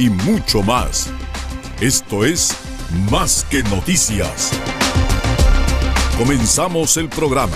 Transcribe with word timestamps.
y 0.00 0.08
mucho 0.08 0.62
más. 0.62 1.10
Esto 1.78 2.24
es 2.24 2.56
Más 3.10 3.44
que 3.50 3.62
Noticias. 3.64 4.50
Comenzamos 6.16 6.96
el 6.96 7.10
programa. 7.10 7.52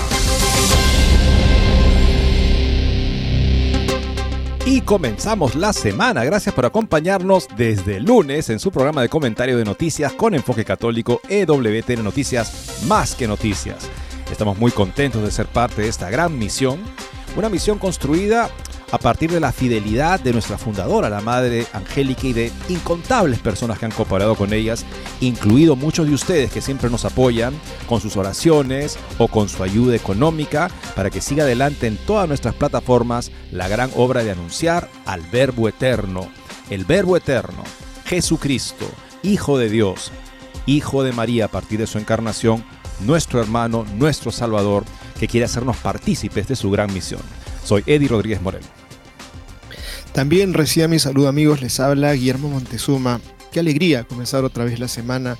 Y 4.67 4.83
comenzamos 4.83 5.55
la 5.55 5.72
semana. 5.72 6.22
Gracias 6.22 6.55
por 6.55 6.67
acompañarnos 6.67 7.48
desde 7.56 7.98
lunes 8.00 8.50
en 8.50 8.59
su 8.59 8.70
programa 8.70 9.00
de 9.00 9.09
comentario 9.09 9.56
de 9.56 9.65
noticias 9.65 10.12
con 10.12 10.34
enfoque 10.34 10.67
católico 10.67 11.22
EWTN 11.31 12.05
Noticias 12.05 12.83
Más 12.87 13.15
que 13.15 13.27
Noticias. 13.27 13.89
Estamos 14.31 14.59
muy 14.59 14.70
contentos 14.70 15.22
de 15.22 15.31
ser 15.31 15.47
parte 15.47 15.81
de 15.81 15.89
esta 15.89 16.11
gran 16.11 16.39
misión, 16.39 16.78
una 17.37 17.48
misión 17.48 17.78
construida 17.78 18.50
a 18.91 18.99
partir 18.99 19.31
de 19.31 19.41
la 19.41 19.53
fidelidad 19.53 20.21
de 20.21 20.33
nuestra 20.33 20.59
fundadora, 20.59 21.11
la 21.11 21.21
Madre 21.21 21.67
Angélica, 21.73 22.27
y 22.27 22.33
de 22.33 22.53
incontables 22.69 23.41
personas 23.41 23.79
que 23.79 23.87
han 23.87 23.91
cooperado 23.91 24.35
con 24.37 24.53
ellas, 24.53 24.85
incluido 25.21 25.77
muchos 25.77 26.07
de 26.07 26.15
ustedes 26.15 26.53
que 26.53 26.61
siempre 26.61 26.91
nos 26.91 27.05
apoyan 27.05 27.55
con 27.87 28.01
sus 28.01 28.17
oraciones 28.17 28.99
o 29.19 29.29
con 29.29 29.49
su 29.49 29.62
ayuda 29.62 29.97
económica 29.97 30.71
para 30.95 31.11
que 31.11 31.21
siga 31.21 31.45
adelante 31.45 31.87
en 31.87 31.97
todas 31.97 32.29
nuestras 32.29 32.55
plataformas 32.55 33.31
la 33.51 33.69
gran 33.69 33.91
obra 33.97 34.23
de 34.23 34.31
anunciar 34.31 34.89
al 35.07 35.23
Verbo 35.23 35.69
Eterno, 35.69 36.29
el 36.71 36.85
Verbo 36.85 37.17
Eterno, 37.17 37.65
Jesucristo, 38.05 38.87
Hijo 39.23 39.59
de 39.59 39.71
Dios, 39.71 40.12
Hijo 40.67 41.03
de 41.03 41.12
María 41.12 41.47
a 41.47 41.49
partir 41.49 41.79
de 41.79 41.87
su 41.87 41.99
encarnación, 41.99 42.65
nuestro 43.01 43.41
hermano, 43.41 43.85
nuestro 43.95 44.31
Salvador, 44.31 44.85
que 45.19 45.29
quiere 45.29 45.47
hacernos 45.47 45.77
partícipes 45.79 46.49
de 46.49 46.57
su 46.57 46.71
gran 46.71 46.93
misión. 46.93 47.21
Soy 47.65 47.83
Eddie 47.87 48.09
Rodríguez 48.09 48.43
Moreno. 48.43 48.67
También 50.12 50.53
reciba 50.53 50.87
mi 50.87 50.98
saludo 50.98 51.29
amigos, 51.29 51.62
les 51.62 51.81
habla 51.81 52.12
Guillermo 52.12 52.51
Montezuma. 52.51 53.23
Qué 53.51 53.61
alegría 53.61 54.05
comenzar 54.05 54.45
otra 54.45 54.65
vez 54.65 54.79
la 54.79 54.87
semana. 54.87 55.39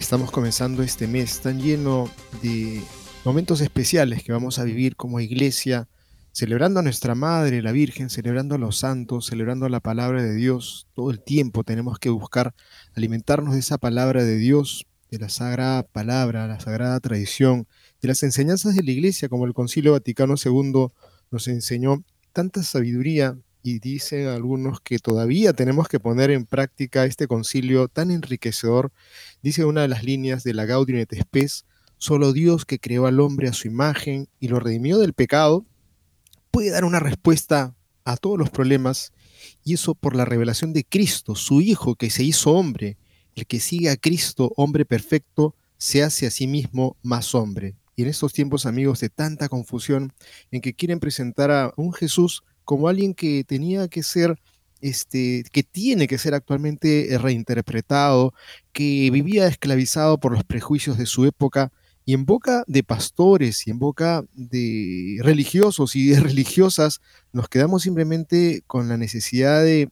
Estamos 0.00 0.30
comenzando 0.30 0.82
este 0.82 1.06
mes 1.06 1.40
tan 1.40 1.60
lleno 1.60 2.10
de 2.42 2.82
momentos 3.22 3.60
especiales 3.60 4.24
que 4.24 4.32
vamos 4.32 4.58
a 4.58 4.64
vivir 4.64 4.96
como 4.96 5.20
iglesia, 5.20 5.88
celebrando 6.32 6.80
a 6.80 6.82
nuestra 6.82 7.14
Madre, 7.14 7.60
la 7.60 7.72
Virgen, 7.72 8.08
celebrando 8.08 8.54
a 8.54 8.58
los 8.58 8.78
santos, 8.78 9.26
celebrando 9.26 9.68
la 9.68 9.80
palabra 9.80 10.22
de 10.22 10.34
Dios. 10.34 10.88
Todo 10.94 11.10
el 11.10 11.20
tiempo 11.20 11.64
tenemos 11.64 11.98
que 11.98 12.08
buscar 12.08 12.54
alimentarnos 12.94 13.52
de 13.52 13.60
esa 13.60 13.76
palabra 13.76 14.24
de 14.24 14.36
Dios, 14.36 14.86
de 15.10 15.18
la 15.18 15.28
sagrada 15.28 15.82
palabra, 15.82 16.46
la 16.46 16.60
sagrada 16.60 16.98
tradición, 17.00 17.68
de 18.00 18.08
las 18.08 18.22
enseñanzas 18.22 18.74
de 18.74 18.82
la 18.82 18.90
iglesia, 18.90 19.28
como 19.28 19.44
el 19.44 19.52
Concilio 19.52 19.92
Vaticano 19.92 20.34
II 20.42 20.88
nos 21.30 21.48
enseñó 21.48 22.04
tanta 22.32 22.62
sabiduría, 22.62 23.36
y 23.62 23.80
dicen 23.80 24.28
algunos 24.28 24.80
que 24.80 24.98
todavía 24.98 25.52
tenemos 25.52 25.88
que 25.88 26.00
poner 26.00 26.30
en 26.30 26.46
práctica 26.46 27.04
este 27.04 27.26
concilio 27.26 27.88
tan 27.88 28.10
enriquecedor. 28.10 28.92
Dice 29.42 29.64
una 29.64 29.82
de 29.82 29.88
las 29.88 30.04
líneas 30.04 30.44
de 30.44 30.54
la 30.54 30.64
Gaudium 30.64 31.00
et 31.00 31.14
Spes, 31.14 31.66
solo 31.98 32.32
Dios 32.32 32.64
que 32.64 32.78
creó 32.78 33.06
al 33.06 33.20
hombre 33.20 33.48
a 33.48 33.52
su 33.52 33.66
imagen 33.68 34.28
y 34.40 34.48
lo 34.48 34.60
redimió 34.60 34.98
del 34.98 35.12
pecado, 35.12 35.66
puede 36.50 36.70
dar 36.70 36.84
una 36.84 37.00
respuesta 37.00 37.74
a 38.04 38.16
todos 38.16 38.38
los 38.38 38.50
problemas, 38.50 39.12
y 39.64 39.74
eso 39.74 39.94
por 39.94 40.16
la 40.16 40.24
revelación 40.24 40.72
de 40.72 40.84
Cristo, 40.84 41.34
su 41.34 41.60
Hijo 41.60 41.94
que 41.94 42.10
se 42.10 42.24
hizo 42.24 42.52
hombre. 42.52 42.96
El 43.34 43.46
que 43.46 43.60
sigue 43.60 43.90
a 43.90 43.96
Cristo, 43.96 44.52
hombre 44.56 44.84
perfecto, 44.84 45.54
se 45.76 46.02
hace 46.02 46.26
a 46.26 46.30
sí 46.30 46.46
mismo 46.46 46.96
más 47.02 47.34
hombre. 47.34 47.76
Y 47.98 48.02
en 48.02 48.08
estos 48.10 48.32
tiempos, 48.32 48.64
amigos, 48.64 49.00
de 49.00 49.08
tanta 49.08 49.48
confusión, 49.48 50.12
en 50.52 50.60
que 50.60 50.72
quieren 50.72 51.00
presentar 51.00 51.50
a 51.50 51.72
un 51.76 51.92
Jesús 51.92 52.44
como 52.62 52.86
alguien 52.86 53.12
que 53.12 53.42
tenía 53.42 53.88
que 53.88 54.04
ser, 54.04 54.38
este, 54.80 55.42
que 55.50 55.64
tiene 55.64 56.06
que 56.06 56.16
ser 56.16 56.32
actualmente 56.32 57.12
eh, 57.12 57.18
reinterpretado, 57.18 58.34
que 58.70 59.10
vivía 59.10 59.48
esclavizado 59.48 60.20
por 60.20 60.30
los 60.30 60.44
prejuicios 60.44 60.96
de 60.96 61.06
su 61.06 61.24
época, 61.24 61.72
y 62.04 62.14
en 62.14 62.24
boca 62.24 62.62
de 62.68 62.84
pastores 62.84 63.66
y 63.66 63.72
en 63.72 63.80
boca 63.80 64.24
de 64.32 65.18
religiosos 65.24 65.96
y 65.96 66.06
de 66.06 66.20
religiosas, 66.20 67.00
nos 67.32 67.48
quedamos 67.48 67.82
simplemente 67.82 68.62
con 68.68 68.88
la 68.88 68.96
necesidad 68.96 69.60
de 69.64 69.90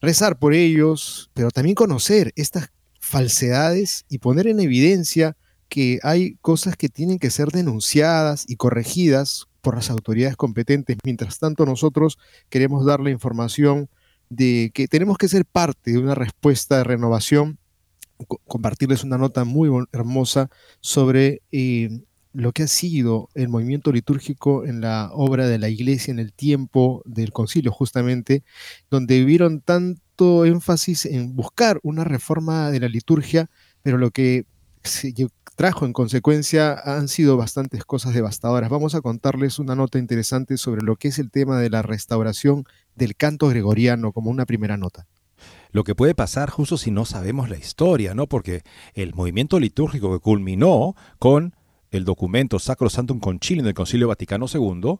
rezar 0.00 0.38
por 0.38 0.54
ellos, 0.54 1.30
pero 1.34 1.50
también 1.50 1.74
conocer 1.74 2.32
estas 2.34 2.70
falsedades 2.98 4.06
y 4.08 4.20
poner 4.20 4.46
en 4.46 4.60
evidencia 4.60 5.36
que 5.68 5.98
hay 6.02 6.36
cosas 6.40 6.76
que 6.76 6.88
tienen 6.88 7.18
que 7.18 7.30
ser 7.30 7.48
denunciadas 7.48 8.44
y 8.48 8.56
corregidas 8.56 9.46
por 9.60 9.74
las 9.74 9.90
autoridades 9.90 10.36
competentes. 10.36 10.96
Mientras 11.04 11.38
tanto, 11.38 11.66
nosotros 11.66 12.18
queremos 12.48 12.84
dar 12.84 13.00
la 13.00 13.10
información 13.10 13.88
de 14.28 14.70
que 14.74 14.88
tenemos 14.88 15.18
que 15.18 15.28
ser 15.28 15.44
parte 15.44 15.92
de 15.92 15.98
una 15.98 16.14
respuesta 16.14 16.78
de 16.78 16.84
renovación, 16.84 17.58
compartirles 18.46 19.04
una 19.04 19.18
nota 19.18 19.44
muy 19.44 19.70
hermosa 19.92 20.48
sobre 20.80 21.42
eh, 21.50 21.88
lo 22.32 22.52
que 22.52 22.64
ha 22.64 22.68
sido 22.68 23.28
el 23.34 23.48
movimiento 23.48 23.92
litúrgico 23.92 24.64
en 24.66 24.80
la 24.80 25.10
obra 25.12 25.46
de 25.46 25.58
la 25.58 25.68
iglesia 25.68 26.10
en 26.10 26.18
el 26.18 26.32
tiempo 26.32 27.02
del 27.06 27.32
concilio, 27.32 27.72
justamente, 27.72 28.42
donde 28.90 29.24
vieron 29.24 29.60
tanto 29.60 30.44
énfasis 30.44 31.06
en 31.06 31.34
buscar 31.34 31.80
una 31.82 32.04
reforma 32.04 32.70
de 32.70 32.80
la 32.80 32.88
liturgia, 32.88 33.50
pero 33.82 33.98
lo 33.98 34.10
que 34.10 34.46
trajo 35.54 35.86
en 35.86 35.92
consecuencia 35.92 36.72
han 36.72 37.08
sido 37.08 37.36
bastantes 37.36 37.84
cosas 37.84 38.14
devastadoras. 38.14 38.70
Vamos 38.70 38.94
a 38.94 39.00
contarles 39.00 39.58
una 39.58 39.74
nota 39.74 39.98
interesante 39.98 40.56
sobre 40.56 40.82
lo 40.82 40.96
que 40.96 41.08
es 41.08 41.18
el 41.18 41.30
tema 41.30 41.58
de 41.58 41.70
la 41.70 41.82
restauración 41.82 42.64
del 42.94 43.16
canto 43.16 43.48
gregoriano 43.48 44.12
como 44.12 44.30
una 44.30 44.46
primera 44.46 44.76
nota. 44.76 45.06
Lo 45.70 45.84
que 45.84 45.94
puede 45.94 46.14
pasar 46.14 46.50
justo 46.50 46.76
si 46.78 46.90
no 46.90 47.04
sabemos 47.04 47.50
la 47.50 47.56
historia, 47.56 48.14
¿no? 48.14 48.28
Porque 48.28 48.62
el 48.94 49.14
movimiento 49.14 49.58
litúrgico 49.58 50.12
que 50.12 50.20
culminó 50.20 50.94
con 51.18 51.54
el 51.90 52.04
documento 52.04 52.58
Sacro 52.58 52.88
Santum 52.88 53.20
Concilium 53.20 53.64
del 53.64 53.74
Concilio 53.74 54.08
Vaticano 54.08 54.46
II 54.52 54.96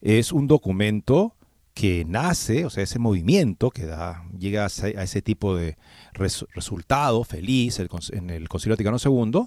es 0.00 0.32
un 0.32 0.46
documento 0.46 1.34
que 1.74 2.04
nace, 2.04 2.64
o 2.64 2.70
sea, 2.70 2.82
ese 2.82 2.98
movimiento 2.98 3.70
que 3.70 3.86
da, 3.86 4.24
llega 4.36 4.64
a 4.64 4.66
ese, 4.66 5.22
tipo 5.22 5.54
de 5.54 5.76
resultado 6.12 7.22
feliz 7.22 7.78
en 7.78 8.30
el 8.30 8.48
Concilio 8.48 8.74
Vaticano 8.74 8.96
II, 9.02 9.46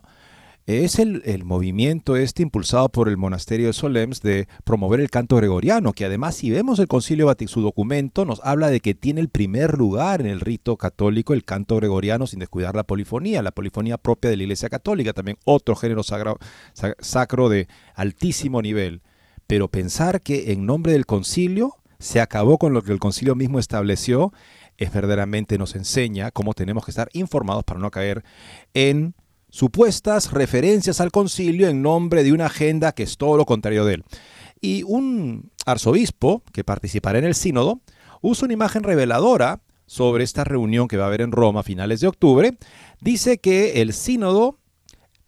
es 0.68 1.00
el, 1.00 1.44
movimiento 1.44 2.16
este 2.16 2.44
impulsado 2.44 2.90
por 2.90 3.10
el 3.10 3.18
monasterio 3.18 3.68
de 3.68 3.74
Solems 3.74 4.22
de 4.22 4.48
promover 4.64 5.00
el 5.00 5.10
canto 5.10 5.36
gregoriano, 5.36 5.94
que 5.94 6.06
además 6.06 6.36
si 6.36 6.52
vemos 6.52 6.80
el 6.80 6.88
Concilio 6.88 7.26
Vaticano, 7.26 7.52
su 7.52 7.62
documento 7.62 8.26
nos 8.26 8.40
habla 8.44 8.70
de 8.70 8.80
que 8.80 8.94
tiene 8.94 9.22
el 9.22 9.30
primer 9.30 9.78
lugar 9.78 10.22
en 10.22 10.28
el 10.28 10.40
rito 10.40 10.78
católico 10.78 11.34
el 11.34 11.44
canto 11.44 11.76
gregoriano 11.78 12.28
sin 12.28 12.40
descuidar 12.40 12.76
la 12.76 12.84
polifonía, 12.84 13.42
la 13.42 13.52
polifonía 13.52 13.98
propia 13.98 14.30
de 14.30 14.38
la 14.38 14.44
Iglesia 14.44 14.70
Católica, 14.70 15.14
también 15.14 15.38
otro 15.46 15.76
género 15.76 16.04
sacro 16.04 17.50
de 17.50 17.68
altísimo 17.96 18.62
nivel. 18.62 19.02
Pero 19.48 19.68
pensar 19.68 20.22
que 20.22 20.52
en 20.52 20.66
nombre 20.66 20.94
del 20.94 21.06
concilio 21.06 21.76
se 22.00 22.22
acabó 22.22 22.58
con 22.58 22.74
lo 22.74 22.84
que 22.84 22.92
el 22.92 23.00
concilio 23.00 23.36
mismo 23.36 23.60
estableció, 23.60 24.32
es 24.78 24.94
verdaderamente 24.94 25.58
nos 25.58 25.76
enseña 25.76 26.32
cómo 26.32 26.54
tenemos 26.54 26.86
que 26.86 26.92
estar 26.92 27.10
informados 27.14 27.64
para 27.64 27.80
no 27.80 27.92
caer 27.92 28.24
en 28.74 29.16
supuestas 29.52 30.32
referencias 30.32 31.00
al 31.00 31.12
concilio 31.12 31.68
en 31.68 31.84
nombre 31.84 32.24
de 32.24 32.34
una 32.34 32.48
agenda 32.48 32.94
que 32.94 33.04
es 33.04 33.18
todo 33.18 33.38
lo 33.38 33.46
contrario 33.46 33.86
de 33.86 33.96
él. 33.96 34.06
Y 34.60 34.84
un 34.84 35.52
arzobispo 35.66 36.44
que 36.52 36.64
participará 36.64 37.20
en 37.20 37.26
el 37.26 37.36
sínodo 37.36 37.82
usa 38.22 38.46
una 38.46 38.54
imagen 38.54 38.84
reveladora 38.84 39.62
sobre 39.86 40.24
esta 40.24 40.44
reunión 40.44 40.88
que 40.88 40.98
va 40.98 41.04
a 41.04 41.08
haber 41.08 41.22
en 41.22 41.32
Roma 41.32 41.60
a 41.60 41.64
finales 41.64 42.00
de 42.00 42.08
octubre, 42.08 42.58
dice 43.02 43.40
que 43.40 43.82
el 43.82 43.94
sínodo 43.94 44.58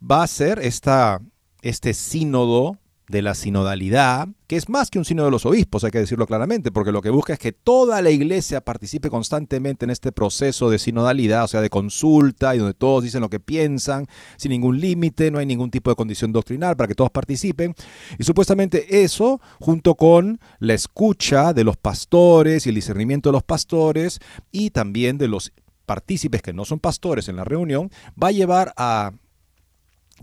va 0.02 0.24
a 0.24 0.28
ser 0.28 0.60
esta, 0.60 1.22
este 1.62 1.94
sínodo 1.94 2.80
de 3.08 3.22
la 3.22 3.36
sinodalidad, 3.36 4.30
que 4.48 4.56
es 4.56 4.70
más 4.70 4.90
que 4.90 4.98
un 4.98 5.06
sínodo 5.06 5.26
de 5.26 5.32
los 5.32 5.46
obispos, 5.46 5.84
hay 5.84 5.92
que 5.92 6.00
decirlo 6.00 6.26
claramente, 6.26 6.72
porque 6.72 6.92
lo 6.92 7.02
que 7.02 7.10
busca 7.10 7.34
es 7.34 7.40
que 7.40 7.52
toda 7.52 8.02
la 8.02 8.10
iglesia 8.10 8.62
participe 8.62 9.10
constantemente 9.10 9.86
en 9.86 9.92
este 9.92 10.12
proceso 10.12 10.70
de 10.70 10.80
sinodalidad, 10.80 11.44
o 11.44 11.48
sea, 11.48 11.62
de 11.62 11.70
consulta, 11.70 12.56
y 12.56 12.60
donde 12.60 12.74
todos 12.74 13.04
dicen 13.04 13.22
lo 13.22 13.30
que 13.30 13.40
piensan, 13.40 14.08
sin 14.38 14.52
ningún 14.52 14.80
límite, 14.80 15.32
no 15.32 15.40
hay 15.40 15.46
ningún 15.46 15.70
tipo 15.70 15.90
de 15.90 15.96
condición 15.96 16.32
doctrinal 16.32 16.78
para 16.78 16.88
que 16.88 16.96
todos 16.96 17.12
participen. 17.12 17.76
Y 18.18 18.24
supuestamente 18.24 19.04
eso, 19.04 19.42
junto 19.60 19.96
con 19.96 20.40
la 20.60 20.74
escucha 20.74 21.54
de 21.54 21.64
los 21.64 21.78
pastores 21.78 22.66
y 22.66 22.70
el 22.70 22.76
discernimiento 22.76 23.30
de 23.30 23.34
los 23.34 23.44
pastores, 23.44 24.20
y 24.52 24.70
también 24.70 25.18
de 25.18 25.28
los 25.28 25.52
partícipes 25.86 26.42
que 26.42 26.54
no 26.54 26.64
son 26.64 26.80
pastores 26.80 27.28
en 27.28 27.36
la 27.36 27.44
reunión, 27.44 27.92
va 28.22 28.30
a 28.30 28.32
llevar 28.32 28.74
a 28.78 29.12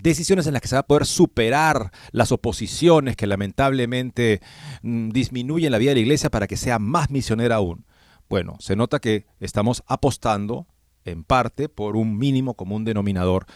decisiones 0.02 0.47
en 0.47 0.52
las 0.52 0.62
que 0.62 0.69
se 0.69 0.76
va 0.76 0.81
a 0.81 0.87
poder 0.87 1.06
superar 1.06 1.91
las 2.12 2.32
oposiciones 2.32 3.17
que 3.17 3.26
lamentablemente 3.26 4.41
mm, 4.82 5.11
disminuyen 5.11 5.73
la 5.73 5.79
vida 5.79 5.91
de 5.91 5.97
la 5.97 6.00
iglesia 6.00 6.31
para 6.31 6.47
que 6.47 6.56
sea 6.56 6.79
más 6.79 7.11
misionera 7.11 7.56
aún. 7.56 7.85
Bueno, 8.29 8.56
se 8.61 8.76
nota 8.76 9.00
que 9.00 9.26
estamos 9.41 9.82
apostando 9.87 10.67
en 11.05 11.25
parte 11.25 11.69
por 11.69 11.97
un 11.97 12.19
mínimo 12.19 12.55
común 12.55 12.85
denominador. 12.85 13.47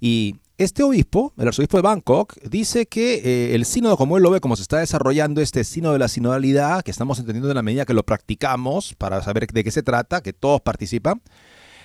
Y 0.00 0.36
este 0.58 0.82
obispo, 0.82 1.32
el 1.36 1.48
arzobispo 1.48 1.78
de 1.78 1.82
Bangkok, 1.82 2.40
dice 2.42 2.86
que 2.86 3.14
eh, 3.24 3.54
el 3.54 3.64
sínodo, 3.64 3.96
como 3.96 4.16
él 4.16 4.22
lo 4.22 4.30
ve, 4.30 4.40
como 4.40 4.56
se 4.56 4.62
está 4.62 4.78
desarrollando 4.78 5.40
este 5.40 5.64
sínodo 5.64 5.94
de 5.94 5.98
la 5.98 6.08
sinodalidad, 6.08 6.82
que 6.82 6.90
estamos 6.90 7.18
entendiendo 7.18 7.50
en 7.50 7.56
la 7.56 7.62
medida 7.62 7.84
que 7.84 7.94
lo 7.94 8.04
practicamos 8.04 8.94
para 8.94 9.22
saber 9.22 9.46
de 9.46 9.64
qué 9.64 9.70
se 9.70 9.82
trata, 9.82 10.22
que 10.22 10.32
todos 10.32 10.60
participan, 10.60 11.22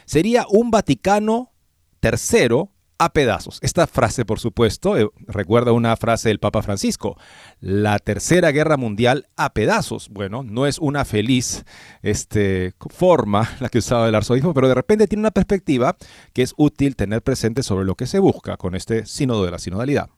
sería 0.06 0.46
un 0.50 0.72
Vaticano 0.72 1.52
tercero 2.00 2.72
a 3.00 3.14
pedazos. 3.14 3.58
Esta 3.62 3.88
frase, 3.88 4.26
por 4.26 4.40
supuesto, 4.40 4.98
eh, 4.98 5.10
recuerda 5.28 5.72
una 5.72 5.96
frase 5.98 6.30
del 6.30 6.40
Papa 6.40 6.62
Francisco, 6.62 7.18
la 7.60 7.98
Tercera 7.98 8.52
Guerra 8.52 8.78
Mundial 8.78 9.28
a 9.36 9.54
pedazos. 9.54 10.10
Bueno, 10.10 10.44
no 10.44 10.68
es 10.68 10.78
una 10.78 11.06
feliz 11.06 11.66
este, 12.04 12.74
forma 12.90 13.50
la 13.60 13.70
que 13.70 13.80
usaba 13.80 14.08
el 14.08 14.16
arzobispo, 14.16 14.54
pero 14.54 14.68
de 14.68 14.76
repente 14.76 15.08
tiene 15.08 15.22
una 15.22 15.32
perspectiva 15.32 15.98
que 16.34 16.44
es 16.44 16.54
útil 16.58 16.96
tener 16.96 17.24
presente 17.24 17.64
sobre 17.64 17.86
lo 17.86 17.96
que 17.96 18.06
se 18.06 18.20
busca 18.20 18.58
con 18.58 18.76
este 18.76 19.06
sínodo 19.06 19.46
de 19.46 19.52
la 19.52 19.60
sinodalidad. 19.60 20.10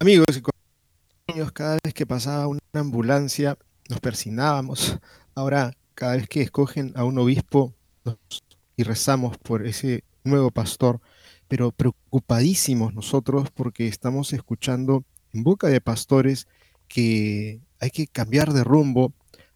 Amigos 0.00 0.26
cada 1.52 1.78
vez 1.82 1.94
que 1.94 2.06
pasaba 2.06 2.46
una 2.46 2.60
ambulancia 2.74 3.56
nos 3.88 4.00
persinábamos. 4.00 4.98
Ahora, 5.34 5.72
cada 5.94 6.16
vez 6.16 6.28
que 6.28 6.42
escogen 6.42 6.92
a 6.96 7.04
un 7.04 7.18
obispo 7.18 7.74
y 8.76 8.82
rezamos 8.82 9.38
por 9.38 9.66
ese 9.66 10.04
nuevo 10.24 10.50
pastor, 10.50 11.00
pero 11.52 11.70
preocupadísimos 11.70 12.94
nosotros 12.94 13.50
porque 13.50 13.86
estamos 13.86 14.32
escuchando 14.32 15.04
en 15.34 15.42
boca 15.42 15.68
de 15.68 15.82
pastores 15.82 16.48
que 16.88 17.60
hay 17.78 17.90
que 17.90 18.06
cambiar 18.06 18.54
de 18.54 18.64
rumbo, 18.64 19.12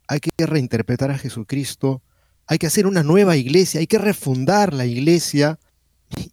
hay 0.07 0.21
que 0.21 0.45
reinterpretar 0.45 1.11
a 1.11 1.17
Jesucristo, 1.17 2.03
hay 2.47 2.59
que 2.59 2.67
hacer 2.67 2.87
una 2.87 3.03
nueva 3.03 3.39
iglesia, 3.39 3.81
hay 3.81 3.87
que 3.87 3.97
refundar 3.97 4.75
la 4.75 4.85
iglesia 4.85 5.59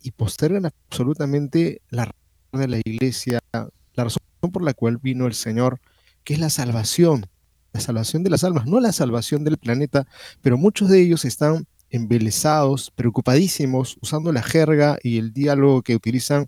y 0.01 0.11
postergan 0.11 0.65
absolutamente 0.65 1.81
la 1.87 2.07
razón 2.07 2.59
de 2.59 2.67
la 2.67 2.79
iglesia, 2.79 3.39
la 3.53 4.03
razón 4.03 4.21
por 4.51 4.63
la 4.63 4.73
cual 4.73 4.97
vino 4.97 5.27
el 5.27 5.33
Señor, 5.33 5.79
que 6.25 6.33
es 6.33 6.41
la 6.41 6.49
salvación, 6.49 7.27
la 7.71 7.79
salvación 7.79 8.23
de 8.23 8.31
las 8.31 8.43
almas, 8.43 8.65
no 8.65 8.81
la 8.81 8.91
salvación 8.91 9.45
del 9.45 9.57
planeta, 9.57 10.07
pero 10.41 10.57
muchos 10.57 10.89
de 10.89 11.01
ellos 11.01 11.23
están 11.23 11.67
embelesados, 11.93 12.91
preocupadísimos, 12.95 13.97
usando 14.01 14.31
la 14.33 14.41
jerga 14.41 14.97
y 15.03 15.19
el 15.19 15.31
diálogo 15.31 15.83
que 15.83 15.95
utilizan 15.95 16.47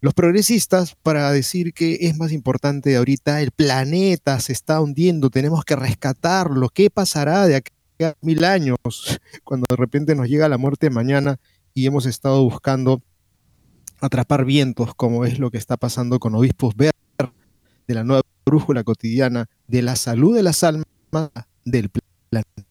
los 0.00 0.14
progresistas 0.14 0.94
para 1.02 1.32
decir 1.32 1.74
que 1.74 1.98
es 2.02 2.16
más 2.16 2.30
importante 2.30 2.96
ahorita 2.96 3.42
el 3.42 3.50
planeta 3.50 4.38
se 4.38 4.52
está 4.52 4.80
hundiendo, 4.80 5.30
tenemos 5.30 5.64
que 5.64 5.74
rescatarlo, 5.74 6.68
¿qué 6.68 6.90
pasará 6.90 7.48
de 7.48 7.56
aquí 7.56 7.72
a 8.04 8.14
mil 8.20 8.44
años 8.44 8.78
cuando 9.44 9.66
de 9.68 9.74
repente 9.74 10.14
nos 10.14 10.28
llega 10.28 10.48
la 10.48 10.58
muerte 10.58 10.90
mañana 10.90 11.40
y 11.74 11.86
hemos 11.86 12.06
estado 12.06 12.44
buscando 12.44 13.02
atrapar 14.00 14.44
vientos 14.44 14.94
como 14.94 15.24
es 15.24 15.40
lo 15.40 15.50
que 15.50 15.58
está 15.58 15.76
pasando 15.76 16.20
con 16.20 16.36
obispos 16.36 16.76
verdes 16.76 16.92
de 17.88 17.94
la 17.94 18.04
nueva 18.04 18.22
brújula 18.46 18.84
cotidiana 18.84 19.46
de 19.66 19.82
la 19.82 19.96
salud 19.96 20.36
de 20.36 20.44
las 20.44 20.62
almas 20.62 20.86
del 21.64 21.90
planeta? 21.90 22.67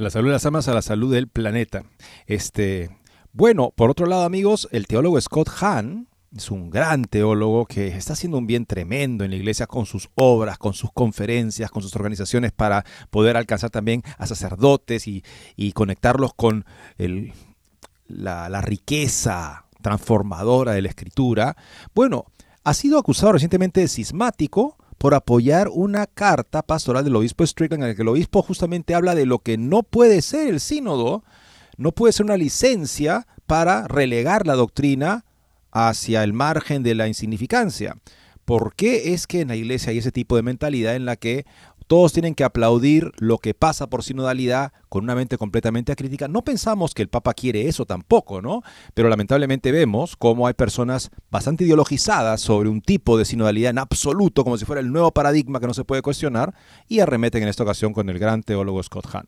La 0.00 0.10
salud 0.10 0.28
de 0.28 0.32
las 0.32 0.46
almas 0.46 0.68
a 0.68 0.74
la 0.74 0.82
salud 0.82 1.12
del 1.12 1.28
planeta. 1.28 1.84
Este, 2.26 2.90
bueno, 3.32 3.72
por 3.74 3.90
otro 3.90 4.06
lado, 4.06 4.24
amigos, 4.24 4.68
el 4.72 4.86
teólogo 4.86 5.20
Scott 5.20 5.48
Hahn 5.60 6.08
es 6.36 6.50
un 6.50 6.70
gran 6.70 7.04
teólogo 7.04 7.66
que 7.66 7.88
está 7.88 8.12
haciendo 8.12 8.38
un 8.38 8.46
bien 8.46 8.64
tremendo 8.64 9.24
en 9.24 9.30
la 9.30 9.36
iglesia 9.36 9.66
con 9.66 9.86
sus 9.86 10.08
obras, 10.14 10.58
con 10.58 10.74
sus 10.74 10.92
conferencias, 10.92 11.70
con 11.70 11.82
sus 11.82 11.94
organizaciones 11.96 12.52
para 12.52 12.84
poder 13.10 13.36
alcanzar 13.36 13.70
también 13.70 14.02
a 14.16 14.26
sacerdotes 14.26 15.08
y, 15.08 15.22
conectarlos 15.72 16.32
con 16.34 16.64
la, 18.06 18.48
la 18.48 18.60
riqueza 18.60 19.66
transformadora 19.82 20.72
de 20.72 20.82
la 20.82 20.88
escritura. 20.88 21.56
Bueno, 21.94 22.26
ha 22.62 22.74
sido 22.74 22.98
acusado 22.98 23.32
recientemente 23.32 23.80
de 23.80 23.88
cismático 23.88 24.76
por 25.00 25.14
apoyar 25.14 25.70
una 25.72 26.06
carta 26.06 26.60
pastoral 26.60 27.04
del 27.04 27.16
obispo 27.16 27.46
Strickland 27.46 27.82
en 27.82 27.88
la 27.88 27.94
que 27.94 28.02
el 28.02 28.08
obispo 28.08 28.42
justamente 28.42 28.94
habla 28.94 29.14
de 29.14 29.24
lo 29.24 29.38
que 29.38 29.56
no 29.56 29.82
puede 29.82 30.20
ser 30.20 30.46
el 30.46 30.60
sínodo, 30.60 31.24
no 31.78 31.92
puede 31.92 32.12
ser 32.12 32.26
una 32.26 32.36
licencia 32.36 33.26
para 33.46 33.88
relegar 33.88 34.46
la 34.46 34.56
doctrina 34.56 35.24
hacia 35.70 36.22
el 36.22 36.34
margen 36.34 36.82
de 36.82 36.94
la 36.94 37.08
insignificancia. 37.08 37.96
¿Por 38.44 38.74
qué 38.74 39.14
es 39.14 39.26
que 39.26 39.40
en 39.40 39.48
la 39.48 39.56
iglesia 39.56 39.88
hay 39.88 39.96
ese 39.96 40.12
tipo 40.12 40.36
de 40.36 40.42
mentalidad 40.42 40.94
en 40.94 41.06
la 41.06 41.16
que 41.16 41.46
todos 41.90 42.12
tienen 42.12 42.36
que 42.36 42.44
aplaudir 42.44 43.10
lo 43.18 43.38
que 43.38 43.52
pasa 43.52 43.90
por 43.90 44.04
sinodalidad 44.04 44.72
con 44.88 45.02
una 45.02 45.16
mente 45.16 45.36
completamente 45.36 45.90
acrítica. 45.90 46.28
No 46.28 46.44
pensamos 46.44 46.94
que 46.94 47.02
el 47.02 47.08
Papa 47.08 47.34
quiere 47.34 47.66
eso 47.66 47.84
tampoco, 47.84 48.40
¿no? 48.40 48.62
Pero 48.94 49.08
lamentablemente 49.08 49.72
vemos 49.72 50.14
cómo 50.14 50.46
hay 50.46 50.54
personas 50.54 51.10
bastante 51.32 51.64
ideologizadas 51.64 52.42
sobre 52.42 52.68
un 52.68 52.80
tipo 52.80 53.18
de 53.18 53.24
sinodalidad 53.24 53.70
en 53.70 53.78
absoluto, 53.78 54.44
como 54.44 54.56
si 54.56 54.64
fuera 54.64 54.80
el 54.80 54.92
nuevo 54.92 55.10
paradigma 55.10 55.58
que 55.58 55.66
no 55.66 55.74
se 55.74 55.82
puede 55.82 56.00
cuestionar, 56.00 56.54
y 56.86 57.00
arremeten 57.00 57.42
en 57.42 57.48
esta 57.48 57.64
ocasión 57.64 57.92
con 57.92 58.08
el 58.08 58.20
gran 58.20 58.44
teólogo 58.44 58.80
Scott 58.84 59.12
Hahn. 59.12 59.26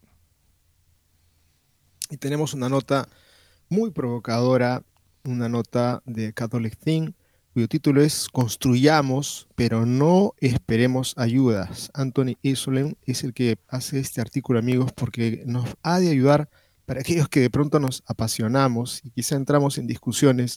Y 2.10 2.16
tenemos 2.18 2.54
una 2.54 2.68
nota 2.68 3.08
muy 3.70 3.90
provocadora, 3.90 4.84
una 5.24 5.48
nota 5.48 6.00
de 6.06 6.32
Catholic 6.32 6.78
Thing, 6.78 7.10
cuyo 7.52 7.68
título 7.68 8.02
es 8.02 8.28
Construyamos, 8.32 9.46
pero 9.54 9.84
no 9.84 10.32
esperemos 10.38 11.14
ayudas. 11.18 11.90
Anthony 11.92 12.36
Isolem 12.40 12.94
es 13.04 13.24
el 13.24 13.34
que 13.34 13.58
hace 13.68 14.00
este 14.00 14.22
artículo, 14.22 14.58
amigos, 14.58 14.90
porque 14.92 15.42
nos 15.46 15.68
ha 15.82 16.00
de 16.00 16.08
ayudar 16.08 16.48
para 16.86 17.00
aquellos 17.00 17.28
que 17.28 17.40
de 17.40 17.50
pronto 17.50 17.78
nos 17.78 18.02
apasionamos 18.06 19.02
y 19.04 19.10
quizá 19.10 19.36
entramos 19.36 19.76
en 19.76 19.86
discusiones 19.86 20.56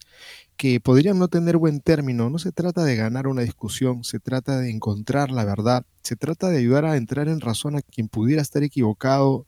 que 0.56 0.80
podrían 0.80 1.20
no 1.20 1.28
tener 1.28 1.58
buen 1.58 1.82
término. 1.82 2.30
No 2.30 2.40
se 2.40 2.54
trata 2.54 2.86
de 2.86 2.96
ganar 2.96 3.28
una 3.28 3.42
discusión, 3.42 4.06
se 4.06 4.20
trata 4.20 4.58
de 4.58 4.72
encontrar 4.72 5.32
la 5.32 5.44
verdad, 5.44 5.86
se 6.02 6.16
trata 6.16 6.50
de 6.50 6.60
ayudar 6.60 6.86
a 6.86 6.96
entrar 6.96 7.28
en 7.28 7.42
razón 7.42 7.76
a 7.76 7.82
quien 7.82 8.08
pudiera 8.08 8.42
estar 8.42 8.64
equivocado, 8.64 9.46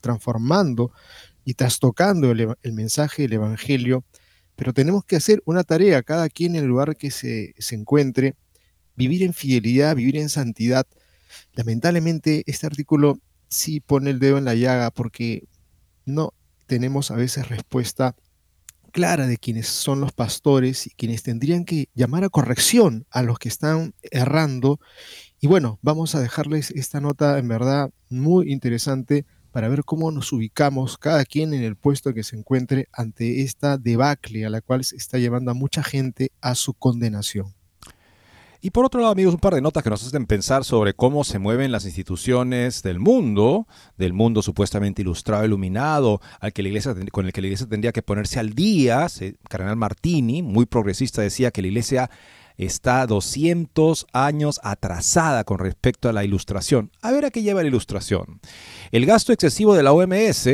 transformando 0.00 0.92
y 1.44 1.54
trastocando 1.54 2.30
el, 2.30 2.54
el 2.62 2.72
mensaje 2.72 3.22
del 3.22 3.34
Evangelio 3.34 4.04
pero 4.60 4.74
tenemos 4.74 5.06
que 5.06 5.16
hacer 5.16 5.42
una 5.46 5.64
tarea, 5.64 6.02
cada 6.02 6.28
quien 6.28 6.54
en 6.54 6.64
el 6.64 6.68
lugar 6.68 6.94
que 6.94 7.10
se, 7.10 7.54
encuentre, 7.70 8.34
vivir 8.94 9.22
en 9.22 9.32
fidelidad, 9.32 9.96
vivir 9.96 10.18
en 10.18 10.28
santidad. 10.28 10.86
Lamentablemente 11.54 12.42
este 12.44 12.66
artículo 12.66 13.18
sí 13.48 13.80
pone 13.80 14.10
el 14.10 14.18
dedo 14.18 14.36
en 14.36 14.44
la 14.44 14.54
llaga 14.54 14.90
porque 14.90 15.44
no 16.04 16.34
tenemos 16.66 17.10
a 17.10 17.16
veces 17.16 17.48
respuesta 17.48 18.14
clara 18.92 19.26
de 19.26 19.38
quienes 19.38 19.66
son 19.66 19.98
los 20.02 20.12
pastores 20.12 20.86
y 20.86 20.90
quienes 20.90 21.22
tendrían 21.22 21.64
que 21.64 21.88
llamar 21.94 22.24
a 22.24 22.28
corrección 22.28 23.06
a 23.08 23.22
los 23.22 23.38
que 23.38 23.48
están 23.48 23.94
errando. 24.02 24.78
Y 25.40 25.46
bueno, 25.46 25.78
vamos 25.80 26.14
a 26.14 26.20
dejarles 26.20 26.70
esta 26.72 27.00
nota 27.00 27.38
en 27.38 27.48
verdad 27.48 27.92
muy 28.10 28.52
interesante 28.52 29.24
para 29.52 29.68
ver 29.68 29.84
cómo 29.84 30.10
nos 30.10 30.32
ubicamos 30.32 30.98
cada 30.98 31.24
quien 31.24 31.54
en 31.54 31.62
el 31.62 31.76
puesto 31.76 32.14
que 32.14 32.22
se 32.22 32.36
encuentre 32.36 32.88
ante 32.92 33.42
esta 33.42 33.78
debacle 33.78 34.46
a 34.46 34.50
la 34.50 34.60
cual 34.60 34.84
se 34.84 34.96
está 34.96 35.18
llevando 35.18 35.50
a 35.50 35.54
mucha 35.54 35.82
gente 35.82 36.32
a 36.40 36.54
su 36.54 36.74
condenación. 36.74 37.54
Y 38.62 38.70
por 38.70 38.84
otro 38.84 39.00
lado, 39.00 39.12
amigos, 39.12 39.32
un 39.32 39.40
par 39.40 39.54
de 39.54 39.62
notas 39.62 39.82
que 39.82 39.88
nos 39.88 40.06
hacen 40.06 40.26
pensar 40.26 40.64
sobre 40.64 40.92
cómo 40.92 41.24
se 41.24 41.38
mueven 41.38 41.72
las 41.72 41.86
instituciones 41.86 42.82
del 42.82 42.98
mundo, 42.98 43.66
del 43.96 44.12
mundo 44.12 44.42
supuestamente 44.42 45.00
ilustrado, 45.00 45.46
iluminado, 45.46 46.20
al 46.40 46.52
que 46.52 46.62
la 46.62 46.68
iglesia, 46.68 46.94
con 47.10 47.24
el 47.24 47.32
que 47.32 47.40
la 47.40 47.46
iglesia 47.46 47.66
tendría 47.66 47.92
que 47.92 48.02
ponerse 48.02 48.38
al 48.38 48.50
día. 48.50 49.06
Cardenal 49.48 49.76
Martini, 49.76 50.42
muy 50.42 50.66
progresista, 50.66 51.22
decía 51.22 51.50
que 51.52 51.62
la 51.62 51.68
iglesia 51.68 52.10
está 52.60 53.06
200 53.06 54.06
años 54.12 54.60
atrasada 54.62 55.44
con 55.44 55.58
respecto 55.58 56.08
a 56.08 56.12
la 56.12 56.24
ilustración. 56.24 56.90
A 57.00 57.10
ver 57.10 57.24
a 57.24 57.30
qué 57.30 57.42
lleva 57.42 57.62
la 57.62 57.68
ilustración. 57.68 58.40
El 58.92 59.06
gasto 59.06 59.32
excesivo 59.32 59.74
de 59.74 59.82
la 59.82 59.92
OMS, 59.92 60.46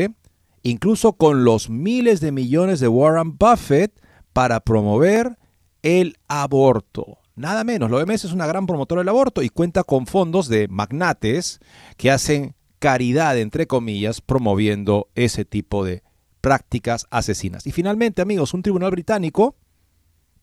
incluso 0.63 1.15
con 1.15 1.45
los 1.45 1.69
miles 1.69 2.21
de 2.21 2.31
millones 2.31 2.79
de 2.79 2.89
Warren 2.89 3.37
Buffett 3.37 4.01
para 4.33 4.61
promover 4.61 5.37
el 5.83 6.17
aborto. 6.29 7.19
Nada 7.35 7.65
menos, 7.65 7.91
la 7.91 7.99
OMS 7.99 8.25
es 8.25 8.33
una 8.33 8.47
gran 8.47 8.67
promotora 8.67 9.01
del 9.01 9.09
aborto 9.09 9.43
y 9.43 9.49
cuenta 9.49 9.83
con 9.83 10.07
fondos 10.07 10.49
de 10.49 10.69
magnates 10.69 11.59
que 11.97 12.11
hacen 12.11 12.55
caridad, 12.79 13.37
entre 13.37 13.67
comillas, 13.67 14.21
promoviendo 14.21 15.09
ese 15.17 15.45
tipo 15.45 15.85
de 15.85 16.05
prácticas 16.41 17.07
asesinas. 17.11 17.67
Y 17.67 17.73
finalmente, 17.73 18.23
amigos, 18.23 18.55
un 18.55 18.63
tribunal 18.63 18.93
británico 18.93 19.57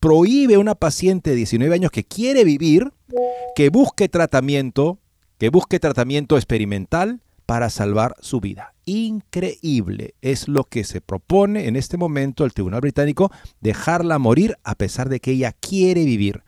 prohíbe 0.04 0.56
a 0.56 0.60
una 0.60 0.76
paciente 0.76 1.30
de 1.30 1.38
19 1.38 1.74
años 1.74 1.90
que 1.90 2.04
quiere 2.04 2.44
vivir 2.44 2.92
que 3.56 3.70
busque 3.70 4.10
tratamiento, 4.10 5.00
que 5.38 5.48
busque 5.48 5.80
tratamiento 5.80 6.36
experimental 6.36 7.22
para 7.46 7.70
salvar 7.70 8.14
su 8.20 8.42
vida. 8.42 8.74
Increíble 8.84 10.16
es 10.22 10.50
lo 10.50 10.66
que 10.66 10.84
se 10.84 11.00
propone 11.00 11.70
en 11.70 11.78
este 11.78 11.96
momento 11.96 12.44
el 12.44 12.52
Tribunal 12.52 12.82
Británico, 12.82 13.32
dejarla 13.62 14.20
morir 14.20 14.58
a 14.66 14.76
pesar 14.76 15.08
de 15.08 15.22
que 15.22 15.32
ella 15.32 15.54
quiere 15.54 16.04
vivir. 16.04 16.44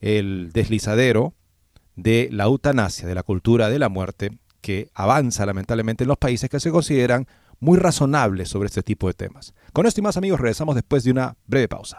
El 0.00 0.50
deslizadero 0.54 1.34
de 1.96 2.30
la 2.32 2.44
eutanasia, 2.44 3.06
de 3.06 3.14
la 3.14 3.24
cultura 3.24 3.68
de 3.68 3.78
la 3.78 3.90
muerte, 3.90 4.30
que 4.62 4.88
avanza 4.94 5.44
lamentablemente 5.44 6.04
en 6.04 6.08
los 6.08 6.16
países 6.16 6.48
que 6.48 6.60
se 6.60 6.70
consideran 6.70 7.26
muy 7.60 7.76
razonables 7.76 8.48
sobre 8.48 8.68
este 8.68 8.82
tipo 8.82 9.06
de 9.06 9.12
temas. 9.12 9.52
Con 9.74 9.84
esto 9.84 10.00
y 10.00 10.02
más 10.02 10.16
amigos 10.16 10.40
regresamos 10.40 10.76
después 10.76 11.04
de 11.04 11.10
una 11.10 11.36
breve 11.46 11.68
pausa. 11.68 11.98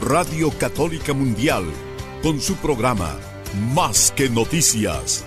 Radio 0.00 0.50
Católica 0.50 1.12
Mundial, 1.12 1.64
con 2.22 2.40
su 2.40 2.54
programa 2.56 3.16
Más 3.74 4.12
que 4.14 4.28
Noticias. 4.30 5.24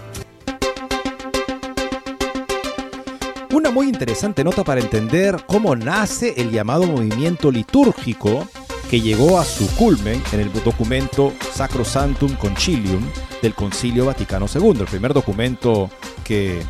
Una 3.53 3.69
muy 3.69 3.87
interesante 3.87 4.43
nota 4.43 4.63
para 4.63 4.79
entender 4.79 5.43
cómo 5.45 5.75
nace 5.75 6.35
el 6.37 6.51
llamado 6.51 6.87
movimiento 6.87 7.51
litúrgico 7.51 8.47
que 8.89 9.01
llegó 9.01 9.39
a 9.39 9.45
su 9.45 9.67
culmen 9.75 10.21
en 10.31 10.39
el 10.39 10.53
documento 10.53 11.33
Sacrosanctum 11.53 12.35
Concilium 12.35 13.03
del 13.41 13.53
Concilio 13.53 14.05
Vaticano 14.05 14.45
II, 14.53 14.79
el 14.79 14.85
primer 14.85 15.13
documento 15.13 15.89
que 16.23 16.61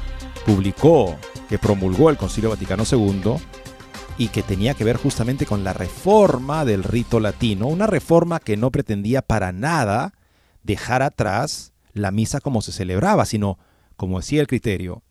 publicó, 0.46 1.18
que 1.48 1.60
promulgó 1.60 2.10
el 2.10 2.18
Concilio 2.18 2.50
Vaticano 2.50 2.84
II 2.90 3.36
y 4.22 4.28
que 4.28 4.44
tenía 4.44 4.76
que 4.76 4.84
ver 4.84 4.98
justamente 4.98 5.48
con 5.48 5.64
la 5.64 5.74
reforma 5.74 6.64
del 6.64 6.84
rito 6.84 7.20
latino, 7.20 7.66
una 7.66 7.88
reforma 7.88 8.40
que 8.40 8.56
no 8.56 8.70
pretendía 8.70 9.24
para 9.24 9.52
nada 9.52 10.14
dejar 10.62 11.02
atrás 11.02 11.74
la 11.94 12.12
misa 12.12 12.40
como 12.40 12.62
se 12.62 12.72
celebraba, 12.72 13.26
sino, 13.26 13.58
como 13.96 14.20
decía 14.20 14.40
el 14.40 14.46
criterio, 14.46 15.02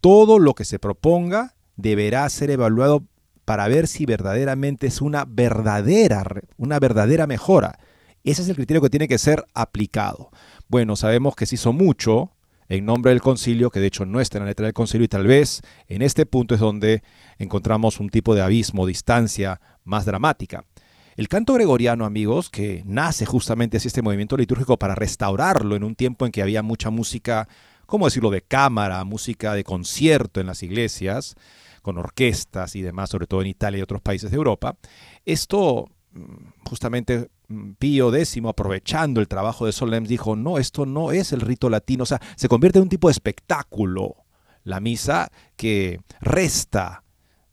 todo 0.00 0.40
lo 0.40 0.54
que 0.54 0.64
se 0.64 0.80
proponga 0.80 1.54
deberá 1.76 2.28
ser 2.28 2.50
evaluado 2.50 3.04
para 3.44 3.68
ver 3.68 3.86
si 3.86 4.04
verdaderamente 4.04 4.88
es 4.88 5.00
una 5.00 5.24
verdadera, 5.24 6.24
una 6.56 6.80
verdadera 6.80 7.28
mejora. 7.28 7.78
Ese 8.24 8.42
es 8.42 8.48
el 8.48 8.56
criterio 8.56 8.82
que 8.82 8.90
tiene 8.90 9.06
que 9.06 9.18
ser 9.18 9.44
aplicado. 9.54 10.32
Bueno, 10.66 10.96
sabemos 10.96 11.36
que 11.36 11.46
se 11.46 11.54
hizo 11.54 11.72
mucho 11.72 12.32
en 12.68 12.84
nombre 12.84 13.10
del 13.10 13.20
concilio, 13.20 13.70
que 13.70 13.80
de 13.80 13.86
hecho 13.86 14.04
no 14.04 14.20
está 14.20 14.38
en 14.38 14.44
la 14.44 14.50
letra 14.50 14.66
del 14.66 14.74
concilio, 14.74 15.04
y 15.04 15.08
tal 15.08 15.26
vez 15.26 15.62
en 15.86 16.02
este 16.02 16.26
punto 16.26 16.54
es 16.54 16.60
donde 16.60 17.02
encontramos 17.38 18.00
un 18.00 18.10
tipo 18.10 18.34
de 18.34 18.42
abismo, 18.42 18.86
distancia 18.86 19.60
más 19.84 20.04
dramática. 20.04 20.64
El 21.16 21.28
canto 21.28 21.54
gregoriano, 21.54 22.04
amigos, 22.04 22.48
que 22.48 22.82
nace 22.86 23.26
justamente 23.26 23.78
así 23.78 23.88
este 23.88 24.02
movimiento 24.02 24.36
litúrgico 24.36 24.78
para 24.78 24.94
restaurarlo 24.94 25.74
en 25.74 25.82
un 25.82 25.96
tiempo 25.96 26.26
en 26.26 26.30
que 26.30 26.42
había 26.42 26.62
mucha 26.62 26.90
música, 26.90 27.48
¿cómo 27.86 28.04
decirlo?, 28.04 28.30
de 28.30 28.42
cámara, 28.42 29.02
música 29.02 29.54
de 29.54 29.64
concierto 29.64 30.40
en 30.40 30.46
las 30.46 30.62
iglesias, 30.62 31.34
con 31.82 31.98
orquestas 31.98 32.76
y 32.76 32.82
demás, 32.82 33.10
sobre 33.10 33.26
todo 33.26 33.40
en 33.40 33.48
Italia 33.48 33.78
y 33.78 33.82
otros 33.82 34.02
países 34.02 34.30
de 34.30 34.36
Europa. 34.36 34.76
Esto 35.24 35.86
mm, 36.12 36.68
justamente 36.68 37.30
Pío 37.78 38.14
X, 38.14 38.38
aprovechando 38.46 39.20
el 39.20 39.28
trabajo 39.28 39.64
de 39.64 39.72
Solems, 39.72 40.08
dijo, 40.08 40.36
no, 40.36 40.58
esto 40.58 40.84
no 40.84 41.12
es 41.12 41.32
el 41.32 41.40
rito 41.40 41.70
latino, 41.70 42.02
o 42.02 42.06
sea, 42.06 42.20
se 42.36 42.48
convierte 42.48 42.78
en 42.78 42.84
un 42.84 42.88
tipo 42.88 43.08
de 43.08 43.12
espectáculo, 43.12 44.16
la 44.64 44.80
misa 44.80 45.30
que 45.56 46.00
resta 46.20 47.04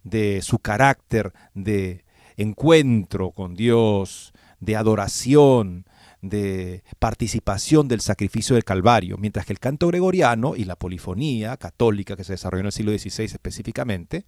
de 0.04 0.42
su 0.42 0.60
carácter 0.60 1.32
de 1.54 2.04
encuentro 2.36 3.32
con 3.32 3.56
Dios, 3.56 4.34
de 4.60 4.75
adoración, 4.75 5.86
de 6.22 6.84
participación 7.00 7.88
del 7.88 8.02
sacrificio 8.02 8.56
del 8.56 8.66
Calvario, 8.66 9.18
mientras 9.18 9.46
que 9.46 9.54
el 9.54 9.60
canto 9.60 9.88
gregoriano 9.88 10.56
y 10.58 10.66
la 10.66 10.75
polifonía 10.75 11.56
católica 11.56 12.18
que 12.18 12.24
se 12.24 12.34
desarrolló 12.34 12.62
en 12.62 12.66
el 12.68 12.72
siglo 12.72 12.92
XVI 12.98 13.25
específicamente, 13.25 14.25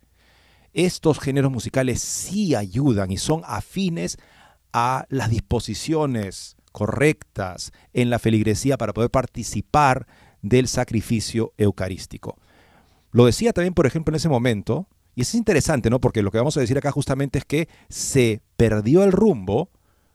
estos 0.73 1.19
géneros 1.19 1.51
musicales 1.51 2.01
sí 2.01 2.55
ayudan 2.55 3.11
y 3.11 3.17
son 3.17 3.41
afines 3.45 4.17
a 4.79 5.07
las 5.09 5.31
disposiciones 5.31 6.55
correctas 6.71 7.71
en 7.93 8.11
la 8.11 8.19
feligresía 8.19 8.77
para 8.77 8.93
poder 8.93 9.09
participar 9.09 10.05
del 10.43 10.67
sacrificio 10.67 11.51
eucarístico. 11.57 12.37
Lo 13.11 13.25
decía 13.25 13.53
también, 13.53 13.73
por 13.73 13.87
ejemplo, 13.87 14.11
en 14.11 14.17
ese 14.17 14.29
momento, 14.29 14.87
y 15.15 15.21
es 15.21 15.33
interesante, 15.33 15.89
¿no? 15.89 15.99
Porque 15.99 16.21
lo 16.21 16.29
que 16.29 16.37
vamos 16.37 16.57
a 16.57 16.59
decir 16.59 16.77
acá 16.77 16.91
justamente 16.91 17.39
es 17.39 17.45
que 17.45 17.67
se 17.89 18.43
perdió 18.55 19.03
el 19.03 19.13
rumbo, 19.13 19.71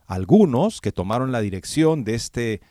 algunos 0.07 0.79
que 0.79 0.93
tomaron 0.93 1.33
la 1.33 1.41
dirección 1.41 2.05
de 2.05 2.15
este 2.15 2.61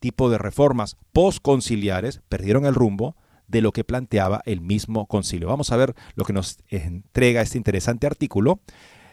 tipo 0.00 0.30
de 0.30 0.38
reformas 0.38 0.96
postconciliares 1.12 2.22
perdieron 2.30 2.64
el 2.64 2.74
rumbo 2.74 3.16
de 3.48 3.60
lo 3.60 3.72
que 3.72 3.84
planteaba 3.84 4.40
el 4.46 4.62
mismo 4.62 5.04
concilio. 5.06 5.48
Vamos 5.48 5.72
a 5.72 5.76
ver 5.76 5.94
lo 6.14 6.24
que 6.24 6.32
nos 6.32 6.56
entrega 6.70 7.42
este 7.42 7.58
interesante 7.58 8.06
artículo 8.06 8.60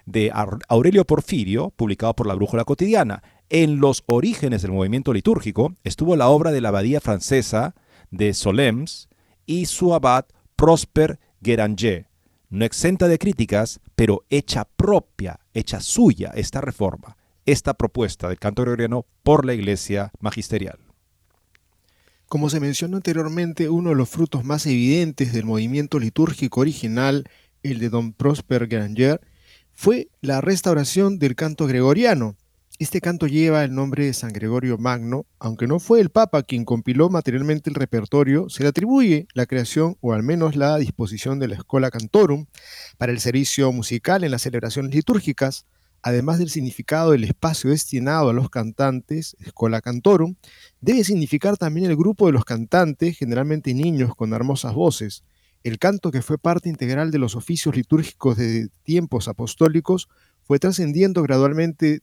de 0.06 0.32
Aurelio 0.68 1.06
Porfirio, 1.06 1.72
publicado 1.76 2.16
por 2.16 2.28
la 2.28 2.36
Brújula 2.36 2.66
Cotidiana. 2.66 3.24
En 3.50 3.80
los 3.80 4.04
orígenes 4.08 4.62
del 4.62 4.72
movimiento 4.72 5.14
litúrgico 5.14 5.76
estuvo 5.84 6.16
la 6.16 6.30
obra 6.30 6.52
de 6.52 6.62
la 6.62 6.70
abadía 6.70 7.02
francesa 7.02 7.76
de 8.10 8.34
Solems 8.34 9.10
y 9.46 9.66
su 9.66 9.94
abad 9.94 10.26
Prosper 10.56 11.20
Guéranger, 11.42 12.12
no 12.52 12.66
exenta 12.66 13.08
de 13.08 13.18
críticas, 13.18 13.80
pero 13.96 14.26
hecha 14.30 14.66
propia, 14.66 15.40
hecha 15.54 15.80
suya 15.80 16.32
esta 16.36 16.60
reforma, 16.60 17.16
esta 17.46 17.74
propuesta 17.74 18.28
del 18.28 18.40
canto 18.40 18.64
gregoriano 18.64 19.06
por 19.24 19.46
la 19.46 19.54
Iglesia 19.54 20.12
magisterial. 20.20 20.78
Como 22.28 22.50
se 22.50 22.60
mencionó 22.60 22.98
anteriormente, 22.98 23.70
uno 23.70 23.92
de 23.92 23.96
los 23.96 24.10
frutos 24.10 24.44
más 24.44 24.66
evidentes 24.66 25.32
del 25.32 25.46
movimiento 25.46 25.98
litúrgico 25.98 26.60
original, 26.60 27.24
el 27.64 27.80
de 27.80 27.90
Don 27.90 28.12
Prosper 28.12 28.68
Granger, 28.68 29.22
fue 29.82 30.10
la 30.22 30.42
restauración 30.42 31.18
del 31.18 31.36
canto 31.36 31.66
gregoriano. 31.66 32.36
Este 32.78 33.02
canto 33.02 33.26
lleva 33.26 33.64
el 33.64 33.74
nombre 33.74 34.06
de 34.06 34.14
San 34.14 34.32
Gregorio 34.32 34.78
Magno, 34.78 35.26
aunque 35.40 35.66
no 35.66 35.80
fue 35.80 36.02
el 36.02 36.12
Papa 36.12 36.44
quien 36.44 36.66
compiló 36.66 37.10
materialmente 37.10 37.72
el 37.72 37.76
repertorio, 37.76 38.48
se 38.48 38.62
le 38.62 38.70
atribuye 38.70 39.28
la 39.34 39.48
creación 39.48 39.98
o 40.00 40.14
al 40.14 40.22
menos 40.22 40.56
la 40.56 40.78
disposición 40.78 41.40
de 41.40 41.48
la 41.48 41.56
Escola 41.56 41.90
Cantorum 41.90 42.46
para 43.00 43.12
el 43.12 43.20
servicio 43.20 43.72
musical 43.72 44.24
en 44.24 44.30
las 44.30 44.44
celebraciones 44.44 44.94
litúrgicas, 44.94 45.66
además 46.04 46.38
del 46.38 46.52
significado 46.52 47.14
del 47.14 47.24
espacio 47.24 47.72
destinado 47.72 48.30
a 48.30 48.34
los 48.34 48.52
cantantes, 48.52 49.36
Escola 49.40 49.82
Cantorum, 49.82 50.36
debe 50.80 51.04
significar 51.04 51.58
también 51.58 51.90
el 51.90 51.98
grupo 51.98 52.28
de 52.28 52.34
los 52.34 52.46
cantantes, 52.46 53.18
generalmente 53.18 53.74
niños 53.74 54.14
con 54.14 54.34
hermosas 54.34 54.76
voces. 54.76 55.24
El 55.64 55.78
canto 55.78 56.12
que 56.12 56.24
fue 56.24 56.40
parte 56.40 56.70
integral 56.70 57.12
de 57.12 57.20
los 57.20 57.36
oficios 57.36 57.76
litúrgicos 57.76 58.38
de 58.38 58.70
tiempos 58.84 59.28
apostólicos 59.28 60.10
fue 60.44 60.58
trascendiendo 60.58 61.22
gradualmente 61.22 62.02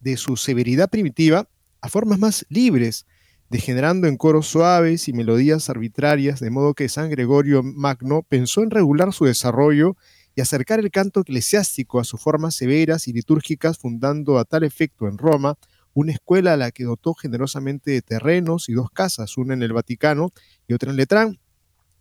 de 0.00 0.16
su 0.16 0.36
severidad 0.36 0.90
primitiva 0.90 1.48
a 1.80 1.88
formas 1.88 2.18
más 2.18 2.44
libres, 2.50 3.06
degenerando 3.48 4.08
en 4.08 4.16
coros 4.16 4.46
suaves 4.46 5.08
y 5.08 5.12
melodías 5.14 5.70
arbitrarias, 5.70 6.40
de 6.40 6.50
modo 6.50 6.74
que 6.74 6.88
San 6.88 7.08
Gregorio 7.08 7.62
Magno 7.62 8.22
pensó 8.28 8.62
en 8.62 8.70
regular 8.70 9.14
su 9.14 9.24
desarrollo 9.24 9.96
y 10.34 10.42
acercar 10.42 10.78
el 10.78 10.90
canto 10.90 11.20
eclesiástico 11.20 12.00
a 12.00 12.04
sus 12.04 12.20
formas 12.20 12.56
severas 12.56 13.08
y 13.08 13.12
litúrgicas, 13.12 13.78
fundando 13.78 14.38
a 14.38 14.44
tal 14.44 14.64
efecto 14.64 15.08
en 15.08 15.16
Roma 15.16 15.56
una 15.94 16.12
escuela 16.12 16.52
a 16.52 16.56
la 16.56 16.70
que 16.70 16.84
dotó 16.84 17.14
generosamente 17.14 17.90
de 17.90 18.02
terrenos 18.02 18.68
y 18.68 18.74
dos 18.74 18.90
casas, 18.90 19.36
una 19.38 19.54
en 19.54 19.62
el 19.62 19.72
Vaticano 19.72 20.32
y 20.68 20.74
otra 20.74 20.90
en 20.90 20.96
Letrán, 20.96 21.40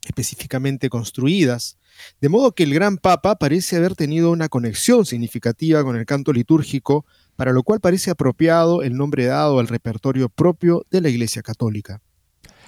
específicamente 0.07 0.89
construidas, 0.89 1.77
de 2.21 2.29
modo 2.29 2.53
que 2.53 2.63
el 2.63 2.73
gran 2.73 2.97
papa 2.97 3.35
parece 3.35 3.75
haber 3.75 3.95
tenido 3.95 4.31
una 4.31 4.49
conexión 4.49 5.05
significativa 5.05 5.83
con 5.83 5.95
el 5.95 6.05
canto 6.05 6.33
litúrgico, 6.33 7.05
para 7.35 7.51
lo 7.51 7.63
cual 7.63 7.79
parece 7.79 8.11
apropiado 8.11 8.83
el 8.83 8.95
nombre 8.95 9.25
dado 9.25 9.59
al 9.59 9.67
repertorio 9.67 10.29
propio 10.29 10.85
de 10.89 11.01
la 11.01 11.09
Iglesia 11.09 11.41
Católica. 11.41 12.01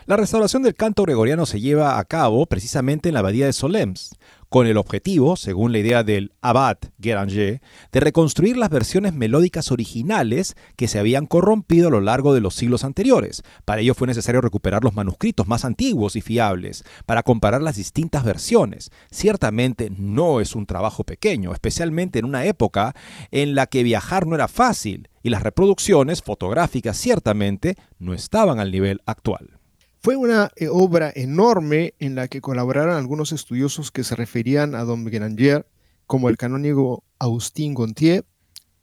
La 0.05 0.17
restauración 0.17 0.63
del 0.63 0.73
canto 0.73 1.03
gregoriano 1.03 1.45
se 1.45 1.61
lleva 1.61 1.99
a 1.99 2.05
cabo 2.05 2.47
precisamente 2.47 3.09
en 3.09 3.13
la 3.13 3.19
abadía 3.19 3.45
de 3.45 3.53
Solms, 3.53 4.15
con 4.49 4.67
el 4.67 4.77
objetivo, 4.77 5.35
según 5.35 5.71
la 5.71 5.77
idea 5.77 6.03
del 6.03 6.33
abad 6.41 6.77
Guéranger, 6.97 7.61
de 7.91 7.99
reconstruir 7.99 8.57
las 8.57 8.69
versiones 8.69 9.13
melódicas 9.13 9.71
originales 9.71 10.55
que 10.75 10.87
se 10.87 10.99
habían 10.99 11.27
corrompido 11.27 11.87
a 11.87 11.91
lo 11.91 12.01
largo 12.01 12.33
de 12.33 12.41
los 12.41 12.55
siglos 12.55 12.83
anteriores. 12.83 13.43
Para 13.65 13.81
ello 13.81 13.93
fue 13.93 14.07
necesario 14.07 14.41
recuperar 14.41 14.83
los 14.83 14.95
manuscritos 14.95 15.47
más 15.47 15.65
antiguos 15.65 16.15
y 16.15 16.21
fiables 16.21 16.83
para 17.05 17.23
comparar 17.23 17.61
las 17.61 17.75
distintas 17.75 18.23
versiones. 18.23 18.91
Ciertamente 19.11 19.91
no 19.95 20.41
es 20.41 20.55
un 20.55 20.65
trabajo 20.65 21.03
pequeño, 21.03 21.53
especialmente 21.53 22.19
en 22.19 22.25
una 22.25 22.45
época 22.45 22.95
en 23.31 23.53
la 23.53 23.67
que 23.67 23.83
viajar 23.83 24.25
no 24.25 24.35
era 24.35 24.47
fácil 24.47 25.09
y 25.21 25.29
las 25.29 25.43
reproducciones 25.43 26.21
fotográficas 26.23 26.97
ciertamente 26.97 27.75
no 27.99 28.13
estaban 28.13 28.59
al 28.59 28.71
nivel 28.71 29.01
actual. 29.05 29.58
Fue 30.01 30.15
una 30.15 30.49
eh, 30.55 30.69
obra 30.69 31.11
enorme 31.13 31.93
en 31.99 32.15
la 32.15 32.29
que 32.29 32.39
colaboraron 32.39 32.95
algunos 32.95 33.33
estudiosos 33.33 33.91
que 33.91 34.05
se 34.05 34.15
referían 34.15 34.73
a 34.73 34.85
Don 34.85 35.03
Berenger, 35.03 35.67
como 36.05 36.29
el 36.29 36.37
canónigo 36.37 37.03
Agustín 37.19 37.73
Gontier 37.73 38.25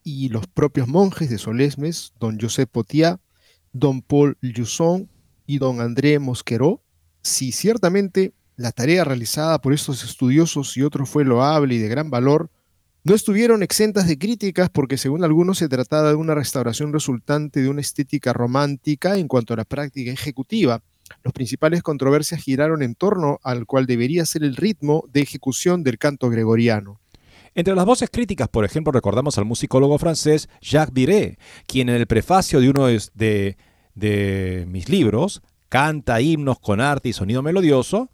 y 0.05 0.29
los 0.29 0.47
propios 0.47 0.89
monjes 0.89 1.31
de 1.31 1.39
Solesmes, 1.39 2.13
Don 2.21 2.39
José 2.39 2.67
Potier, 2.67 3.17
Don 3.73 4.03
Paul 4.03 4.37
Jusson 4.43 5.09
y 5.47 5.57
Don 5.57 5.81
André 5.81 6.19
Mosqueró. 6.19 6.83
Si 7.23 7.51
ciertamente 7.51 8.35
la 8.57 8.73
tarea 8.73 9.03
realizada 9.03 9.59
por 9.59 9.73
estos 9.73 10.05
estudiosos 10.05 10.77
y 10.77 10.83
otros 10.83 11.09
fue 11.09 11.25
loable 11.25 11.77
y 11.77 11.79
de 11.79 11.89
gran 11.89 12.11
valor, 12.11 12.51
no 13.05 13.15
estuvieron 13.15 13.63
exentas 13.63 14.07
de 14.07 14.19
críticas 14.19 14.69
porque 14.69 14.99
según 14.99 15.25
algunos 15.25 15.57
se 15.59 15.69
trataba 15.69 16.11
de 16.11 16.15
una 16.15 16.35
restauración 16.35 16.93
resultante 16.93 17.63
de 17.63 17.71
una 17.71 17.81
estética 17.81 18.35
romántica 18.35 19.17
en 19.17 19.29
cuanto 19.29 19.55
a 19.55 19.57
la 19.57 19.65
práctica 19.65 20.13
ejecutiva, 20.13 20.83
las 21.23 21.33
principales 21.33 21.83
controversias 21.83 22.43
giraron 22.43 22.83
en 22.83 22.95
torno 22.95 23.39
al 23.43 23.67
cual 23.67 23.87
debería 23.87 24.27
ser 24.27 24.45
el 24.45 24.57
ritmo 24.57 25.05
de 25.13 25.23
ejecución 25.23 25.83
del 25.83 25.99
canto 25.99 26.31
gregoriano. 26.31 27.01
Entre 27.55 27.75
las 27.75 27.87
voces 27.87 28.11
críticas, 28.11 28.49
por 28.49 28.65
ejemplo, 28.65 28.93
recordamos 28.93 29.39
al 29.39 29.47
musicólogo 29.47 29.99
francés 29.99 30.49
Jacques 30.61 30.93
Viret, 30.93 31.39
quien 31.67 31.89
en 31.89 31.97
el 31.97 32.07
prefacio 32.07 32.61
de 32.61 32.69
uno 32.69 32.87
de, 32.87 33.57
de 33.95 34.67
mis 34.69 34.89
libros 34.89 35.43
canta 35.69 36.21
himnos 36.21 36.59
con 36.61 36.81
arte 36.81 37.09
y 37.09 37.13
sonido 37.13 37.43
melodioso, 37.43 38.11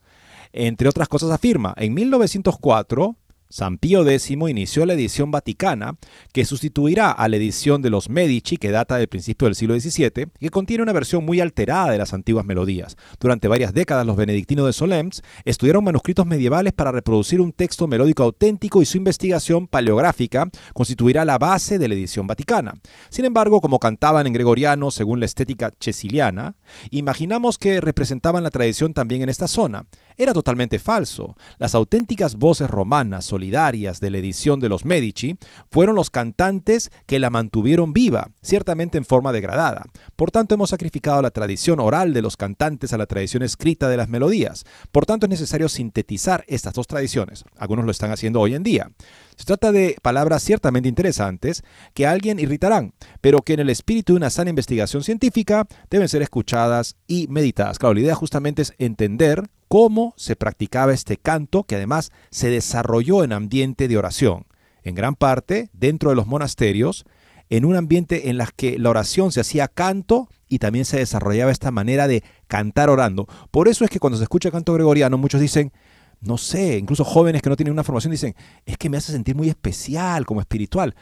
entre 0.52 0.88
otras 0.88 1.09
cosas 1.09 1.31
afirma, 1.31 1.74
en 1.76 1.94
1904 1.94 3.16
San 3.53 3.77
Pío 3.77 4.01
X 4.09 4.31
inició 4.31 4.87
la 4.87 4.95
edición 4.95 5.31
vaticana, 5.31 5.99
que 6.33 6.47
sustituirá 6.47 7.11
a 7.11 7.29
la 7.29 7.37
edición 7.37 7.83
de 7.83 7.91
los 7.91 8.09
Medici, 8.09 8.57
que 8.57 8.71
data 8.71 8.97
del 8.97 9.09
principio 9.09 9.45
del 9.45 9.55
siglo 9.55 9.79
XVII, 9.79 10.29
y 10.41 10.47
que 10.47 10.49
contiene 10.49 10.83
una 10.83 10.95
versión 10.95 11.27
muy 11.27 11.38
alterada 11.38 11.91
de 11.91 11.99
las 11.99 12.15
antiguas 12.15 12.47
melodías. 12.47 12.97
Durante 13.21 13.49
varias 13.49 13.75
décadas, 13.75 14.07
los 14.07 14.17
benedictinos 14.17 14.65
de 14.65 14.73
Solms 14.73 15.23
estudiaron 15.45 15.85
manuscritos 15.85 16.25
medievales 16.25 16.73
para 16.73 16.93
reproducir 16.93 17.43
un 17.43 17.53
texto 17.53 17.87
melódico 17.87 18.23
auténtico 18.23 18.81
y 18.81 18.87
su 18.87 18.97
investigación 18.97 19.69
paleográfica 19.69 20.49
constituirá 20.73 21.27
la 21.27 21.37
base 21.37 21.79
de 21.79 21.88
la 21.88 21.95
edición 21.95 22.27
vaticana. 22.27 22.73
Sin 23.11 23.27
embargo, 23.27 23.61
como 23.61 23.79
cantaban 23.79 24.27
en 24.27 24.33
gregoriano 24.33 24.91
según 24.91 25.21
la 25.21 25.27
estética 25.27 25.73
chesiliana, 25.79 26.57
imaginamos 26.91 27.59
que 27.59 27.83
representaban 27.83 28.45
la 28.45 28.51
tradición 28.51 28.95
también 28.95 29.21
en 29.21 29.29
esta 29.29 29.47
zona. 29.47 29.85
Era 30.16 30.33
totalmente 30.33 30.79
falso. 30.79 31.37
Las 31.59 31.75
auténticas 31.75 32.37
voces 32.37 32.70
romanas 32.70 33.25
solidarias 33.25 34.01
de 34.01 34.11
la 34.11 34.18
edición 34.18 34.61
de 34.61 34.68
los 34.68 34.85
Medici 34.85 35.37
fueron 35.70 35.94
los 35.94 36.11
cantantes 36.11 36.90
que 37.07 37.18
la 37.18 37.31
mantuvieron 37.31 37.92
viva, 37.92 38.31
ciertamente 38.42 38.98
en 38.98 39.05
forma 39.05 39.33
degradada. 39.33 39.85
Por 40.16 40.31
tanto, 40.31 40.55
hemos 40.55 40.70
sacrificado 40.70 41.22
la 41.22 41.31
tradición 41.31 41.81
oral 41.81 42.12
de 42.12 42.22
los 42.22 42.37
cantantes 42.37 42.92
a 42.92 42.98
la 42.98 43.07
tradición 43.07 43.42
escrita 43.42 43.88
de 43.88 43.96
las 43.96 44.09
melodías. 44.09 44.64
Por 44.90 45.07
tanto, 45.07 45.27
es 45.27 45.31
necesario 45.31 45.68
sintetizar 45.68 46.44
estas 46.48 46.75
dos 46.75 46.87
tradiciones. 46.87 47.44
Algunos 47.57 47.85
lo 47.85 47.90
están 47.90 48.11
haciendo 48.11 48.40
hoy 48.40 48.55
en 48.55 48.62
día. 48.62 48.90
Se 49.37 49.44
trata 49.44 49.72
de 49.72 49.96
palabras 50.03 50.42
ciertamente 50.42 50.88
interesantes 50.88 51.64
que 51.94 52.07
a 52.07 52.11
alguien 52.11 52.38
irritarán, 52.38 52.94
pero 53.20 53.42
que 53.42 53.55
en 53.55 53.61
el 53.61 53.70
espíritu 53.70 54.12
de 54.12 54.18
una 54.18 54.31
sana 54.31 54.51
investigación 54.51 55.03
científica 55.03 55.66
deben 55.90 56.09
ser 56.09 56.22
escuchadas 56.22 56.96
y 57.07 57.27
meditadas. 57.29 57.79
Claro, 57.79 57.94
la 57.94 58.01
idea 58.01 58.14
justamente 58.14 58.62
es 58.62 58.75
entender 58.79 59.48
cómo 59.73 60.13
se 60.19 60.37
practicaba 60.37 60.93
este 60.93 61.17
canto 61.17 61.65
que 61.65 61.77
además 61.77 62.13
se 62.31 62.51
desarrolló 62.51 63.25
en 63.25 63.33
ambiente 63.33 63.89
de 63.89 63.97
oración, 63.97 64.45
en 64.83 64.95
gran 64.95 65.15
parte 65.15 65.71
dentro 65.73 66.11
de 66.11 66.17
los 66.17 66.27
monasterios, 66.27 67.07
en 67.49 67.65
un 67.65 67.77
ambiente 67.77 68.29
en 68.29 68.39
el 68.39 68.53
que 68.55 68.79
la 68.79 68.91
oración 68.91 69.33
se 69.33 69.41
hacía 69.41 69.69
canto 69.69 70.29
y 70.47 70.59
también 70.59 70.85
se 70.85 70.99
desarrollaba 70.99 71.51
esta 71.51 71.71
manera 71.71 72.07
de 72.07 72.23
cantar 72.49 72.91
orando. 72.91 73.27
Por 73.51 73.67
eso 73.67 73.83
es 73.87 73.91
que 73.91 73.99
cuando 73.99 74.19
se 74.19 74.25
escucha 74.25 74.51
canto 74.51 74.75
gregoriano 74.75 75.17
muchos 75.17 75.41
dicen, 75.41 75.73
no 76.21 76.37
sé, 76.37 76.77
incluso 76.77 77.03
jóvenes 77.03 77.41
que 77.41 77.49
no 77.49 77.57
tienen 77.57 77.73
una 77.73 77.83
formación 77.83 78.11
dicen, 78.11 78.35
es 78.67 78.77
que 78.77 78.91
me 78.91 78.99
hace 78.99 79.13
sentir 79.13 79.37
muy 79.37 79.49
especial, 79.49 80.27
como 80.27 80.43
espiritual. 80.43 80.95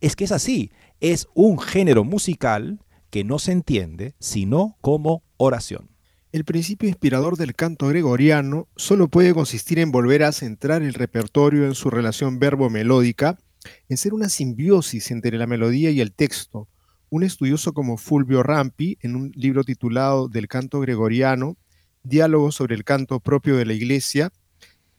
Es 0.00 0.16
que 0.16 0.24
es 0.24 0.32
así, 0.32 0.72
es 1.00 1.28
un 1.34 1.58
género 1.58 2.02
musical 2.02 2.80
que 3.10 3.24
no 3.24 3.38
se 3.38 3.52
entiende 3.52 4.14
sino 4.20 4.78
como 4.80 5.22
oración. 5.36 5.95
El 6.32 6.44
principio 6.44 6.88
inspirador 6.88 7.36
del 7.36 7.54
canto 7.54 7.86
gregoriano 7.86 8.68
solo 8.76 9.08
puede 9.08 9.32
consistir 9.32 9.78
en 9.78 9.92
volver 9.92 10.24
a 10.24 10.32
centrar 10.32 10.82
el 10.82 10.94
repertorio 10.94 11.66
en 11.66 11.74
su 11.74 11.88
relación 11.88 12.38
verbo-melódica, 12.40 13.38
en 13.88 13.96
ser 13.96 14.12
una 14.12 14.28
simbiosis 14.28 15.10
entre 15.10 15.38
la 15.38 15.46
melodía 15.46 15.90
y 15.90 16.00
el 16.00 16.12
texto. 16.12 16.68
Un 17.10 17.22
estudioso 17.22 17.72
como 17.72 17.96
Fulvio 17.96 18.42
Rampi, 18.42 18.98
en 19.00 19.14
un 19.14 19.32
libro 19.34 19.62
titulado 19.62 20.28
Del 20.28 20.48
canto 20.48 20.80
gregoriano, 20.80 21.56
Diálogo 22.02 22.50
sobre 22.52 22.74
el 22.74 22.84
canto 22.84 23.20
propio 23.20 23.56
de 23.56 23.64
la 23.64 23.72
Iglesia, 23.72 24.32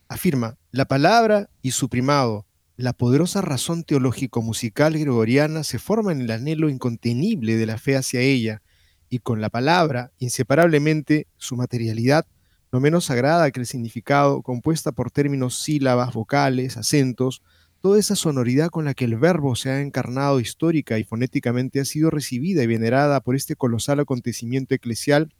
afirma, 0.07 0.57
la 0.71 0.85
palabra 0.85 1.49
y 1.61 1.71
su 1.71 1.89
primado, 1.89 2.45
la 2.77 2.93
poderosa 2.93 3.41
razón 3.41 3.83
teológico-musical 3.83 4.97
gregoriana 4.97 5.63
se 5.63 5.79
forma 5.79 6.11
en 6.11 6.21
el 6.21 6.31
anhelo 6.31 6.69
incontenible 6.69 7.57
de 7.57 7.65
la 7.65 7.77
fe 7.77 7.97
hacia 7.97 8.21
ella, 8.21 8.61
y 9.09 9.19
con 9.19 9.41
la 9.41 9.49
palabra, 9.49 10.11
inseparablemente, 10.19 11.27
su 11.37 11.55
materialidad, 11.55 12.25
no 12.71 12.79
menos 12.79 13.05
sagrada 13.05 13.49
que 13.51 13.59
el 13.59 13.65
significado, 13.65 14.41
compuesta 14.41 14.91
por 14.91 15.11
términos 15.11 15.59
sílabas, 15.59 16.13
vocales, 16.13 16.77
acentos, 16.77 17.41
toda 17.81 17.99
esa 17.99 18.15
sonoridad 18.15 18.69
con 18.69 18.85
la 18.85 18.93
que 18.93 19.05
el 19.05 19.17
verbo 19.17 19.55
se 19.55 19.69
ha 19.69 19.81
encarnado 19.81 20.39
histórica 20.39 20.99
y 20.99 21.03
fonéticamente 21.03 21.79
ha 21.79 21.85
sido 21.85 22.09
recibida 22.09 22.63
y 22.63 22.67
venerada 22.67 23.21
por 23.21 23.35
este 23.35 23.55
colosal 23.55 23.99
acontecimiento 23.99 24.75
eclesial, 24.75 25.33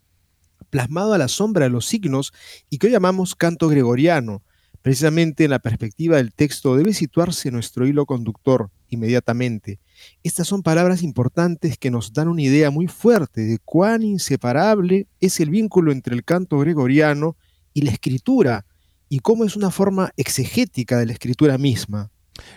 plasmado 0.70 1.12
a 1.12 1.18
la 1.18 1.28
sombra 1.28 1.64
de 1.64 1.70
los 1.70 1.86
signos 1.86 2.32
y 2.70 2.78
que 2.78 2.86
hoy 2.86 2.92
llamamos 2.92 3.34
canto 3.34 3.68
gregoriano, 3.68 4.42
Precisamente 4.82 5.44
en 5.44 5.50
la 5.50 5.58
perspectiva 5.58 6.16
del 6.16 6.32
texto 6.32 6.76
debe 6.76 6.94
situarse 6.94 7.50
nuestro 7.50 7.86
hilo 7.86 8.06
conductor 8.06 8.70
inmediatamente. 8.88 9.80
Estas 10.22 10.48
son 10.48 10.62
palabras 10.62 11.02
importantes 11.02 11.78
que 11.78 11.90
nos 11.90 12.12
dan 12.12 12.28
una 12.28 12.42
idea 12.42 12.70
muy 12.70 12.86
fuerte 12.86 13.42
de 13.42 13.58
cuán 13.58 14.02
inseparable 14.02 15.06
es 15.20 15.40
el 15.40 15.50
vínculo 15.50 15.92
entre 15.92 16.14
el 16.14 16.24
canto 16.24 16.58
gregoriano 16.58 17.36
y 17.74 17.82
la 17.82 17.92
escritura, 17.92 18.64
y 19.08 19.20
cómo 19.20 19.44
es 19.44 19.56
una 19.56 19.70
forma 19.70 20.12
exegética 20.16 20.98
de 20.98 21.06
la 21.06 21.12
escritura 21.12 21.58
misma. 21.58 22.10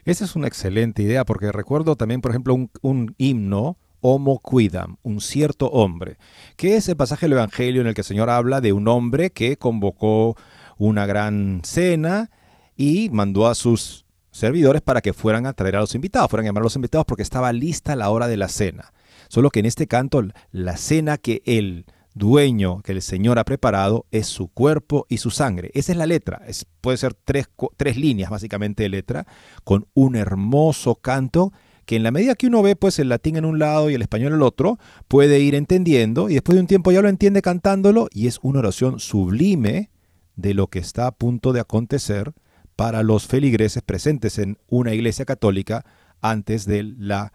Esa 0.06 0.26
es 0.26 0.36
una 0.36 0.48
excelente 0.48 1.02
idea, 1.04 1.26
porque 1.26 1.52
recuerdo 1.52 1.96
también, 1.96 2.22
por 2.22 2.32
ejemplo, 2.32 2.58
un, 2.82 3.16
himno, 3.18 3.78
Homo 4.02 4.42
Quidam, 4.42 4.98
un 5.04 5.22
cierto 5.22 5.68
hombre, 5.68 6.18
que 6.56 6.76
es 6.76 6.90
el 6.90 6.98
pasaje 6.98 7.28
del 7.28 7.34
Evangelio 7.34 7.82
en 7.82 7.88
el 7.88 7.94
que 7.94 8.02
el 8.02 8.06
Señor 8.06 8.30
habla 8.30 8.60
de 8.60 8.74
un 8.74 8.88
hombre 8.88 9.32
que 9.32 9.58
convocó 9.58 10.36
una 10.78 11.06
gran 11.06 11.62
cena 11.64 12.32
y 12.76 13.10
mandó 13.12 13.48
a 13.48 13.54
sus 13.54 14.01
servidores 14.32 14.82
para 14.82 15.02
que 15.02 15.14
fueran 15.14 15.46
a 15.46 15.54
traer 15.54 15.76
a 15.76 15.82
los 15.82 15.96
invitados, 15.96 16.30
fueran 16.30 16.46
a 16.46 16.50
llamar 16.50 16.62
a 16.62 16.66
los 16.66 16.76
invitados 16.76 17.06
porque 17.06 17.24
estaba 17.24 17.54
lista 17.54 17.96
la 17.96 18.10
hora 18.10 18.28
de 18.28 18.38
la 18.38 18.48
cena. 18.48 18.94
Solo 19.28 19.50
que 19.50 19.60
en 19.60 19.66
este 19.66 19.88
canto 19.88 20.24
la 20.52 20.78
cena 20.78 21.18
que 21.18 21.42
el 21.46 21.86
dueño, 22.14 22.82
que 22.82 22.92
el 22.92 23.02
Señor 23.02 23.40
ha 23.40 23.46
preparado, 23.46 24.06
es 24.12 24.28
su 24.28 24.48
cuerpo 24.50 25.06
y 25.10 25.18
su 25.18 25.32
sangre. 25.32 25.72
Esa 25.74 25.92
es 25.92 25.98
la 25.98 26.06
letra. 26.06 26.42
Es, 26.48 26.66
puede 26.82 26.98
ser 26.98 27.14
tres, 27.14 27.50
tres 27.78 27.98
líneas 27.98 28.30
básicamente 28.30 28.84
de 28.84 28.90
letra, 28.90 29.26
con 29.64 29.88
un 29.94 30.16
hermoso 30.16 30.96
canto 30.96 31.54
que 31.86 31.96
en 31.96 32.04
la 32.04 32.12
medida 32.12 32.36
que 32.36 32.48
uno 32.48 32.62
ve 32.62 32.76
pues 32.76 33.00
el 33.00 33.10
latín 33.10 33.38
en 33.38 33.46
un 33.46 33.60
lado 33.60 33.90
y 33.90 33.96
el 33.96 34.02
español 34.02 34.30
en 34.30 34.36
el 34.36 34.44
otro, 34.44 34.80
puede 35.08 35.40
ir 35.40 35.56
entendiendo 35.56 36.30
y 36.30 36.36
después 36.36 36.56
de 36.56 36.62
un 36.62 36.68
tiempo 36.68 36.92
ya 36.92 37.02
lo 37.02 37.10
entiende 37.10 37.42
cantándolo 37.42 38.08
y 38.12 38.28
es 38.28 38.40
una 38.42 38.60
oración 38.60 39.00
sublime 39.00 39.90
de 40.36 40.54
lo 40.54 40.68
que 40.68 40.80
está 40.80 41.08
a 41.08 41.12
punto 41.12 41.54
de 41.54 41.60
acontecer 41.60 42.34
para 42.82 43.04
los 43.04 43.28
feligreses 43.28 43.84
presentes 43.84 44.40
en 44.40 44.58
una 44.68 44.92
iglesia 44.92 45.24
católica 45.24 45.86
antes 46.20 46.66
de 46.66 46.82
la 46.82 47.32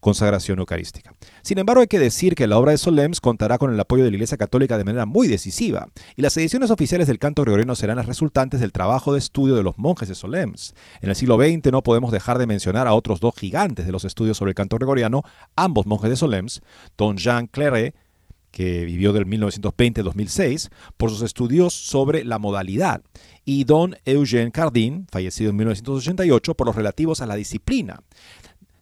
consagración 0.00 0.58
eucarística. 0.58 1.14
Sin 1.42 1.56
embargo, 1.56 1.82
hay 1.82 1.86
que 1.86 2.00
decir 2.00 2.34
que 2.34 2.48
la 2.48 2.58
obra 2.58 2.72
de 2.72 2.78
Solems 2.78 3.20
contará 3.20 3.58
con 3.58 3.72
el 3.72 3.78
apoyo 3.78 4.02
de 4.02 4.10
la 4.10 4.16
Iglesia 4.16 4.36
Católica 4.36 4.76
de 4.76 4.82
manera 4.82 5.06
muy 5.06 5.28
decisiva, 5.28 5.86
y 6.16 6.22
las 6.22 6.36
ediciones 6.36 6.72
oficiales 6.72 7.06
del 7.06 7.20
canto 7.20 7.42
gregoriano 7.42 7.76
serán 7.76 7.98
las 7.98 8.06
resultantes 8.06 8.58
del 8.58 8.72
trabajo 8.72 9.12
de 9.12 9.20
estudio 9.20 9.54
de 9.54 9.62
los 9.62 9.78
monjes 9.78 10.08
de 10.08 10.16
Solems. 10.16 10.74
En 11.00 11.10
el 11.10 11.14
siglo 11.14 11.36
XX 11.36 11.70
no 11.70 11.84
podemos 11.84 12.10
dejar 12.10 12.38
de 12.38 12.48
mencionar 12.48 12.88
a 12.88 12.94
otros 12.94 13.20
dos 13.20 13.36
gigantes 13.36 13.86
de 13.86 13.92
los 13.92 14.04
estudios 14.04 14.36
sobre 14.36 14.50
el 14.50 14.56
canto 14.56 14.78
gregoriano, 14.78 15.22
ambos 15.54 15.86
monjes 15.86 16.10
de 16.10 16.16
Solems, 16.16 16.60
don 16.96 17.18
Jean 17.18 17.46
Claret, 17.46 17.94
que 18.50 18.84
vivió 18.84 19.12
del 19.12 19.26
1920 19.26 20.02
2006, 20.02 20.70
por 20.96 21.10
sus 21.10 21.22
estudios 21.22 21.74
sobre 21.74 22.24
la 22.24 22.38
modalidad, 22.38 23.02
y 23.44 23.64
don 23.64 23.96
Eugène 24.04 24.52
Cardin, 24.52 25.06
fallecido 25.10 25.50
en 25.50 25.56
1988, 25.56 26.54
por 26.54 26.66
los 26.66 26.76
relativos 26.76 27.20
a 27.20 27.26
la 27.26 27.36
disciplina 27.36 28.00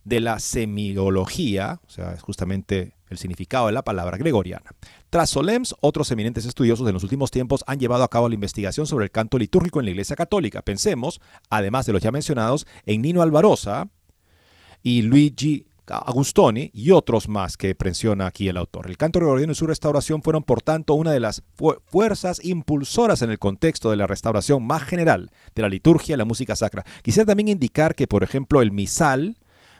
de 0.04 0.20
la 0.20 0.38
semiología, 0.38 1.80
o 1.84 1.90
sea, 1.90 2.12
es 2.12 2.22
justamente 2.22 2.94
el 3.08 3.18
significado 3.18 3.66
de 3.66 3.72
la 3.72 3.82
palabra 3.82 4.16
gregoriana. 4.16 4.70
Tras 5.10 5.30
Solems, 5.30 5.74
otros 5.80 6.10
eminentes 6.10 6.44
estudiosos 6.44 6.86
de 6.86 6.92
los 6.92 7.02
últimos 7.02 7.30
tiempos 7.30 7.64
han 7.66 7.78
llevado 7.78 8.04
a 8.04 8.08
cabo 8.08 8.28
la 8.28 8.34
investigación 8.34 8.86
sobre 8.86 9.04
el 9.04 9.10
canto 9.10 9.38
litúrgico 9.38 9.80
en 9.80 9.86
la 9.86 9.90
Iglesia 9.90 10.16
Católica. 10.16 10.62
Pensemos, 10.62 11.20
además 11.50 11.86
de 11.86 11.92
los 11.92 12.02
ya 12.02 12.12
mencionados, 12.12 12.66
en 12.84 13.02
Nino 13.02 13.22
Alvarosa 13.22 13.88
y 14.82 15.02
Luigi 15.02 15.65
Agustoni 15.88 16.70
y 16.74 16.90
otros 16.90 17.28
más 17.28 17.56
que 17.56 17.76
menciona 17.82 18.26
aquí 18.26 18.48
el 18.48 18.56
autor. 18.56 18.88
El 18.88 18.96
canto 18.96 19.20
gregoriano 19.20 19.52
y 19.52 19.54
su 19.54 19.66
restauración 19.66 20.22
fueron, 20.22 20.42
por 20.42 20.62
tanto, 20.62 20.94
una 20.94 21.12
de 21.12 21.20
las 21.20 21.42
fuerzas 21.86 22.44
impulsoras 22.44 23.22
en 23.22 23.30
el 23.30 23.38
contexto 23.38 23.90
de 23.90 23.96
la 23.96 24.06
restauración 24.06 24.66
más 24.66 24.82
general 24.82 25.30
de 25.54 25.62
la 25.62 25.68
liturgia 25.68 26.14
y 26.14 26.18
la 26.18 26.24
música 26.24 26.56
sacra. 26.56 26.84
Quisiera 27.02 27.26
también 27.26 27.48
indicar 27.48 27.94
que, 27.94 28.06
por 28.06 28.22
ejemplo, 28.22 28.62
el 28.62 28.72
misal, 28.72 29.36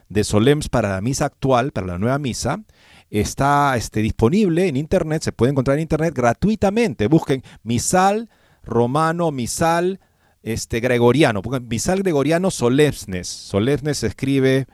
de 0.09 0.23
Solems 0.23 0.69
para 0.69 0.90
la 0.90 1.01
misa 1.01 1.27
actual, 1.27 1.73
para 1.73 1.87
la 1.87 1.99
nueva 1.99 2.19
misa, 2.19 2.62
está 3.11 3.77
este, 3.77 4.01
disponible 4.01 4.69
en 4.69 4.77
internet, 4.77 5.23
se 5.23 5.33
puede 5.33 5.53
encontrar 5.53 5.77
en 5.77 5.83
internet 5.83 6.14
gratuitamente. 6.14 7.09
Busquen 7.09 7.42
misal 7.62 8.31
romano, 8.62 9.33
misal 9.33 10.01
este, 10.42 10.81
gregoriano, 10.81 11.42
misal 11.69 12.03
gregoriano 12.03 12.51
solemnes. 12.51 13.27
Solemnes 13.27 13.99
se 13.99 14.07
escribe 14.09 14.66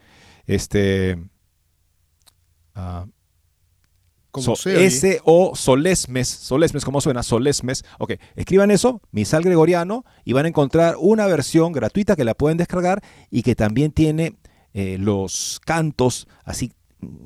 este, 0.47 1.19
uh, 2.77 3.07
S 4.65 5.21
o 5.25 5.55
solesmes, 5.55 6.29
solesmes, 6.29 6.85
¿cómo 6.85 7.01
suena? 7.01 7.23
Solesmes. 7.23 7.85
Ok, 7.99 8.15
escriban 8.35 8.71
eso, 8.71 9.03
misal 9.11 9.43
gregoriano, 9.43 10.05
y 10.25 10.33
van 10.33 10.47
a 10.47 10.49
encontrar 10.49 10.97
una 10.99 11.27
versión 11.27 11.73
gratuita 11.73 12.17
que 12.17 12.25
la 12.25 12.35
pueden 12.35 12.57
descargar 12.57 13.03
y 13.31 13.43
que 13.43 13.55
también 13.55 13.93
tiene 13.93 14.39
eh, 14.73 14.97
los 14.99 15.61
cantos 15.65 16.29
así 16.45 16.73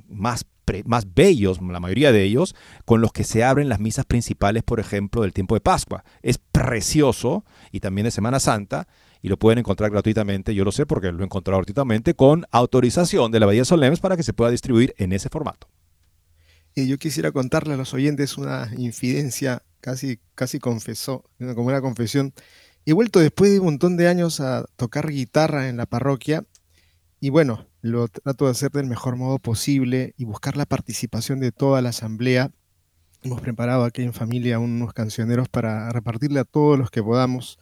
más, 0.09 0.47
más 0.85 1.15
bellos, 1.15 1.61
la 1.63 1.79
mayoría 1.79 2.11
de 2.11 2.25
ellos, 2.25 2.57
con 2.85 3.01
los 3.01 3.13
que 3.13 3.23
se 3.23 3.45
abren 3.45 3.69
las 3.69 3.79
misas 3.79 4.05
principales, 4.05 4.65
por 4.65 4.81
ejemplo, 4.81 5.23
del 5.23 5.33
tiempo 5.33 5.55
de 5.55 5.61
Pascua. 5.61 6.05
Es 6.23 6.39
precioso 6.39 7.45
y 7.71 7.79
también 7.79 8.07
de 8.07 8.11
Semana 8.11 8.41
Santa 8.41 8.89
y 9.23 9.29
lo 9.29 9.39
pueden 9.39 9.59
encontrar 9.59 9.91
gratuitamente. 9.91 10.55
Yo 10.55 10.65
lo 10.65 10.73
sé 10.73 10.87
porque 10.87 11.13
lo 11.13 11.23
he 11.23 11.25
encontrado 11.25 11.59
gratuitamente 11.59 12.15
con 12.15 12.47
autorización 12.51 13.33
de 13.33 13.41
la 13.41 13.47
Bahía 13.47 13.65
Solemes 13.65 14.01
para 14.01 14.17
que 14.17 14.23
se 14.23 14.33
pueda 14.33 14.51
distribuir 14.51 14.95
en 14.99 15.13
ese 15.13 15.29
formato. 15.29 15.69
Y 16.75 16.89
yo 16.89 16.99
quisiera 16.99 17.33
contarle 17.33 17.75
a 17.75 17.77
los 17.77 17.95
oyentes 17.95 18.37
una 18.37 18.71
infidencia, 18.77 19.63
casi, 19.81 20.19
casi 20.35 20.59
confesó, 20.59 21.25
como 21.39 21.69
una 21.69 21.81
confesión. 21.81 22.35
He 22.85 22.93
vuelto 22.93 23.19
después 23.19 23.51
de 23.51 23.61
un 23.61 23.65
montón 23.67 23.97
de 23.97 24.09
años 24.09 24.41
a 24.41 24.67
tocar 24.77 25.09
guitarra 25.09 25.69
en 25.69 25.79
la 25.79 25.87
parroquia 25.87 26.45
y 27.19 27.31
bueno, 27.31 27.67
lo 27.81 28.09
trato 28.09 28.45
de 28.45 28.51
hacer 28.51 28.71
del 28.73 28.87
mejor 28.87 29.17
modo 29.17 29.39
posible 29.39 30.15
y 30.19 30.25
buscar 30.25 30.57
la 30.57 30.67
participación 30.67 31.41
de 31.41 31.51
toda 31.51 31.81
la 31.81 31.89
asamblea. 31.89 32.51
Hemos 33.23 33.41
preparado 33.41 33.85
aquí 33.85 34.03
en 34.03 34.13
familia 34.13 34.59
unos 34.59 34.93
cancioneros 34.93 35.49
para 35.49 35.89
repartirle 35.91 36.41
a 36.41 36.45
todos 36.45 36.79
los 36.79 36.91
que 36.91 37.03
podamos. 37.03 37.59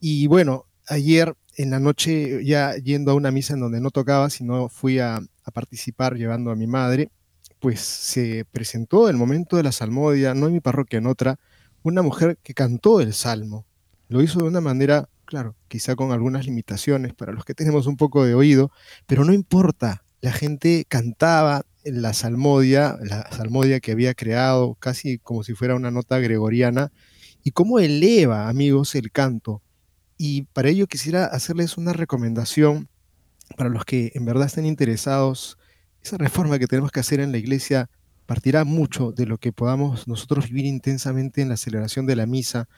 Y 0.00 0.28
bueno, 0.28 0.67
ayer 0.88 1.34
en 1.56 1.70
la 1.70 1.80
noche, 1.80 2.44
ya 2.44 2.76
yendo 2.76 3.10
a 3.10 3.14
una 3.14 3.30
misa 3.30 3.54
en 3.54 3.60
donde 3.60 3.80
no 3.80 3.90
tocaba, 3.90 4.30
sino 4.30 4.68
fui 4.68 4.98
a, 4.98 5.20
participar 5.52 6.14
llevando 6.16 6.50
a 6.50 6.56
mi 6.56 6.66
madre, 6.66 7.10
pues 7.58 7.80
se 7.80 8.44
presentó 8.52 9.08
el 9.08 9.16
momento 9.16 9.56
de 9.56 9.62
la 9.62 9.72
salmodia, 9.72 10.34
no 10.34 10.46
en 10.46 10.52
mi 10.52 10.60
parroquia, 10.60 10.98
en 10.98 11.06
otra, 11.06 11.38
una 11.82 12.02
mujer 12.02 12.38
que 12.42 12.52
cantó 12.52 13.00
el 13.00 13.14
salmo. 13.14 13.64
Lo 14.08 14.22
hizo 14.22 14.40
de 14.40 14.44
una 14.44 14.60
manera 14.60 15.08
claro, 15.28 15.56
quizá 15.68 15.94
con 15.94 16.10
algunas 16.10 16.46
limitaciones 16.46 17.12
para 17.12 17.32
los 17.32 17.44
que 17.44 17.52
tenemos 17.52 17.86
un 17.86 17.98
poco 17.98 18.24
de 18.24 18.34
oído, 18.34 18.72
pero 19.06 19.24
no 19.24 19.34
importa, 19.34 20.02
la 20.22 20.32
gente 20.32 20.86
cantaba 20.88 21.66
la 21.84 22.14
salmodia, 22.14 22.96
la 23.02 23.30
salmodia 23.30 23.78
que 23.80 23.92
había 23.92 24.14
creado 24.14 24.74
casi 24.76 25.18
como 25.18 25.44
si 25.44 25.52
fuera 25.54 25.74
una 25.74 25.90
nota 25.90 26.18
gregoriana, 26.18 26.92
y 27.44 27.50
cómo 27.50 27.78
eleva, 27.78 28.48
amigos, 28.48 28.94
el 28.94 29.12
canto. 29.12 29.62
Y 30.18 30.42
para 30.52 30.68
ello 30.68 30.88
quisiera 30.88 31.26
hacerles 31.26 31.78
una 31.78 31.92
recomendación 31.92 32.88
para 33.56 33.70
los 33.70 33.84
que 33.84 34.10
en 34.14 34.24
verdad 34.24 34.46
estén 34.46 34.66
interesados. 34.66 35.58
Esa 36.02 36.18
reforma 36.18 36.58
que 36.58 36.66
tenemos 36.66 36.90
que 36.90 37.00
hacer 37.00 37.20
en 37.20 37.32
la 37.32 37.38
iglesia 37.38 37.88
partirá 38.26 38.64
mucho 38.64 39.12
de 39.12 39.26
lo 39.26 39.38
que 39.38 39.52
podamos 39.52 40.06
nosotros 40.08 40.48
vivir 40.48 40.66
intensamente 40.66 41.40
en 41.40 41.48
la 41.48 41.56
celebración 41.56 42.04
de 42.04 42.16
la 42.16 42.26
misa, 42.26 42.68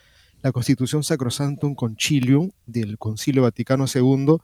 la 0.42 0.52
Constitución 0.52 1.02
Sacrosantum 1.02 1.74
Concilium 1.74 2.50
del 2.66 2.98
Concilio 2.98 3.42
Vaticano 3.42 3.86
II, 3.92 4.36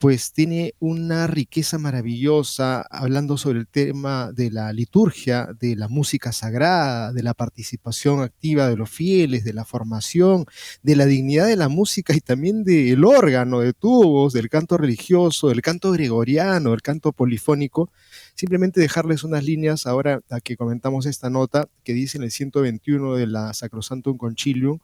pues 0.00 0.32
tiene 0.32 0.74
una 0.78 1.26
riqueza 1.26 1.76
maravillosa 1.76 2.80
hablando 2.90 3.36
sobre 3.36 3.58
el 3.58 3.66
tema 3.66 4.32
de 4.32 4.50
la 4.50 4.72
liturgia, 4.72 5.50
de 5.60 5.76
la 5.76 5.88
música 5.88 6.32
sagrada, 6.32 7.12
de 7.12 7.22
la 7.22 7.34
participación 7.34 8.22
activa 8.22 8.66
de 8.66 8.78
los 8.78 8.88
fieles, 8.88 9.44
de 9.44 9.52
la 9.52 9.66
formación, 9.66 10.46
de 10.82 10.96
la 10.96 11.04
dignidad 11.04 11.48
de 11.48 11.56
la 11.56 11.68
música 11.68 12.14
y 12.14 12.20
también 12.20 12.64
del 12.64 13.04
órgano 13.04 13.60
de 13.60 13.74
tubos, 13.74 14.32
del 14.32 14.48
canto 14.48 14.78
religioso, 14.78 15.48
del 15.48 15.60
canto 15.60 15.92
gregoriano, 15.92 16.70
del 16.70 16.80
canto 16.80 17.12
polifónico. 17.12 17.92
Simplemente 18.34 18.80
dejarles 18.80 19.22
unas 19.22 19.44
líneas 19.44 19.86
ahora 19.86 20.22
a 20.30 20.40
que 20.40 20.56
comentamos 20.56 21.04
esta 21.04 21.28
nota 21.28 21.68
que 21.84 21.92
dice 21.92 22.16
en 22.16 22.24
el 22.24 22.30
121 22.30 23.16
de 23.16 23.26
la 23.26 23.52
Sacrosantum 23.52 24.16
Concilium, 24.16 24.78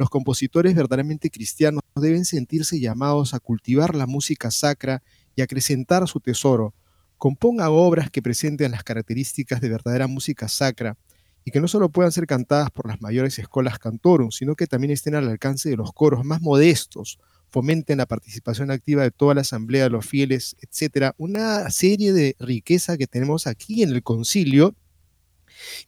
los 0.00 0.08
compositores 0.08 0.74
verdaderamente 0.74 1.28
cristianos 1.28 1.82
deben 1.94 2.24
sentirse 2.24 2.80
llamados 2.80 3.34
a 3.34 3.38
cultivar 3.38 3.94
la 3.94 4.06
música 4.06 4.50
sacra 4.50 5.02
y 5.36 5.42
acrecentar 5.42 6.08
su 6.08 6.20
tesoro. 6.20 6.72
Componga 7.18 7.68
obras 7.68 8.10
que 8.10 8.22
presenten 8.22 8.70
las 8.70 8.82
características 8.82 9.60
de 9.60 9.68
verdadera 9.68 10.06
música 10.06 10.48
sacra 10.48 10.96
y 11.44 11.50
que 11.50 11.60
no 11.60 11.68
solo 11.68 11.90
puedan 11.90 12.12
ser 12.12 12.26
cantadas 12.26 12.70
por 12.70 12.88
las 12.88 13.02
mayores 13.02 13.38
escuelas 13.38 13.78
cantorum, 13.78 14.30
sino 14.30 14.54
que 14.54 14.66
también 14.66 14.90
estén 14.90 15.14
al 15.14 15.28
alcance 15.28 15.68
de 15.68 15.76
los 15.76 15.92
coros 15.92 16.24
más 16.24 16.40
modestos, 16.40 17.18
fomenten 17.50 17.98
la 17.98 18.06
participación 18.06 18.70
activa 18.70 19.02
de 19.02 19.10
toda 19.10 19.34
la 19.34 19.42
asamblea 19.42 19.84
de 19.84 19.90
los 19.90 20.06
fieles, 20.06 20.56
etcétera. 20.62 21.14
Una 21.18 21.68
serie 21.68 22.14
de 22.14 22.36
riqueza 22.38 22.96
que 22.96 23.06
tenemos 23.06 23.46
aquí 23.46 23.82
en 23.82 23.90
el 23.90 24.02
concilio 24.02 24.74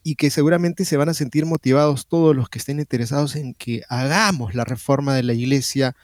y 0.02 0.16
que 0.16 0.30
seguramente 0.30 0.84
se 0.84 0.96
van 0.96 1.08
a 1.08 1.14
sentir 1.14 1.46
motivados 1.46 2.06
todos 2.06 2.34
los 2.34 2.48
que 2.48 2.58
estén 2.58 2.80
interesados 2.80 3.36
en 3.36 3.54
que 3.54 3.82
hagamos 3.88 4.54
la 4.54 4.64
reforma 4.64 5.14
de 5.14 5.22
la 5.22 5.34
iglesia 5.34 5.94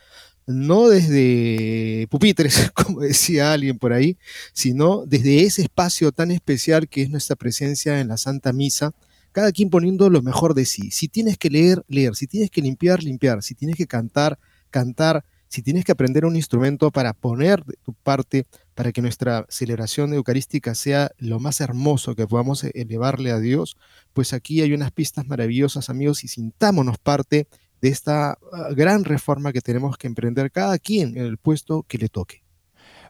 no 0.48 0.88
desde 0.88 2.06
pupitres, 2.10 2.70
como 2.74 3.00
decía 3.00 3.52
alguien 3.52 3.78
por 3.78 3.92
ahí, 3.92 4.16
sino 4.52 5.04
desde 5.06 5.42
ese 5.42 5.62
espacio 5.62 6.10
tan 6.10 6.30
especial 6.30 6.88
que 6.88 7.02
es 7.02 7.10
nuestra 7.10 7.36
presencia 7.36 8.00
en 8.00 8.08
la 8.08 8.16
Santa 8.16 8.52
Misa, 8.52 8.92
cada 9.32 9.52
quien 9.52 9.68
poniendo 9.68 10.08
lo 10.08 10.22
mejor 10.22 10.54
de 10.54 10.64
sí. 10.64 10.90
Si 10.90 11.06
tienes 11.06 11.36
que 11.36 11.50
leer, 11.50 11.84
leer, 11.86 12.16
si 12.16 12.26
tienes 12.26 12.50
que 12.50 12.62
limpiar, 12.62 13.02
limpiar, 13.02 13.42
si 13.42 13.54
tienes 13.54 13.76
que 13.76 13.86
cantar, 13.86 14.38
cantar, 14.70 15.24
si 15.48 15.62
tienes 15.62 15.84
que 15.84 15.92
aprender 15.92 16.24
un 16.24 16.34
instrumento 16.34 16.90
para 16.90 17.12
poner 17.12 17.62
de 17.64 17.74
tu 17.84 17.92
parte, 17.92 18.46
para 18.78 18.92
que 18.92 19.02
nuestra 19.02 19.44
celebración 19.48 20.14
eucarística 20.14 20.72
sea 20.72 21.10
lo 21.18 21.40
más 21.40 21.60
hermoso 21.60 22.14
que 22.14 22.28
podamos 22.28 22.62
elevarle 22.62 23.32
a 23.32 23.40
Dios, 23.40 23.76
pues 24.12 24.32
aquí 24.32 24.60
hay 24.62 24.72
unas 24.72 24.92
pistas 24.92 25.26
maravillosas, 25.26 25.90
amigos, 25.90 26.22
y 26.22 26.28
sintámonos 26.28 26.96
parte 26.96 27.48
de 27.80 27.88
esta 27.88 28.38
ah, 28.52 28.68
gran 28.76 29.02
reforma 29.02 29.52
que 29.52 29.62
tenemos 29.62 29.98
que 29.98 30.06
emprender 30.06 30.52
cada 30.52 30.78
quien 30.78 31.16
en 31.16 31.24
el 31.24 31.38
puesto 31.38 31.82
que 31.88 31.98
le 31.98 32.08
toque. 32.08 32.44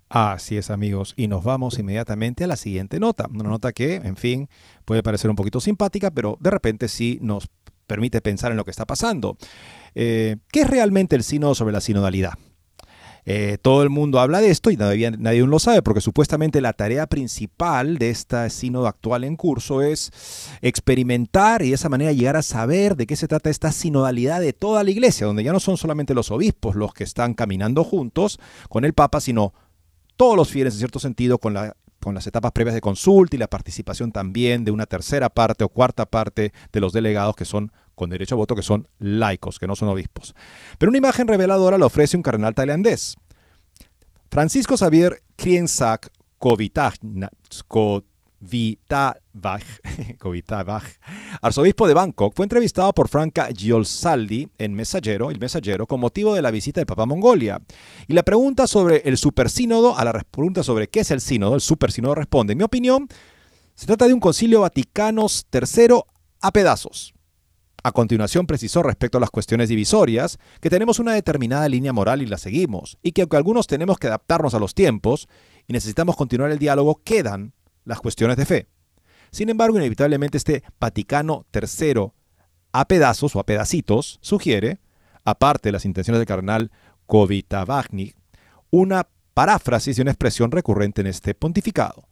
Así 0.09 0.57
es, 0.57 0.70
amigos. 0.70 1.12
Y 1.18 1.28
nos 1.28 1.44
vamos 1.44 1.78
inmediatamente 1.78 2.44
a 2.44 2.46
la 2.46 2.57
siguiente 2.57 2.98
nota. 2.98 3.28
Una 3.31 3.50
nota 3.50 3.72
que, 3.72 3.96
en 3.96 4.16
fin, 4.16 4.48
puede 4.87 5.02
parecer 5.02 5.28
un 5.28 5.37
poquito 5.37 5.61
simpática, 5.61 6.11
pero 6.11 6.38
de 6.40 6.48
repente 6.48 6.88
sí 6.88 7.18
nos 7.20 7.50
permite 7.87 8.22
pensar 8.22 8.52
en 8.52 8.57
lo 8.57 8.64
que 8.64 8.70
está 8.70 8.87
pasando. 8.87 9.37
Eh, 9.94 10.37
¿Qué 10.50 10.62
es 10.62 10.70
realmente 10.70 11.14
el 11.14 11.24
sínodo 11.24 11.54
sobre 11.54 11.74
la 11.74 11.83
sinodalidad? 11.83 12.38
Eh, 13.30 13.58
todo 13.60 13.82
el 13.82 13.90
mundo 13.90 14.20
habla 14.20 14.40
de 14.40 14.48
esto 14.48 14.70
y 14.70 14.78
nadie, 14.78 15.10
nadie 15.10 15.46
lo 15.46 15.58
sabe, 15.58 15.82
porque 15.82 16.00
supuestamente 16.00 16.62
la 16.62 16.72
tarea 16.72 17.06
principal 17.06 17.98
de 17.98 18.08
este 18.08 18.48
sínodo 18.48 18.86
actual 18.86 19.22
en 19.22 19.36
curso 19.36 19.82
es 19.82 20.10
experimentar 20.62 21.60
y 21.60 21.68
de 21.68 21.74
esa 21.74 21.90
manera 21.90 22.10
llegar 22.12 22.36
a 22.36 22.42
saber 22.42 22.96
de 22.96 23.06
qué 23.06 23.16
se 23.16 23.28
trata 23.28 23.50
esta 23.50 23.70
sinodalidad 23.70 24.40
de 24.40 24.54
toda 24.54 24.82
la 24.82 24.90
iglesia, 24.90 25.26
donde 25.26 25.44
ya 25.44 25.52
no 25.52 25.60
son 25.60 25.76
solamente 25.76 26.14
los 26.14 26.30
obispos 26.30 26.74
los 26.74 26.94
que 26.94 27.04
están 27.04 27.34
caminando 27.34 27.84
juntos 27.84 28.40
con 28.70 28.86
el 28.86 28.94
Papa, 28.94 29.20
sino 29.20 29.52
todos 30.16 30.34
los 30.34 30.48
fieles 30.48 30.72
en 30.72 30.78
cierto 30.78 30.98
sentido 30.98 31.36
con 31.36 31.52
la 31.52 31.76
con 32.00 32.14
las 32.14 32.26
etapas 32.26 32.52
previas 32.52 32.74
de 32.74 32.80
consulta 32.80 33.36
y 33.36 33.40
la 33.40 33.48
participación 33.48 34.12
también 34.12 34.64
de 34.64 34.70
una 34.70 34.86
tercera 34.86 35.28
parte 35.28 35.64
o 35.64 35.68
cuarta 35.68 36.06
parte 36.06 36.52
de 36.72 36.80
los 36.80 36.92
delegados 36.92 37.34
que 37.34 37.44
son 37.44 37.72
con 37.98 38.08
derecho 38.08 38.37
a 38.37 38.38
voto, 38.38 38.54
que 38.54 38.62
son 38.62 38.88
laicos, 38.98 39.58
que 39.58 39.66
no 39.66 39.76
son 39.76 39.88
obispos. 39.88 40.34
Pero 40.78 40.88
una 40.88 40.98
imagen 40.98 41.28
reveladora 41.28 41.76
la 41.76 41.87
ofrece 41.87 42.16
un 42.16 42.22
cardenal 42.22 42.54
tailandés. 42.54 43.16
Francisco 44.30 44.76
Xavier 44.76 45.22
Kriensak 45.37 46.11
Kovitavach, 46.38 46.98
arzobispo 51.42 51.88
de 51.88 51.94
Bangkok, 51.94 52.34
fue 52.34 52.44
entrevistado 52.44 52.92
por 52.92 53.08
Franca 53.08 53.48
Giolsaldi 53.52 54.48
en 54.58 54.74
Mensajero, 54.74 55.30
el 55.30 55.40
Mensajero, 55.40 55.87
con 55.87 56.00
motivo 56.00 56.34
de 56.34 56.42
la 56.42 56.50
visita 56.50 56.80
del 56.80 56.87
Papa 56.87 57.02
a 57.02 57.06
Mongolia. 57.06 57.61
Y 58.06 58.12
la 58.12 58.22
pregunta 58.22 58.66
sobre 58.66 59.02
el 59.04 59.18
supersínodo, 59.18 59.98
a 59.98 60.04
la 60.04 60.12
pregunta 60.12 60.62
sobre 60.62 60.88
qué 60.88 61.00
es 61.00 61.11
el 61.11 61.20
sínodo, 61.20 61.56
el 61.56 61.61
supersínodo 61.61 62.14
responde, 62.14 62.52
en 62.52 62.58
mi 62.58 62.64
opinión, 62.64 63.08
se 63.74 63.87
trata 63.87 64.06
de 64.06 64.14
un 64.14 64.20
concilio 64.20 64.61
Vaticano 64.61 65.26
III 65.52 66.00
a 66.40 66.52
pedazos. 66.52 67.14
A 67.88 67.92
continuación 67.92 68.46
precisó 68.46 68.83
respecto 68.83 69.16
a 69.16 69.20
las 69.22 69.31
cuestiones 69.31 69.70
divisorias 69.70 70.38
que 70.61 70.68
tenemos 70.68 70.98
una 70.98 71.14
determinada 71.14 71.66
línea 71.70 71.94
moral 71.94 72.20
y 72.20 72.27
la 72.27 72.37
seguimos, 72.37 72.98
y 73.03 73.12
que 73.12 73.22
aunque 73.22 73.38
algunos 73.38 73.66
tenemos 73.66 73.96
que 73.96 74.09
adaptarnos 74.09 74.53
a 74.53 74.59
los 74.59 74.74
tiempos 74.74 75.27
y 75.66 75.72
necesitamos 75.72 76.14
continuar 76.14 76.51
el 76.51 76.59
diálogo, 76.59 77.01
quedan 77.03 77.55
las 77.87 78.01
cuestiones 78.01 78.37
de 78.37 78.44
fe. 78.44 78.66
Sin 79.31 79.48
embargo, 79.48 79.79
inevitablemente 79.79 80.37
este 80.37 80.64
Vaticano 80.79 81.46
III 81.51 82.12
a 82.72 82.85
pedazos 82.85 83.35
o 83.35 83.40
a 83.40 83.46
pedacitos 83.46 84.18
sugiere, 84.20 84.81
aparte 85.24 85.70
de 85.70 85.72
las 85.72 85.87
intenciones 85.87 86.20
del 86.20 86.29
cardenal 86.29 86.70
Kovitavagni, 87.07 88.12
una 88.68 89.09
paráfrasis 89.33 89.96
y 89.96 90.03
una 90.03 90.11
expresión 90.11 90.51
recurrente 90.51 91.01
en 91.01 91.07
este 91.07 91.35
pontificado, 91.35 92.07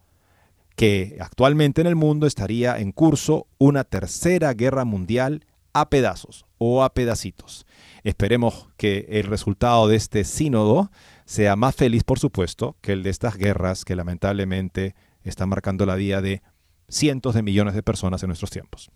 que 0.74 1.18
actualmente 1.20 1.82
en 1.82 1.86
el 1.86 1.96
mundo 1.96 2.26
estaría 2.26 2.78
en 2.78 2.92
curso 2.92 3.46
una 3.58 3.84
tercera 3.84 4.54
guerra 4.54 4.86
mundial 4.86 5.44
a 5.80 5.90
pedazos 5.90 6.46
o 6.58 6.82
a 6.82 6.94
pedacitos. 6.94 7.66
Esperemos 8.02 8.68
que 8.76 9.06
el 9.10 9.24
resultado 9.24 9.88
de 9.88 9.96
este 9.96 10.24
sínodo 10.24 10.90
sea 11.24 11.56
más 11.56 11.74
feliz, 11.74 12.04
por 12.04 12.18
supuesto, 12.18 12.76
que 12.80 12.92
el 12.92 13.02
de 13.02 13.10
estas 13.10 13.36
guerras 13.36 13.84
que 13.84 13.96
lamentablemente 13.96 14.94
están 15.24 15.48
marcando 15.48 15.86
la 15.86 15.96
vida 15.96 16.22
de 16.22 16.42
cientos 16.88 17.34
de 17.34 17.42
millones 17.42 17.74
de 17.74 17.82
personas 17.82 18.22
en 18.22 18.28
nuestros 18.28 18.50
tiempos. 18.50 18.90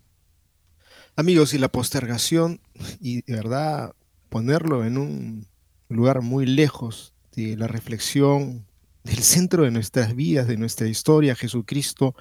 Amigos, 1.15 1.53
y 1.53 1.57
la 1.57 1.67
postergación, 1.67 2.61
y 3.01 3.21
de 3.23 3.35
verdad 3.35 3.93
ponerlo 4.29 4.85
en 4.85 4.97
un 4.97 5.47
lugar 5.89 6.21
muy 6.21 6.45
lejos 6.45 7.13
de 7.35 7.57
la 7.57 7.67
reflexión 7.67 8.65
del 9.03 9.23
centro 9.23 9.63
de 9.63 9.71
nuestras 9.71 10.15
vidas, 10.15 10.47
de 10.47 10.57
nuestra 10.57 10.87
historia, 10.87 11.35
Jesucristo, 11.35 12.15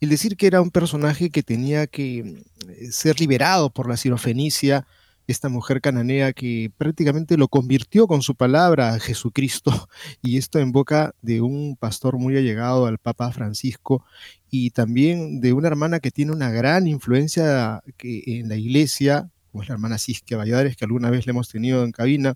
el 0.00 0.10
decir 0.10 0.36
que 0.36 0.46
era 0.46 0.60
un 0.60 0.70
personaje 0.70 1.30
que 1.30 1.42
tenía 1.42 1.86
que 1.86 2.18
eh, 2.18 2.92
ser 2.92 3.18
liberado 3.20 3.70
por 3.70 3.88
la 3.88 3.96
sirofenicia, 3.96 4.86
esta 5.26 5.48
mujer 5.48 5.80
cananea 5.80 6.32
que 6.32 6.70
prácticamente 6.76 7.36
lo 7.36 7.48
convirtió 7.48 8.06
con 8.06 8.22
su 8.22 8.34
palabra 8.34 8.94
a 8.94 9.00
Jesucristo, 9.00 9.88
y 10.22 10.36
esto 10.36 10.58
en 10.58 10.72
boca 10.72 11.14
de 11.22 11.40
un 11.40 11.76
pastor 11.76 12.18
muy 12.18 12.36
allegado 12.36 12.86
al 12.86 12.98
Papa 12.98 13.32
Francisco 13.32 14.04
y 14.50 14.70
también 14.70 15.40
de 15.40 15.52
una 15.52 15.68
hermana 15.68 16.00
que 16.00 16.10
tiene 16.10 16.32
una 16.32 16.50
gran 16.50 16.86
influencia 16.86 17.82
en 17.98 18.48
la 18.48 18.56
iglesia, 18.56 19.30
como 19.50 19.62
es 19.62 19.68
la 19.68 19.74
hermana 19.74 19.98
Cisque 19.98 20.36
Valladares, 20.36 20.76
que 20.76 20.84
alguna 20.84 21.10
vez 21.10 21.26
le 21.26 21.30
hemos 21.30 21.48
tenido 21.48 21.82
en 21.82 21.92
cabina, 21.92 22.34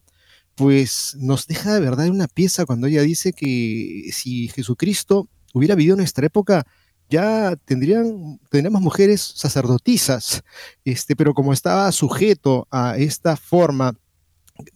pues 0.61 1.17
nos 1.19 1.47
deja 1.47 1.73
de 1.73 1.81
verdad 1.81 2.11
una 2.11 2.29
pieza 2.29 2.67
cuando 2.67 2.87
ella 2.87 3.01
dice 3.01 3.33
que 3.33 4.11
si 4.13 4.49
Jesucristo 4.49 5.27
hubiera 5.55 5.75
vivido 5.75 5.95
en 5.95 6.01
nuestra 6.01 6.27
época, 6.27 6.67
ya 7.09 7.57
tendrían, 7.65 8.39
tendríamos 8.51 8.83
mujeres 8.83 9.23
sacerdotisas, 9.23 10.43
este, 10.85 11.17
pero 11.17 11.33
como 11.33 11.55
estaba 11.55 11.91
sujeto 11.93 12.69
a 12.71 12.99
esta 12.99 13.39
forma 13.39 13.95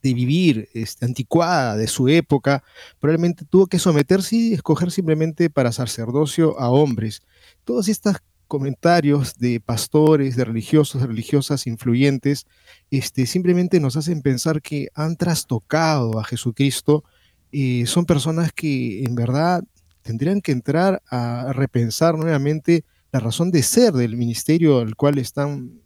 de 0.01 0.14
vivir 0.14 0.70
este, 0.73 1.05
anticuada 1.05 1.77
de 1.77 1.87
su 1.87 2.09
época, 2.09 2.64
probablemente 2.99 3.44
tuvo 3.44 3.66
que 3.66 3.79
someterse 3.79 4.37
y 4.37 4.55
escoger 4.55 4.90
simplemente 4.90 5.51
para 5.51 5.70
sacerdocio 5.70 6.59
a 6.59 6.70
hombres. 6.70 7.20
Todos 7.64 7.88
estos 7.88 8.16
comentarios 8.55 9.35
de 9.37 9.59
pastores, 9.59 10.37
de 10.37 10.45
religiosos, 10.45 11.01
de 11.01 11.09
religiosas 11.09 11.67
influyentes, 11.67 12.47
este, 12.88 13.27
simplemente 13.27 13.81
nos 13.81 13.97
hacen 13.97 14.23
pensar 14.23 14.62
que 14.62 14.90
han 14.95 15.17
trastocado 15.17 16.21
a 16.21 16.25
Jesucristo. 16.25 17.03
Eh, 17.51 17.85
son 17.87 18.07
personas 18.07 18.53
que 18.53 19.03
en 19.03 19.17
verdad 19.17 19.64
tendrían 20.03 20.40
que 20.40 20.53
entrar 20.53 21.03
a 21.11 21.53
repensar 21.53 22.17
nuevamente 22.17 22.85
la 23.11 23.19
razón 23.19 23.51
de 23.51 23.64
ser 23.64 23.93
del 23.93 24.17
ministerio 24.17 24.83
en 24.83 24.87
el 24.87 24.95
cual 24.95 25.19
están 25.19 25.81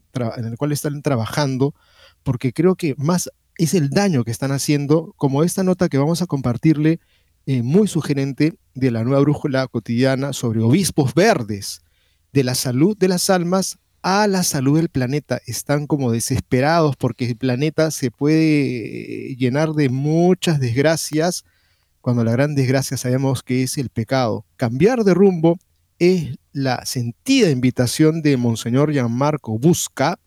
trabajando, 1.02 1.74
porque 2.22 2.52
creo 2.52 2.74
que 2.74 2.94
más 2.98 3.30
es 3.56 3.72
el 3.72 3.88
daño 3.88 4.24
que 4.24 4.30
están 4.30 4.52
haciendo, 4.52 5.14
como 5.16 5.42
esta 5.42 5.64
nota 5.64 5.88
que 5.88 5.96
vamos 5.96 6.20
a 6.20 6.26
compartirle, 6.26 7.00
eh, 7.46 7.62
muy 7.62 7.88
sugerente 7.88 8.58
de 8.74 8.90
la 8.90 9.04
nueva 9.04 9.20
brújula 9.20 9.66
cotidiana 9.68 10.34
sobre 10.34 10.60
obispos 10.60 11.14
verdes, 11.14 11.80
de 12.32 12.44
la 12.44 12.54
salud 12.54 12.96
de 12.96 13.08
las 13.08 13.30
almas 13.30 13.78
a 14.02 14.26
la 14.26 14.42
salud 14.42 14.76
del 14.78 14.88
planeta. 14.88 15.40
Están 15.46 15.86
como 15.86 16.12
desesperados 16.12 16.96
porque 16.96 17.26
el 17.26 17.36
planeta 17.36 17.90
se 17.90 18.10
puede 18.10 19.34
llenar 19.36 19.72
de 19.72 19.88
muchas 19.88 20.60
desgracias 20.60 21.44
cuando 22.00 22.24
la 22.24 22.32
gran 22.32 22.54
desgracia 22.54 22.96
sabemos 22.96 23.42
que 23.42 23.62
es 23.62 23.76
el 23.78 23.90
pecado. 23.90 24.46
Cambiar 24.56 25.04
de 25.04 25.14
rumbo 25.14 25.58
es 25.98 26.36
la 26.52 26.84
sentida 26.86 27.50
invitación 27.50 28.22
de 28.22 28.36
Monseñor 28.36 28.92
Gianmarco 28.92 29.58
Busca, 29.58 30.18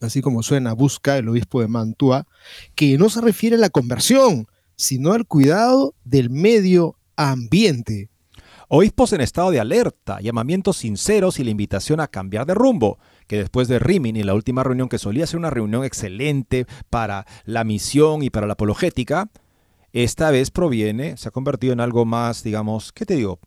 así 0.00 0.20
como 0.20 0.42
suena 0.42 0.72
Busca, 0.72 1.16
el 1.16 1.28
obispo 1.28 1.60
de 1.60 1.68
Mantua, 1.68 2.26
que 2.74 2.96
no 2.98 3.08
se 3.08 3.20
refiere 3.20 3.56
a 3.56 3.58
la 3.58 3.70
conversión, 3.70 4.46
sino 4.76 5.12
al 5.12 5.26
cuidado 5.26 5.94
del 6.04 6.30
medio 6.30 6.96
ambiente. 7.16 8.09
Obispos 8.72 9.12
en 9.12 9.20
estado 9.20 9.50
de 9.50 9.58
alerta, 9.58 10.20
llamamientos 10.20 10.76
sinceros 10.76 11.40
y 11.40 11.44
la 11.44 11.50
invitación 11.50 11.98
a 11.98 12.06
cambiar 12.06 12.46
de 12.46 12.54
rumbo, 12.54 13.00
que 13.26 13.36
después 13.36 13.66
de 13.66 13.80
Rimini, 13.80 14.22
la 14.22 14.32
última 14.32 14.62
reunión 14.62 14.88
que 14.88 14.98
solía 14.98 15.26
ser 15.26 15.38
una 15.40 15.50
reunión 15.50 15.84
excelente 15.84 16.66
para 16.88 17.26
la 17.44 17.64
misión 17.64 18.22
y 18.22 18.30
para 18.30 18.46
la 18.46 18.52
apologética, 18.52 19.28
esta 19.92 20.30
vez 20.30 20.52
proviene, 20.52 21.16
se 21.16 21.26
ha 21.26 21.32
convertido 21.32 21.72
en 21.72 21.80
algo 21.80 22.04
más, 22.04 22.44
digamos, 22.44 22.92
¿qué 22.92 23.04
te 23.04 23.16
digo? 23.16 23.40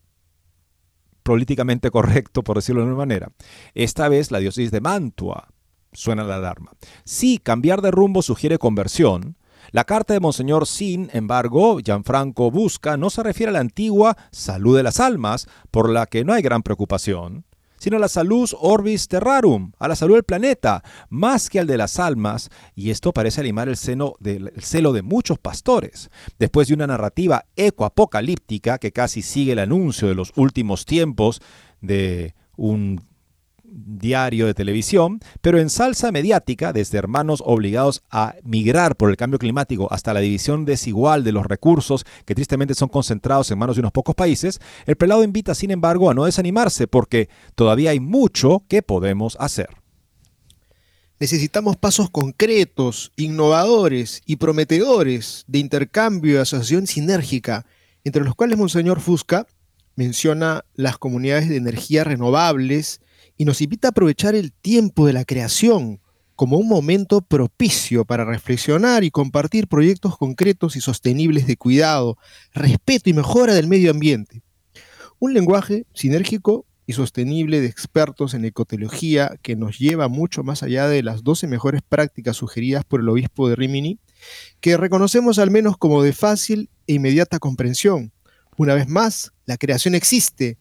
políticamente 1.24 1.90
correcto, 1.90 2.44
por 2.44 2.58
decirlo 2.58 2.82
de 2.82 2.88
una 2.88 2.98
manera. 2.98 3.32
Esta 3.74 4.10
vez 4.10 4.30
la 4.30 4.40
diócesis 4.40 4.72
de 4.72 4.82
Mantua 4.82 5.48
suena 5.94 6.26
la 6.26 6.36
alarma. 6.36 6.74
Si 7.06 7.38
cambiar 7.38 7.82
de 7.82 7.92
rumbo 7.92 8.22
sugiere 8.22 8.58
conversión, 8.58 9.38
la 9.72 9.84
carta 9.84 10.14
de 10.14 10.20
Monseñor 10.20 10.68
Sin 10.68 11.10
embargo, 11.14 11.80
Gianfranco 11.80 12.52
Busca 12.52 12.98
no 12.98 13.10
se 13.10 13.24
refiere 13.24 13.50
a 13.50 13.54
la 13.54 13.60
antigua 13.60 14.18
salud 14.32 14.78
de 14.78 14.84
las 14.84 15.00
almas, 15.00 15.48
por 15.72 15.90
la 15.90 16.06
que 16.06 16.24
no 16.24 16.34
hay 16.34 16.42
gran 16.42 16.64
preocupación, 16.64 17.46
sino 17.78 17.98
a 17.98 18.00
la 18.00 18.08
salud 18.08 18.50
orbis 18.60 19.08
terrarum, 19.08 19.74
a 19.80 19.88
la 19.88 19.96
salud 19.96 20.16
del 20.16 20.24
planeta, 20.24 20.84
más 21.10 21.50
que 21.50 21.60
al 21.60 21.68
de 21.68 21.78
las 21.78 22.00
almas, 22.00 22.50
y 22.76 22.92
esto 22.92 23.12
parece 23.12 23.42
animar 23.42 23.68
el, 23.68 23.78
el 24.24 24.64
celo 24.64 24.94
de 24.94 25.02
muchos 25.02 25.38
pastores. 25.38 26.10
Después 26.40 26.68
de 26.68 26.76
una 26.76 26.88
narrativa 26.88 27.46
ecoapocalíptica 27.56 28.78
que 28.78 28.92
casi 28.92 29.22
sigue 29.22 29.52
el 29.52 29.60
anuncio 29.60 30.08
de 30.08 30.16
los 30.16 30.32
últimos 30.36 30.86
tiempos 30.86 31.42
de 31.82 32.36
un 32.56 33.02
diario 33.74 34.46
de 34.46 34.54
televisión, 34.54 35.20
pero 35.42 35.60
en 35.60 35.70
salsa 35.70 36.12
mediática, 36.12 36.74
desde 36.74 36.98
hermanos 36.98 37.42
obligados 37.46 38.04
a 38.12 38.36
migrar 38.44 38.96
por 38.96 39.10
el 39.10 39.18
cambio 39.18 39.40
climático 39.40 39.88
hasta 39.92 40.14
la 40.14 40.20
división 40.20 40.66
desigual 40.66 41.24
de 41.24 41.32
los 41.32 41.46
recursos 41.46 42.06
que 42.26 42.36
tristemente 42.36 42.76
son 42.76 42.90
concentrados 42.90 43.50
en 43.52 43.58
manos 43.58 43.76
de 43.76 43.82
unos 43.82 43.92
pocos 43.92 44.16
países, 44.16 44.60
el 44.86 44.96
prelado 44.96 45.24
invita, 45.24 45.56
sin 45.56 45.72
embargo, 45.72 46.10
a 46.10 46.14
no 46.14 46.26
desanimarse 46.26 46.88
porque 46.88 47.30
todavía 47.56 47.92
hay 47.92 48.00
mucho 48.00 48.64
que 48.68 48.82
podemos 48.82 49.38
hacer. 49.40 49.70
Necesitamos 51.20 51.78
pasos 51.78 52.10
concretos, 52.10 53.12
innovadores 53.16 54.22
y 54.26 54.36
prometedores 54.36 55.46
de 55.48 55.60
intercambio 55.60 56.34
y 56.34 56.38
asociación 56.38 56.86
sinérgica, 56.86 57.66
entre 58.04 58.24
los 58.24 58.36
cuales 58.36 58.58
Monseñor 58.58 59.00
Fusca 59.00 59.48
menciona 59.96 60.66
las 60.74 60.98
comunidades 60.98 61.50
de 61.50 61.58
energía 61.58 62.04
renovables, 62.04 63.00
y 63.38 63.46
nos 63.46 63.62
invita 63.62 63.88
a 63.88 63.92
aprovechar 63.92 64.36
el 64.36 64.52
tiempo 64.52 65.06
de 65.08 65.14
la 65.14 65.26
creación 65.26 66.00
como 66.36 66.58
un 66.58 66.68
momento 66.68 67.22
propicio 67.22 68.06
para 68.06 68.26
reflexionar 68.26 69.04
y 69.04 69.12
compartir 69.12 69.68
proyectos 69.68 70.18
concretos 70.18 70.76
y 70.76 70.82
sostenibles 70.82 71.48
de 71.48 71.58
cuidado, 71.58 72.18
respeto 72.54 73.10
y 73.10 73.14
mejora 73.14 73.54
del 73.54 73.68
medio 73.68 73.92
ambiente. 73.92 74.42
Un 75.20 75.34
lenguaje 75.34 75.86
sinérgico 75.94 76.66
y 76.86 76.94
sostenible 76.94 77.62
de 77.62 77.68
expertos 77.68 78.34
en 78.34 78.46
ecoteología 78.46 79.38
que 79.42 79.56
nos 79.56 79.80
lleva 79.80 80.08
mucho 80.08 80.44
más 80.44 80.64
allá 80.64 80.88
de 80.88 81.02
las 81.04 81.24
12 81.24 81.48
mejores 81.48 81.82
prácticas 81.88 82.36
sugeridas 82.36 82.84
por 82.84 83.00
el 83.00 83.10
obispo 83.10 83.48
de 83.48 83.56
Rimini, 83.56 84.00
que 84.60 84.76
reconocemos 84.76 85.40
al 85.40 85.52
menos 85.52 85.78
como 85.78 86.04
de 86.04 86.14
fácil 86.14 86.70
e 86.88 86.94
inmediata 86.94 87.40
comprensión. 87.40 88.12
Una 88.58 88.74
vez 88.74 88.88
más, 88.88 89.32
la 89.46 89.58
creación 89.58 89.96
existe, 89.96 90.58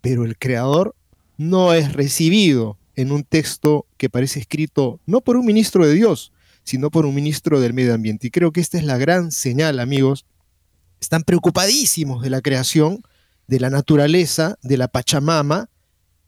pero 0.00 0.24
el 0.24 0.38
creador 0.38 0.94
no 1.36 1.72
es 1.72 1.92
recibido 1.92 2.78
en 2.94 3.12
un 3.12 3.24
texto 3.24 3.86
que 3.96 4.08
parece 4.08 4.40
escrito 4.40 5.00
no 5.06 5.20
por 5.20 5.36
un 5.36 5.46
ministro 5.46 5.86
de 5.86 5.94
Dios, 5.94 6.32
sino 6.64 6.90
por 6.90 7.06
un 7.06 7.14
ministro 7.14 7.60
del 7.60 7.74
medio 7.74 7.94
ambiente. 7.94 8.26
Y 8.26 8.30
creo 8.30 8.52
que 8.52 8.60
esta 8.60 8.78
es 8.78 8.84
la 8.84 8.98
gran 8.98 9.30
señal, 9.30 9.78
amigos. 9.78 10.24
Están 11.00 11.22
preocupadísimos 11.22 12.22
de 12.22 12.30
la 12.30 12.40
creación, 12.40 13.02
de 13.46 13.60
la 13.60 13.70
naturaleza, 13.70 14.58
de 14.62 14.76
la 14.76 14.88
Pachamama, 14.88 15.70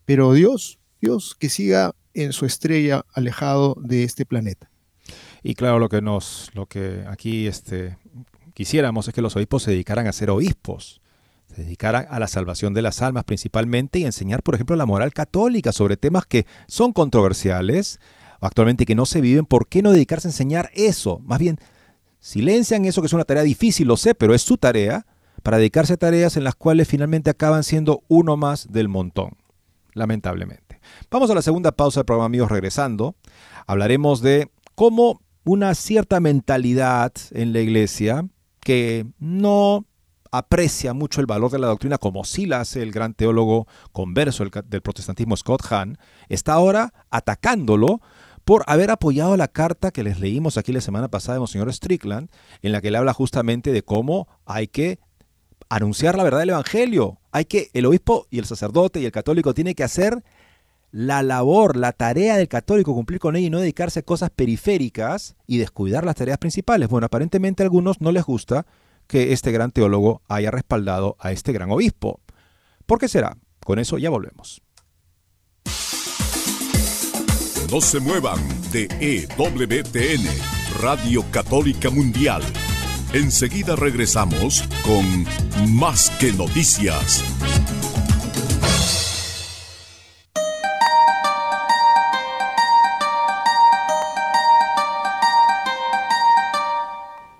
pero 0.05 0.33
Dios, 0.33 0.79
Dios 1.01 1.35
que 1.37 1.49
siga 1.49 1.93
en 2.13 2.33
su 2.33 2.45
estrella 2.45 3.05
alejado 3.13 3.75
de 3.81 4.03
este 4.03 4.25
planeta. 4.25 4.69
Y 5.43 5.55
claro, 5.55 5.79
lo 5.79 5.89
que 5.89 6.01
nos, 6.01 6.51
lo 6.53 6.65
que 6.65 7.03
aquí 7.07 7.47
este, 7.47 7.97
quisiéramos 8.53 9.07
es 9.07 9.13
que 9.13 9.21
los 9.21 9.35
obispos 9.35 9.63
se 9.63 9.71
dedicaran 9.71 10.07
a 10.07 10.13
ser 10.13 10.29
obispos, 10.29 11.01
se 11.55 11.87
a 11.87 12.19
la 12.19 12.27
salvación 12.27 12.73
de 12.73 12.81
las 12.81 13.01
almas 13.01 13.23
principalmente 13.23 13.99
y 13.99 14.05
enseñar, 14.05 14.43
por 14.43 14.55
ejemplo, 14.55 14.75
la 14.75 14.85
moral 14.85 15.13
católica 15.13 15.71
sobre 15.71 15.97
temas 15.97 16.25
que 16.25 16.45
son 16.67 16.93
controversiales 16.93 17.99
actualmente 18.41 18.85
que 18.85 18.95
no 18.95 19.05
se 19.05 19.21
viven, 19.21 19.45
¿por 19.45 19.67
qué 19.67 19.81
no 19.81 19.91
dedicarse 19.91 20.27
a 20.27 20.31
enseñar 20.31 20.69
eso? 20.73 21.19
Más 21.19 21.39
bien, 21.39 21.57
silencian 22.19 22.85
eso 22.85 23.01
que 23.01 23.07
es 23.07 23.13
una 23.13 23.25
tarea 23.25 23.43
difícil, 23.43 23.87
lo 23.87 23.97
sé, 23.97 24.15
pero 24.15 24.33
es 24.33 24.41
su 24.41 24.57
tarea 24.57 25.05
para 25.43 25.57
dedicarse 25.57 25.93
a 25.93 25.97
tareas 25.97 26.37
en 26.37 26.43
las 26.43 26.55
cuales 26.55 26.87
finalmente 26.87 27.29
acaban 27.29 27.63
siendo 27.63 28.03
uno 28.07 28.37
más 28.37 28.71
del 28.71 28.87
montón, 28.87 29.37
lamentablemente. 29.93 30.79
Vamos 31.09 31.29
a 31.29 31.35
la 31.35 31.41
segunda 31.41 31.71
pausa 31.71 32.01
del 32.01 32.05
programa, 32.05 32.25
amigos, 32.25 32.51
regresando. 32.51 33.15
Hablaremos 33.67 34.21
de 34.21 34.49
cómo 34.75 35.21
una 35.43 35.73
cierta 35.75 36.19
mentalidad 36.19 37.13
en 37.31 37.53
la 37.53 37.59
iglesia 37.59 38.27
que 38.61 39.05
no 39.19 39.85
aprecia 40.31 40.93
mucho 40.93 41.21
el 41.21 41.27
valor 41.27 41.51
de 41.51 41.59
la 41.59 41.67
doctrina, 41.67 41.97
como 41.97 42.23
sí 42.23 42.45
la 42.45 42.61
hace 42.61 42.81
el 42.81 42.91
gran 42.91 43.13
teólogo 43.13 43.67
converso 43.91 44.43
del 44.43 44.81
protestantismo 44.81 45.35
Scott 45.35 45.63
Hahn, 45.69 45.97
está 46.27 46.53
ahora 46.53 46.93
atacándolo 47.09 48.01
por 48.45 48.63
haber 48.67 48.89
apoyado 48.91 49.37
la 49.37 49.47
carta 49.47 49.91
que 49.91 50.03
les 50.03 50.19
leímos 50.19 50.57
aquí 50.57 50.71
la 50.71 50.81
semana 50.81 51.09
pasada 51.09 51.35
de 51.35 51.39
Monseñor 51.39 51.71
Strickland, 51.73 52.29
en 52.61 52.71
la 52.71 52.81
que 52.81 52.91
le 52.91 52.97
habla 52.97 53.13
justamente 53.13 53.71
de 53.71 53.83
cómo 53.83 54.27
hay 54.45 54.67
que 54.67 54.99
anunciar 55.69 56.15
la 56.15 56.23
verdad 56.23 56.39
del 56.39 56.49
Evangelio. 56.49 57.19
Hay 57.31 57.45
que, 57.45 57.69
el 57.73 57.85
obispo 57.85 58.27
y 58.31 58.39
el 58.39 58.45
sacerdote 58.45 58.99
y 58.99 59.05
el 59.05 59.11
católico 59.11 59.53
tienen 59.53 59.75
que 59.75 59.83
hacer 59.83 60.23
la 60.91 61.21
labor, 61.21 61.75
la 61.75 61.91
tarea 61.91 62.37
del 62.37 62.47
católico, 62.47 62.95
cumplir 62.95 63.19
con 63.19 63.35
ella 63.35 63.47
y 63.47 63.49
no 63.51 63.59
dedicarse 63.59 63.99
a 63.99 64.03
cosas 64.03 64.31
periféricas 64.31 65.35
y 65.45 65.57
descuidar 65.57 66.03
las 66.03 66.15
tareas 66.15 66.39
principales. 66.39 66.89
Bueno, 66.89 67.05
aparentemente 67.05 67.61
a 67.61 67.65
algunos 67.65 68.01
no 68.01 68.11
les 68.11 68.23
gusta 68.23 68.65
que 69.09 69.33
este 69.33 69.51
gran 69.51 69.71
teólogo 69.71 70.21
haya 70.29 70.51
respaldado 70.51 71.17
a 71.19 71.31
este 71.31 71.51
gran 71.51 71.71
obispo. 71.71 72.21
¿Por 72.85 72.99
qué 72.99 73.09
será? 73.09 73.35
Con 73.65 73.79
eso 73.79 73.97
ya 73.97 74.09
volvemos. 74.09 74.61
No 77.71 77.81
se 77.81 77.99
muevan 77.99 78.39
de 78.71 78.87
EWTN, 78.99 80.25
Radio 80.79 81.25
Católica 81.31 81.89
Mundial. 81.89 82.43
Enseguida 83.13 83.75
regresamos 83.75 84.63
con 84.85 85.25
Más 85.75 86.11
que 86.19 86.31
Noticias. 86.31 87.23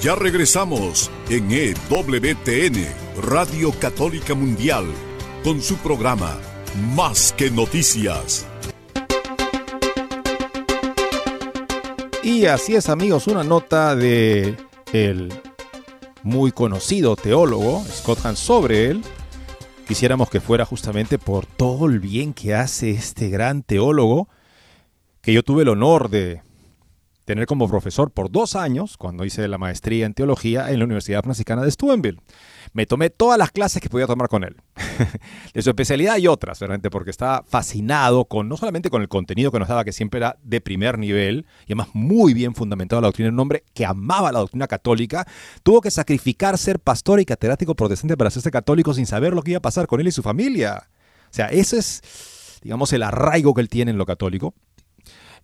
Ya 0.00 0.14
regresamos 0.14 1.10
en 1.28 1.50
EWTN, 1.50 2.86
Radio 3.20 3.72
Católica 3.80 4.32
Mundial, 4.32 4.84
con 5.42 5.60
su 5.60 5.76
programa 5.78 6.38
Más 6.94 7.32
que 7.32 7.50
Noticias. 7.50 8.46
Y 12.22 12.46
así 12.46 12.76
es, 12.76 12.88
amigos, 12.88 13.26
una 13.26 13.42
nota 13.42 13.96
de 13.96 14.56
el 14.92 15.32
muy 16.22 16.52
conocido 16.52 17.16
teólogo 17.16 17.84
Scott 17.90 18.20
Hahn 18.24 18.36
sobre 18.36 18.90
él. 18.90 19.02
Quisiéramos 19.88 20.30
que 20.30 20.40
fuera 20.40 20.64
justamente 20.64 21.18
por 21.18 21.44
todo 21.44 21.86
el 21.86 21.98
bien 21.98 22.34
que 22.34 22.54
hace 22.54 22.90
este 22.90 23.30
gran 23.30 23.64
teólogo, 23.64 24.28
que 25.22 25.32
yo 25.32 25.42
tuve 25.42 25.62
el 25.62 25.70
honor 25.70 26.08
de 26.08 26.40
tener 27.28 27.44
como 27.44 27.68
profesor 27.68 28.10
por 28.10 28.30
dos 28.30 28.56
años, 28.56 28.96
cuando 28.96 29.26
hice 29.26 29.46
la 29.48 29.58
maestría 29.58 30.06
en 30.06 30.14
teología 30.14 30.70
en 30.70 30.78
la 30.78 30.86
Universidad 30.86 31.22
Franciscana 31.22 31.62
de 31.62 31.70
Steubenville. 31.70 32.18
me 32.72 32.86
tomé 32.86 33.10
todas 33.10 33.36
las 33.36 33.50
clases 33.50 33.82
que 33.82 33.90
podía 33.90 34.06
tomar 34.06 34.28
con 34.28 34.44
él. 34.44 34.56
de 35.52 35.60
su 35.60 35.68
especialidad 35.68 36.16
y 36.16 36.26
otras, 36.26 36.58
realmente, 36.58 36.88
porque 36.88 37.10
estaba 37.10 37.44
fascinado 37.46 38.24
con, 38.24 38.48
no 38.48 38.56
solamente 38.56 38.88
con 38.88 39.02
el 39.02 39.08
contenido 39.08 39.52
que 39.52 39.58
nos 39.58 39.68
daba, 39.68 39.84
que 39.84 39.92
siempre 39.92 40.16
era 40.16 40.38
de 40.42 40.62
primer 40.62 40.98
nivel, 40.98 41.44
y 41.66 41.72
además 41.72 41.88
muy 41.92 42.32
bien 42.32 42.54
fundamentado 42.54 43.02
la 43.02 43.08
doctrina, 43.08 43.28
un 43.28 43.38
hombre 43.40 43.62
que 43.74 43.84
amaba 43.84 44.32
la 44.32 44.38
doctrina 44.38 44.66
católica, 44.66 45.26
tuvo 45.62 45.82
que 45.82 45.90
sacrificar 45.90 46.56
ser 46.56 46.80
pastor 46.80 47.20
y 47.20 47.26
catedrático 47.26 47.74
protestante 47.74 48.16
para 48.16 48.28
hacerse 48.28 48.50
católico 48.50 48.94
sin 48.94 49.04
saber 49.04 49.34
lo 49.34 49.42
que 49.42 49.50
iba 49.50 49.58
a 49.58 49.62
pasar 49.62 49.86
con 49.86 50.00
él 50.00 50.08
y 50.08 50.12
su 50.12 50.22
familia. 50.22 50.88
O 51.24 51.34
sea, 51.34 51.48
ese 51.48 51.76
es, 51.76 52.60
digamos, 52.62 52.90
el 52.94 53.02
arraigo 53.02 53.52
que 53.52 53.60
él 53.60 53.68
tiene 53.68 53.90
en 53.90 53.98
lo 53.98 54.06
católico. 54.06 54.54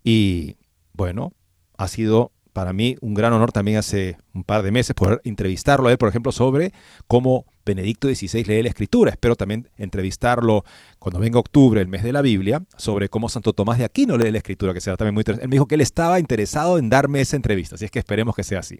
Y 0.03 0.57
bueno, 0.93 1.31
ha 1.77 1.87
sido 1.87 2.31
para 2.55 2.71
mí 2.71 2.95
un 3.01 3.13
gran 3.13 3.33
honor 3.33 3.51
también 3.51 3.77
hace 3.77 4.17
un 4.33 4.45
par 4.45 4.63
de 4.63 4.71
meses 4.71 4.95
poder 4.95 5.19
entrevistarlo 5.25 5.89
a 5.89 5.97
por 5.97 6.07
ejemplo, 6.07 6.31
sobre 6.31 6.71
cómo 7.05 7.45
Benedicto 7.65 8.07
XVI 8.07 8.45
lee 8.45 8.63
la 8.63 8.69
Escritura. 8.69 9.11
Espero 9.11 9.35
también 9.35 9.69
entrevistarlo 9.75 10.63
cuando 10.97 11.19
venga 11.19 11.37
octubre, 11.37 11.81
el 11.81 11.89
mes 11.89 12.01
de 12.01 12.13
la 12.13 12.21
Biblia, 12.21 12.63
sobre 12.77 13.09
cómo 13.09 13.27
Santo 13.27 13.51
Tomás 13.51 13.77
de 13.77 13.83
Aquino 13.83 14.17
lee 14.17 14.31
la 14.31 14.37
Escritura, 14.37 14.73
que 14.73 14.79
será 14.79 14.95
también 14.95 15.15
muy 15.15 15.21
interesante. 15.21 15.43
Él 15.43 15.49
me 15.49 15.55
dijo 15.55 15.67
que 15.67 15.75
él 15.75 15.81
estaba 15.81 16.17
interesado 16.17 16.77
en 16.77 16.89
darme 16.89 17.19
esa 17.19 17.35
entrevista, 17.35 17.75
así 17.75 17.83
es 17.83 17.91
que 17.91 17.99
esperemos 17.99 18.33
que 18.33 18.43
sea 18.43 18.59
así. 18.59 18.79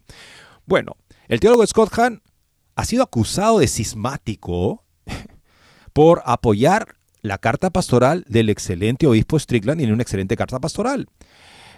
Bueno, 0.65 0.95
el 1.27 1.41
teólogo 1.41 1.67
Scott 1.67 1.91
Hahn 1.99 2.21
ha 2.75 2.85
sido 2.85 3.03
acusado 3.03 3.59
de 3.59 3.67
cismático 3.67 4.85
por 5.91 6.21
apoyar 6.25 6.95
la 7.21 7.39
carta 7.39 7.71
pastoral 7.71 8.23
del 8.29 8.49
excelente 8.49 9.05
obispo 9.05 9.37
Strickland 9.37 9.81
y 9.81 9.83
en 9.83 9.91
una 9.91 10.03
excelente 10.03 10.37
carta 10.37 10.59
pastoral. 10.59 11.07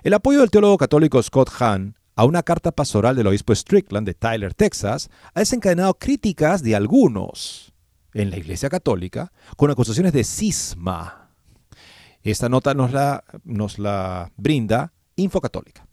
El 0.04 0.14
apoyo 0.14 0.41
del 0.41 0.52
teólogo 0.52 0.78
católico 0.78 1.22
Scott 1.22 1.50
Hahn 1.60 1.95
a 2.16 2.26
una 2.26 2.43
carta 2.43 2.72
pastoral 2.72 3.16
del 3.16 3.28
obispo 3.28 3.54
Strickland 3.54 4.06
de 4.06 4.14
Tyler, 4.14 4.54
Texas, 4.54 5.10
ha 5.34 5.39
desencadenado 5.39 5.95
críticas 5.95 6.64
de 6.64 6.76
algunos 6.76 7.74
en 8.14 8.30
la 8.30 8.38
Iglesia 8.38 8.70
Católica 8.70 9.32
con 9.56 9.72
acusaciones 9.72 10.14
de 10.14 10.24
cisma. 10.24 11.32
Esta 12.24 12.50
nota 12.50 12.74
nos 12.74 12.91
la, 12.91 13.24
nos 13.43 13.80
la 13.80 14.32
brinda 14.38 14.93
Infocatólica. 15.16 15.88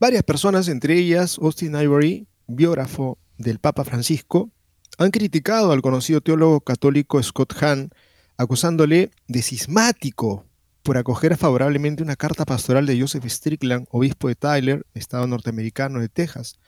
Varias 0.00 0.22
personas, 0.22 0.68
entre 0.68 0.94
ellas 0.94 1.38
Austin 1.38 1.74
Ivory, 1.74 2.28
biógrafo 2.46 3.18
del 3.36 3.58
Papa 3.58 3.84
Francisco, 3.84 4.50
han 4.96 5.10
criticado 5.10 5.72
al 5.72 5.82
conocido 5.82 6.20
teólogo 6.20 6.60
católico 6.60 7.22
Scott 7.22 7.54
Hahn, 7.62 7.90
acusándole 8.36 9.10
de 9.26 9.42
cismático 9.42 10.47
por 10.88 10.96
acoger 10.96 11.36
favorablemente 11.36 12.02
una 12.02 12.16
carta 12.16 12.46
pastoral 12.46 12.86
de 12.86 12.98
Joseph 12.98 13.26
Strickland, 13.26 13.86
obispo 13.90 14.28
de 14.28 14.36
Tyler, 14.36 14.86
estado 14.94 15.26
norteamericano 15.26 16.00
de 16.00 16.08
Texas. 16.08 16.58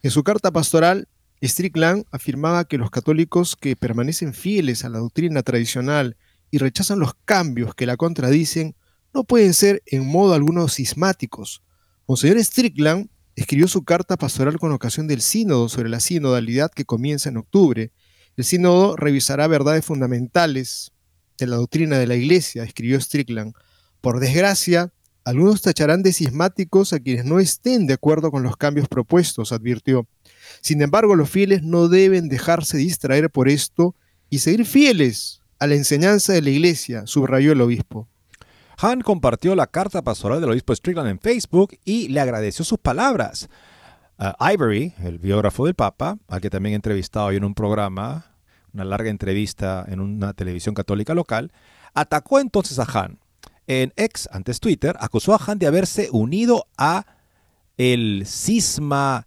En 0.00 0.12
su 0.12 0.22
carta 0.22 0.52
pastoral, 0.52 1.08
Strickland 1.42 2.04
afirmaba 2.12 2.66
que 2.66 2.78
los 2.78 2.92
católicos 2.92 3.56
que 3.56 3.74
permanecen 3.74 4.32
fieles 4.32 4.84
a 4.84 4.90
la 4.90 5.00
doctrina 5.00 5.42
tradicional 5.42 6.16
y 6.52 6.58
rechazan 6.58 7.00
los 7.00 7.14
cambios 7.24 7.74
que 7.74 7.84
la 7.84 7.96
contradicen 7.96 8.76
no 9.12 9.24
pueden 9.24 9.52
ser 9.54 9.82
en 9.86 10.06
modo 10.06 10.34
alguno 10.34 10.68
cismáticos. 10.68 11.60
Monseñor 12.06 12.38
Strickland 12.44 13.08
escribió 13.34 13.66
su 13.66 13.82
carta 13.82 14.16
pastoral 14.16 14.60
con 14.60 14.70
ocasión 14.70 15.08
del 15.08 15.20
sínodo 15.20 15.68
sobre 15.68 15.88
la 15.88 15.98
sinodalidad 15.98 16.70
que 16.70 16.84
comienza 16.84 17.28
en 17.28 17.38
octubre. 17.38 17.90
El 18.36 18.44
sínodo 18.44 18.94
revisará 18.94 19.48
verdades 19.48 19.84
fundamentales 19.84 20.92
de 21.38 21.48
la 21.48 21.56
doctrina 21.56 21.98
de 21.98 22.06
la 22.06 22.14
Iglesia, 22.14 22.62
escribió 22.62 23.00
Strickland. 23.00 23.52
Por 24.04 24.20
desgracia, 24.20 24.92
algunos 25.24 25.62
tacharán 25.62 26.02
de 26.02 26.12
cismáticos 26.12 26.92
a 26.92 27.00
quienes 27.00 27.24
no 27.24 27.40
estén 27.40 27.86
de 27.86 27.94
acuerdo 27.94 28.30
con 28.30 28.42
los 28.42 28.54
cambios 28.54 28.86
propuestos, 28.86 29.50
advirtió. 29.50 30.06
Sin 30.60 30.82
embargo, 30.82 31.14
los 31.14 31.30
fieles 31.30 31.62
no 31.62 31.88
deben 31.88 32.28
dejarse 32.28 32.76
distraer 32.76 33.30
por 33.30 33.48
esto 33.48 33.96
y 34.28 34.40
seguir 34.40 34.66
fieles 34.66 35.40
a 35.58 35.66
la 35.66 35.76
enseñanza 35.76 36.34
de 36.34 36.42
la 36.42 36.50
Iglesia, 36.50 37.06
subrayó 37.06 37.52
el 37.52 37.62
obispo. 37.62 38.06
Han 38.76 39.00
compartió 39.00 39.54
la 39.54 39.68
carta 39.68 40.02
pastoral 40.02 40.42
del 40.42 40.50
obispo 40.50 40.74
Strickland 40.74 41.08
en 41.08 41.18
Facebook 41.18 41.78
y 41.86 42.08
le 42.08 42.20
agradeció 42.20 42.62
sus 42.62 42.78
palabras. 42.78 43.48
Ivory, 44.38 44.92
el 45.02 45.18
biógrafo 45.18 45.64
del 45.64 45.74
Papa, 45.74 46.18
al 46.28 46.42
que 46.42 46.50
también 46.50 46.74
he 46.74 46.76
entrevistado 46.76 47.28
hoy 47.28 47.36
en 47.36 47.44
un 47.44 47.54
programa, 47.54 48.36
una 48.74 48.84
larga 48.84 49.08
entrevista 49.08 49.82
en 49.88 50.00
una 50.00 50.34
televisión 50.34 50.74
católica 50.74 51.14
local, 51.14 51.52
atacó 51.94 52.38
entonces 52.38 52.78
a 52.78 52.82
Han. 52.82 53.23
En 53.66 53.92
ex, 53.96 54.28
antes 54.32 54.60
Twitter, 54.60 54.96
acusó 55.00 55.34
a 55.34 55.40
Han 55.46 55.58
de 55.58 55.66
haberse 55.66 56.08
unido 56.12 56.66
a 56.76 57.06
el 57.76 58.24
cisma 58.26 59.26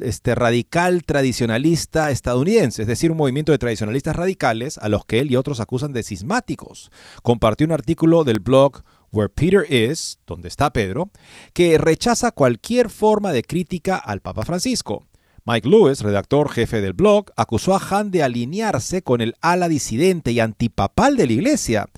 este, 0.00 0.34
radical 0.34 1.02
tradicionalista 1.04 2.10
estadounidense, 2.10 2.82
es 2.82 2.88
decir, 2.88 3.10
un 3.10 3.16
movimiento 3.16 3.52
de 3.52 3.58
tradicionalistas 3.58 4.14
radicales 4.14 4.78
a 4.78 4.88
los 4.88 5.04
que 5.04 5.20
él 5.20 5.30
y 5.30 5.36
otros 5.36 5.60
acusan 5.60 5.92
de 5.92 6.02
cismáticos. 6.02 6.90
Compartió 7.22 7.66
un 7.66 7.72
artículo 7.72 8.22
del 8.24 8.40
blog 8.40 8.82
Where 9.10 9.30
Peter 9.30 9.64
Is, 9.72 10.18
donde 10.26 10.48
está 10.48 10.72
Pedro, 10.72 11.10
que 11.52 11.78
rechaza 11.78 12.30
cualquier 12.30 12.90
forma 12.90 13.32
de 13.32 13.42
crítica 13.42 13.96
al 13.96 14.20
Papa 14.20 14.44
Francisco. 14.44 15.07
Mike 15.48 15.66
Lewis, 15.66 16.02
redactor 16.02 16.50
jefe 16.50 16.82
del 16.82 16.92
blog, 16.92 17.30
acusó 17.34 17.74
a 17.74 17.80
Han 17.80 18.10
de 18.10 18.22
alinearse 18.22 19.00
con 19.00 19.22
el 19.22 19.34
ala 19.40 19.66
disidente 19.66 20.30
y 20.30 20.40
antipapal 20.40 21.16
de 21.16 21.26
la 21.26 21.32
Iglesia 21.32 21.88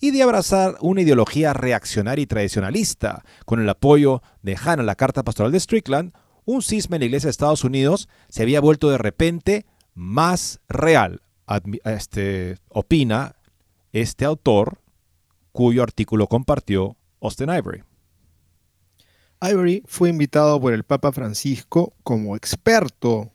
y 0.00 0.12
de 0.12 0.22
abrazar 0.22 0.76
una 0.80 1.00
ideología 1.00 1.52
reaccionaria 1.52 2.22
y 2.22 2.26
tradicionalista. 2.26 3.24
Con 3.46 3.60
el 3.60 3.68
apoyo 3.68 4.22
de 4.42 4.56
Han 4.64 4.78
a 4.78 4.84
la 4.84 4.94
Carta 4.94 5.24
Pastoral 5.24 5.50
de 5.50 5.58
Strickland, 5.58 6.12
un 6.44 6.62
cisma 6.62 6.94
en 6.94 7.00
la 7.00 7.06
Iglesia 7.06 7.26
de 7.26 7.32
Estados 7.32 7.64
Unidos 7.64 8.08
se 8.28 8.44
había 8.44 8.60
vuelto 8.60 8.88
de 8.90 8.98
repente 8.98 9.66
más 9.92 10.60
real, 10.68 11.20
este, 11.84 12.58
opina 12.68 13.34
este 13.90 14.24
autor, 14.24 14.78
cuyo 15.50 15.82
artículo 15.82 16.28
compartió 16.28 16.96
Austin 17.20 17.50
Ivory. 17.50 17.82
Ivory 19.42 19.82
fue 19.86 20.10
invitado 20.10 20.60
por 20.60 20.74
el 20.74 20.84
Papa 20.84 21.12
Francisco 21.12 21.94
como 22.02 22.36
experto 22.36 23.32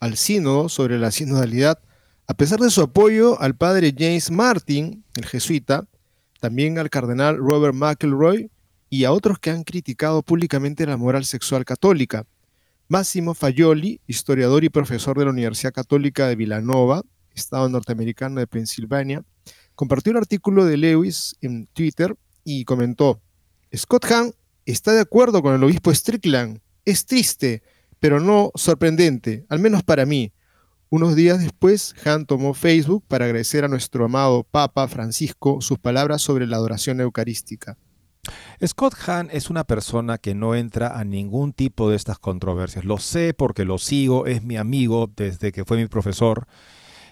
al 0.00 0.16
sínodo 0.16 0.68
sobre 0.68 0.98
la 0.98 1.12
sinodalidad, 1.12 1.78
a 2.26 2.34
pesar 2.34 2.58
de 2.58 2.70
su 2.70 2.82
apoyo 2.82 3.40
al 3.40 3.54
padre 3.54 3.94
James 3.96 4.32
Martin, 4.32 5.04
el 5.14 5.26
jesuita, 5.26 5.86
también 6.40 6.78
al 6.78 6.90
cardenal 6.90 7.38
Robert 7.38 7.74
McElroy 7.74 8.50
y 8.90 9.04
a 9.04 9.12
otros 9.12 9.38
que 9.38 9.50
han 9.50 9.62
criticado 9.62 10.22
públicamente 10.22 10.86
la 10.86 10.96
moral 10.96 11.24
sexual 11.24 11.64
católica. 11.64 12.26
Máximo 12.88 13.32
Fayoli, 13.34 14.00
historiador 14.08 14.64
y 14.64 14.70
profesor 14.70 15.16
de 15.16 15.24
la 15.24 15.30
Universidad 15.30 15.72
Católica 15.72 16.26
de 16.26 16.36
Villanova, 16.36 17.02
estado 17.32 17.68
norteamericano 17.68 18.40
de 18.40 18.46
Pensilvania, 18.46 19.24
compartió 19.76 20.10
un 20.10 20.18
artículo 20.18 20.64
de 20.64 20.76
Lewis 20.76 21.36
en 21.40 21.66
Twitter 21.68 22.16
y 22.42 22.64
comentó, 22.64 23.20
Scott 23.74 24.04
Hahn 24.06 24.34
está 24.72 24.92
de 24.92 25.00
acuerdo 25.00 25.42
con 25.42 25.54
el 25.54 25.64
obispo 25.64 25.92
Strickland. 25.92 26.60
Es 26.84 27.06
triste, 27.06 27.62
pero 28.00 28.20
no 28.20 28.50
sorprendente, 28.54 29.46
al 29.48 29.58
menos 29.58 29.82
para 29.82 30.06
mí. 30.06 30.32
Unos 30.90 31.16
días 31.16 31.40
después, 31.40 31.94
Han 32.04 32.26
tomó 32.26 32.54
Facebook 32.54 33.04
para 33.08 33.24
agradecer 33.24 33.64
a 33.64 33.68
nuestro 33.68 34.04
amado 34.04 34.44
Papa 34.44 34.86
Francisco 34.86 35.60
sus 35.60 35.78
palabras 35.78 36.22
sobre 36.22 36.46
la 36.46 36.56
adoración 36.56 37.00
eucarística. 37.00 37.76
Scott 38.64 38.94
Hahn 39.06 39.28
es 39.32 39.50
una 39.50 39.64
persona 39.64 40.18
que 40.18 40.34
no 40.34 40.54
entra 40.54 40.98
a 40.98 41.04
ningún 41.04 41.52
tipo 41.52 41.90
de 41.90 41.96
estas 41.96 42.18
controversias. 42.18 42.84
Lo 42.84 42.98
sé 42.98 43.34
porque 43.34 43.64
lo 43.64 43.78
sigo, 43.78 44.26
es 44.26 44.42
mi 44.42 44.56
amigo 44.56 45.10
desde 45.14 45.52
que 45.52 45.64
fue 45.64 45.76
mi 45.76 45.86
profesor 45.86 46.46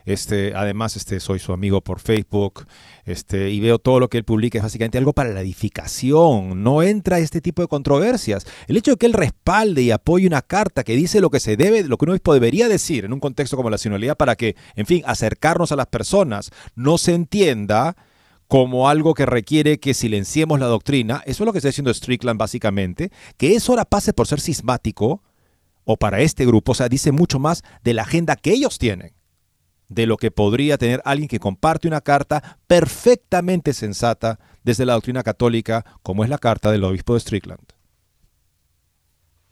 este, 0.05 0.55
además, 0.55 0.97
este, 0.97 1.21
soy 1.21 1.39
su 1.39 1.53
amigo 1.53 1.81
por 1.81 2.01
Facebook 2.01 2.67
este, 3.05 3.51
y 3.51 3.61
veo 3.61 3.79
todo 3.79 4.01
lo 4.01 4.09
que 4.09 4.19
él 4.19 4.25
publica 4.25 4.59
es 4.59 4.65
básicamente 4.65 4.99
algo 4.99 5.13
para 5.13 5.31
la 5.31 5.41
edificación. 5.41 6.63
No 6.63 6.83
entra 6.83 7.19
este 7.19 7.41
tipo 7.41 7.63
de 7.63 7.69
controversias. 7.69 8.47
El 8.67 8.77
hecho 8.77 8.93
de 8.93 8.97
que 8.97 9.07
él 9.07 9.13
respalde 9.13 9.83
y 9.83 9.91
apoye 9.91 10.27
una 10.27 10.43
carta 10.43 10.85
que 10.85 10.97
dice 10.97 11.21
lo 11.21 11.31
que 11.31 11.41
se 11.41 11.57
debe, 11.57 11.85
lo 11.85 11.97
que 11.99 12.05
un 12.05 12.11
obispo 12.11 12.35
debería 12.35 12.69
decir 12.69 13.05
en 13.05 13.13
un 13.13 13.21
contexto 13.21 13.57
como 13.57 13.71
la 13.71 13.79
sinodalidad 13.79 14.17
para 14.17 14.37
que, 14.37 14.57
en 14.77 14.87
fin, 14.87 15.03
acercarnos 15.07 15.73
a 15.73 15.77
las 15.77 15.87
personas, 15.87 16.51
no 16.75 16.99
se 16.99 17.15
entienda 17.15 17.97
como 18.49 18.89
algo 18.89 19.15
que 19.15 19.25
requiere 19.25 19.81
que 19.81 19.95
silenciemos 19.95 20.61
la 20.61 20.67
doctrina. 20.67 21.23
Eso 21.25 21.43
es 21.43 21.47
lo 21.47 21.53
que 21.53 21.59
está 21.59 21.69
diciendo 21.69 21.95
Strickland 21.95 22.39
básicamente. 22.39 23.11
Que 23.39 23.55
eso 23.55 23.73
ahora 23.73 23.85
pase 23.85 24.13
por 24.13 24.27
ser 24.27 24.41
sismático 24.41 25.23
o 25.85 25.97
para 25.97 26.21
este 26.21 26.47
grupo, 26.47 26.73
o 26.73 26.75
sea, 26.75 26.89
dice 26.89 27.11
mucho 27.11 27.39
más 27.39 27.63
de 27.83 27.95
la 27.95 28.03
agenda 28.03 28.37
que 28.37 28.53
ellos 28.53 28.79
tienen 28.79 29.15
de 29.95 30.07
lo 30.07 30.17
que 30.17 30.31
podría 30.31 30.79
tener 30.79 31.03
alguien 31.05 31.29
que 31.29 31.39
comparte 31.39 31.89
una 31.89 32.01
carta 32.01 32.59
perfectamente 32.67 33.73
sensata 33.75 34.39
desde 34.65 34.87
la 34.87 34.95
doctrina 34.95 35.23
católica, 35.23 35.85
como 36.03 36.25
es 36.25 36.31
la 36.31 36.39
carta 36.39 36.71
del 36.71 36.85
obispo 36.85 37.15
de 37.15 37.21
Strickland. 37.21 37.65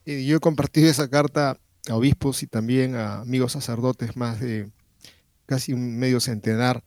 Yo 0.07 0.37
he 0.37 0.41
compartido 0.41 0.89
esa 0.89 1.09
carta 1.09 1.59
a 1.89 1.95
obispos 1.95 2.43
y 2.43 2.47
también 2.47 2.95
a 2.95 3.21
amigos 3.21 3.53
sacerdotes, 3.53 4.17
más 4.17 4.41
de 4.41 4.71
casi 5.47 5.73
un 5.73 5.99
medio 5.99 6.21
centenar, 6.21 6.83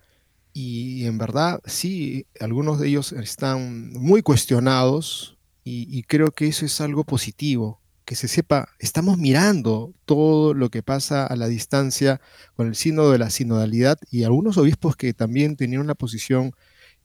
y 0.51 1.05
en 1.05 1.17
verdad 1.17 1.61
sí, 1.65 2.25
algunos 2.39 2.79
de 2.79 2.87
ellos 2.87 3.11
están 3.11 3.91
muy 3.93 4.21
cuestionados 4.21 5.37
y 5.63 6.03
creo 6.03 6.31
que 6.31 6.47
eso 6.47 6.65
es 6.65 6.81
algo 6.81 7.03
positivo, 7.03 7.82
que 8.05 8.15
se 8.15 8.27
sepa, 8.27 8.69
estamos 8.79 9.17
mirando 9.17 9.93
todo 10.05 10.53
lo 10.53 10.69
que 10.69 10.83
pasa 10.83 11.25
a 11.25 11.35
la 11.35 11.47
distancia 11.47 12.21
con 12.55 12.67
el 12.67 12.75
signo 12.75 13.09
de 13.09 13.17
la 13.17 13.29
sinodalidad 13.29 13.97
y 14.11 14.23
algunos 14.23 14.57
obispos 14.57 14.95
que 14.95 15.13
también 15.13 15.55
tenían 15.55 15.81
una 15.81 15.95
posición 15.95 16.51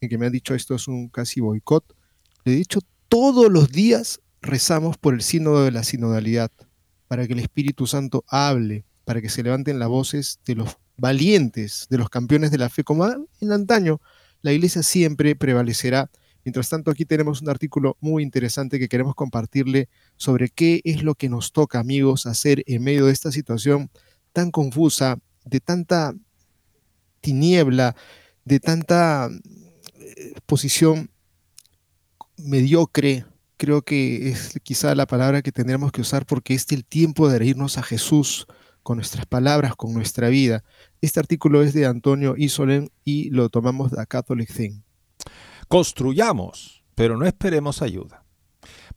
en 0.01 0.09
que 0.09 0.17
me 0.17 0.25
han 0.25 0.31
dicho 0.31 0.55
esto 0.55 0.75
es 0.75 0.87
un 0.87 1.09
casi 1.09 1.39
boicot, 1.39 1.95
le 2.43 2.53
he 2.53 2.55
dicho 2.55 2.79
todos 3.07 3.51
los 3.51 3.71
días 3.71 4.21
rezamos 4.41 4.97
por 4.97 5.13
el 5.13 5.21
sínodo 5.21 5.63
de 5.63 5.71
la 5.71 5.83
sinodalidad, 5.83 6.51
para 7.07 7.27
que 7.27 7.33
el 7.33 7.39
Espíritu 7.39 7.87
Santo 7.87 8.23
hable, 8.27 8.85
para 9.03 9.21
que 9.21 9.29
se 9.29 9.43
levanten 9.43 9.79
las 9.79 9.89
voces 9.89 10.39
de 10.45 10.55
los 10.55 10.77
valientes, 10.97 11.87
de 11.89 11.97
los 11.97 12.09
campeones 12.09 12.51
de 12.51 12.57
la 12.57 12.69
fe, 12.69 12.83
como 12.83 13.07
en 13.07 13.51
antaño, 13.51 13.99
la 14.41 14.53
iglesia 14.53 14.83
siempre 14.83 15.35
prevalecerá. 15.35 16.09
Mientras 16.45 16.69
tanto, 16.69 16.91
aquí 16.91 17.05
tenemos 17.05 17.41
un 17.41 17.49
artículo 17.49 17.97
muy 17.99 18.23
interesante 18.23 18.79
que 18.79 18.89
queremos 18.89 19.15
compartirle 19.15 19.89
sobre 20.17 20.49
qué 20.49 20.81
es 20.83 21.03
lo 21.03 21.15
que 21.15 21.29
nos 21.29 21.51
toca, 21.51 21.79
amigos, 21.79 22.25
hacer 22.25 22.63
en 22.65 22.83
medio 22.83 23.05
de 23.05 23.11
esta 23.11 23.31
situación 23.31 23.89
tan 24.33 24.51
confusa, 24.51 25.19
de 25.45 25.59
tanta 25.59 26.13
tiniebla, 27.21 27.95
de 28.45 28.59
tanta 28.59 29.29
eh, 29.99 30.33
posición 30.45 31.09
mediocre, 32.37 33.25
creo 33.57 33.81
que 33.81 34.29
es 34.29 34.57
quizá 34.63 34.95
la 34.95 35.05
palabra 35.05 35.41
que 35.41 35.51
tendremos 35.51 35.91
que 35.91 36.01
usar 36.01 36.25
porque 36.25 36.53
es 36.53 36.65
el 36.71 36.85
tiempo 36.85 37.29
de 37.29 37.45
irnos 37.45 37.77
a 37.77 37.83
Jesús 37.83 38.47
con 38.83 38.97
nuestras 38.97 39.25
palabras, 39.25 39.75
con 39.75 39.93
nuestra 39.93 40.29
vida. 40.29 40.63
Este 41.01 41.19
artículo 41.19 41.61
es 41.61 41.73
de 41.73 41.85
Antonio 41.85 42.35
Isolen 42.37 42.89
y 43.03 43.29
lo 43.31 43.49
tomamos 43.49 43.91
de 43.91 44.07
Catholic 44.07 44.51
Thing. 44.51 44.81
Construyamos, 45.69 46.83
pero 46.95 47.15
no 47.15 47.27
esperemos 47.27 47.83
ayuda. 47.83 48.23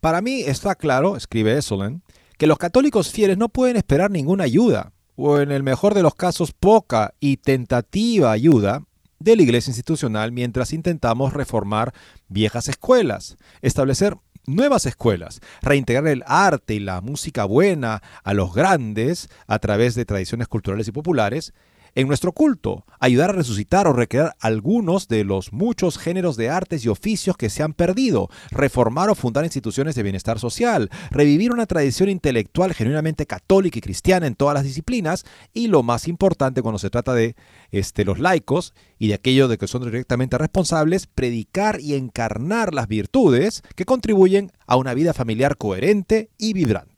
Para 0.00 0.22
mí 0.22 0.40
está 0.40 0.74
claro, 0.74 1.16
escribe 1.16 1.58
Isolen, 1.58 2.02
que 2.38 2.46
los 2.46 2.56
católicos 2.56 3.10
fieles 3.10 3.36
no 3.36 3.50
pueden 3.50 3.76
esperar 3.76 4.10
ninguna 4.10 4.44
ayuda, 4.44 4.94
o 5.14 5.38
en 5.38 5.52
el 5.52 5.62
mejor 5.62 5.92
de 5.92 6.02
los 6.02 6.14
casos 6.14 6.52
poca 6.52 7.12
y 7.20 7.36
tentativa 7.36 8.32
ayuda, 8.32 8.84
de 9.18 9.36
la 9.36 9.42
iglesia 9.42 9.70
institucional 9.70 10.32
mientras 10.32 10.72
intentamos 10.72 11.34
reformar 11.34 11.92
viejas 12.28 12.68
escuelas, 12.68 13.36
establecer 13.60 14.16
nuevas 14.46 14.86
escuelas, 14.86 15.40
reintegrar 15.60 16.08
el 16.08 16.24
arte 16.26 16.72
y 16.74 16.80
la 16.80 17.02
música 17.02 17.44
buena 17.44 18.02
a 18.24 18.32
los 18.32 18.54
grandes 18.54 19.28
a 19.46 19.58
través 19.58 19.94
de 19.94 20.06
tradiciones 20.06 20.48
culturales 20.48 20.88
y 20.88 20.92
populares 20.92 21.52
en 21.94 22.08
nuestro 22.08 22.32
culto, 22.32 22.84
ayudar 23.00 23.30
a 23.30 23.34
resucitar 23.34 23.86
o 23.86 23.92
recrear 23.92 24.34
algunos 24.40 25.08
de 25.08 25.24
los 25.24 25.52
muchos 25.52 25.98
géneros 25.98 26.36
de 26.36 26.48
artes 26.48 26.84
y 26.84 26.88
oficios 26.88 27.36
que 27.36 27.50
se 27.50 27.62
han 27.62 27.74
perdido, 27.74 28.28
reformar 28.50 29.10
o 29.10 29.14
fundar 29.14 29.44
instituciones 29.44 29.94
de 29.94 30.02
bienestar 30.02 30.38
social, 30.38 30.90
revivir 31.10 31.52
una 31.52 31.66
tradición 31.66 32.08
intelectual 32.08 32.74
genuinamente 32.74 33.26
católica 33.26 33.78
y 33.78 33.82
cristiana 33.82 34.26
en 34.26 34.34
todas 34.34 34.54
las 34.54 34.64
disciplinas 34.64 35.24
y 35.52 35.66
lo 35.66 35.82
más 35.82 36.08
importante 36.08 36.62
cuando 36.62 36.78
se 36.78 36.90
trata 36.90 37.14
de 37.14 37.36
este, 37.70 38.04
los 38.04 38.18
laicos 38.18 38.74
y 38.98 39.08
de 39.08 39.14
aquellos 39.14 39.50
de 39.50 39.58
que 39.58 39.66
son 39.66 39.84
directamente 39.84 40.38
responsables, 40.38 41.06
predicar 41.06 41.80
y 41.80 41.94
encarnar 41.94 42.72
las 42.74 42.88
virtudes 42.88 43.62
que 43.74 43.84
contribuyen 43.84 44.52
a 44.66 44.76
una 44.76 44.94
vida 44.94 45.12
familiar 45.12 45.56
coherente 45.56 46.30
y 46.38 46.52
vibrante. 46.52 46.91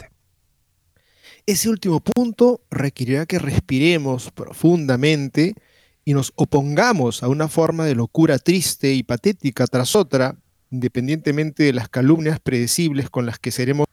Ese 1.47 1.69
último 1.69 2.01
punto 2.01 2.63
requerirá 2.71 3.27
que 3.27 3.39
respiremos 3.39 4.31
profundamente 4.31 5.55
y 6.03 6.15
nos 6.15 6.33
opongamos 6.37 7.23
a 7.23 7.29
una 7.29 7.49
forma 7.49 7.85
de 7.85 7.95
locura 7.95 8.39
triste 8.39 8.95
y 8.95 9.03
patética 9.03 9.67
tras 9.67 9.95
otra, 9.95 10.39
independientemente 10.71 11.65
de 11.65 11.75
las 11.75 11.91
calumnias 11.91 12.41
predecibles 12.41 13.11
con 13.11 13.27
las 13.27 13.39
que 13.39 13.51
seremos. 13.51 13.87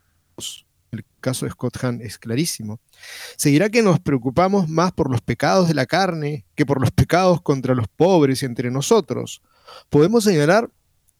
El 0.91 1.03
caso 1.19 1.45
de 1.45 1.51
Scott 1.51 1.77
Hahn 1.83 1.99
es 2.01 2.17
clarísimo. 2.17 2.79
Seguirá 3.35 3.69
que 3.69 3.81
nos 3.81 3.99
preocupamos 3.99 4.69
más 4.69 4.93
por 4.93 5.11
los 5.11 5.21
pecados 5.21 5.67
de 5.67 5.73
la 5.73 5.85
carne 5.85 6.45
que 6.55 6.65
por 6.65 6.79
los 6.79 6.91
pecados 6.91 7.41
contra 7.41 7.75
los 7.75 7.89
pobres 7.89 8.43
entre 8.43 8.71
nosotros. 8.71 9.41
Podemos 9.89 10.23
señalar 10.23 10.69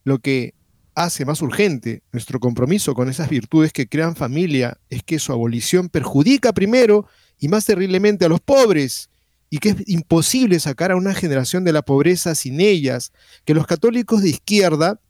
lo 0.05 0.19
que 0.19 0.53
hace 0.95 1.25
más 1.25 1.41
urgente 1.41 2.03
nuestro 2.11 2.39
compromiso 2.39 2.93
con 2.93 3.09
esas 3.09 3.29
virtudes 3.29 3.71
que 3.71 3.87
crean 3.87 4.15
familia 4.15 4.77
es 4.89 5.03
que 5.03 5.19
su 5.19 5.31
abolición 5.31 5.89
perjudica 5.89 6.53
primero 6.53 7.07
y 7.39 7.47
más 7.47 7.65
terriblemente 7.65 8.25
a 8.25 8.29
los 8.29 8.41
pobres 8.41 9.09
y 9.49 9.59
que 9.59 9.69
es 9.69 9.75
imposible 9.87 10.59
sacar 10.59 10.91
a 10.91 10.95
una 10.95 11.13
generación 11.13 11.63
de 11.65 11.73
la 11.73 11.81
pobreza 11.81 12.35
sin 12.35 12.61
ellas, 12.61 13.11
que 13.43 13.53
los 13.53 13.67
católicos 13.67 14.21
de 14.21 14.29
izquierda, 14.29 15.01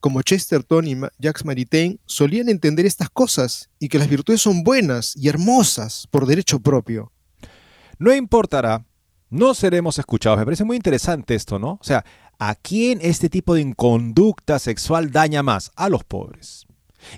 como 0.00 0.20
Chesterton 0.20 0.86
y 0.86 0.96
Jacques 1.18 1.44
Maritain, 1.46 1.98
solían 2.04 2.50
entender 2.50 2.84
estas 2.84 3.08
cosas 3.08 3.70
y 3.78 3.88
que 3.88 3.98
las 3.98 4.08
virtudes 4.08 4.42
son 4.42 4.62
buenas 4.62 5.16
y 5.16 5.28
hermosas 5.28 6.06
por 6.10 6.26
derecho 6.26 6.60
propio. 6.60 7.10
No 7.98 8.12
importará, 8.14 8.84
no 9.30 9.54
seremos 9.54 9.98
escuchados. 9.98 10.38
Me 10.38 10.44
parece 10.44 10.64
muy 10.64 10.76
interesante 10.76 11.34
esto, 11.34 11.58
¿no? 11.58 11.78
O 11.80 11.84
sea, 11.84 12.04
¿A 12.44 12.56
quién 12.56 12.98
este 13.02 13.28
tipo 13.28 13.54
de 13.54 13.60
inconducta 13.60 14.58
sexual 14.58 15.12
daña 15.12 15.44
más? 15.44 15.70
A 15.76 15.88
los 15.88 16.02
pobres. 16.02 16.66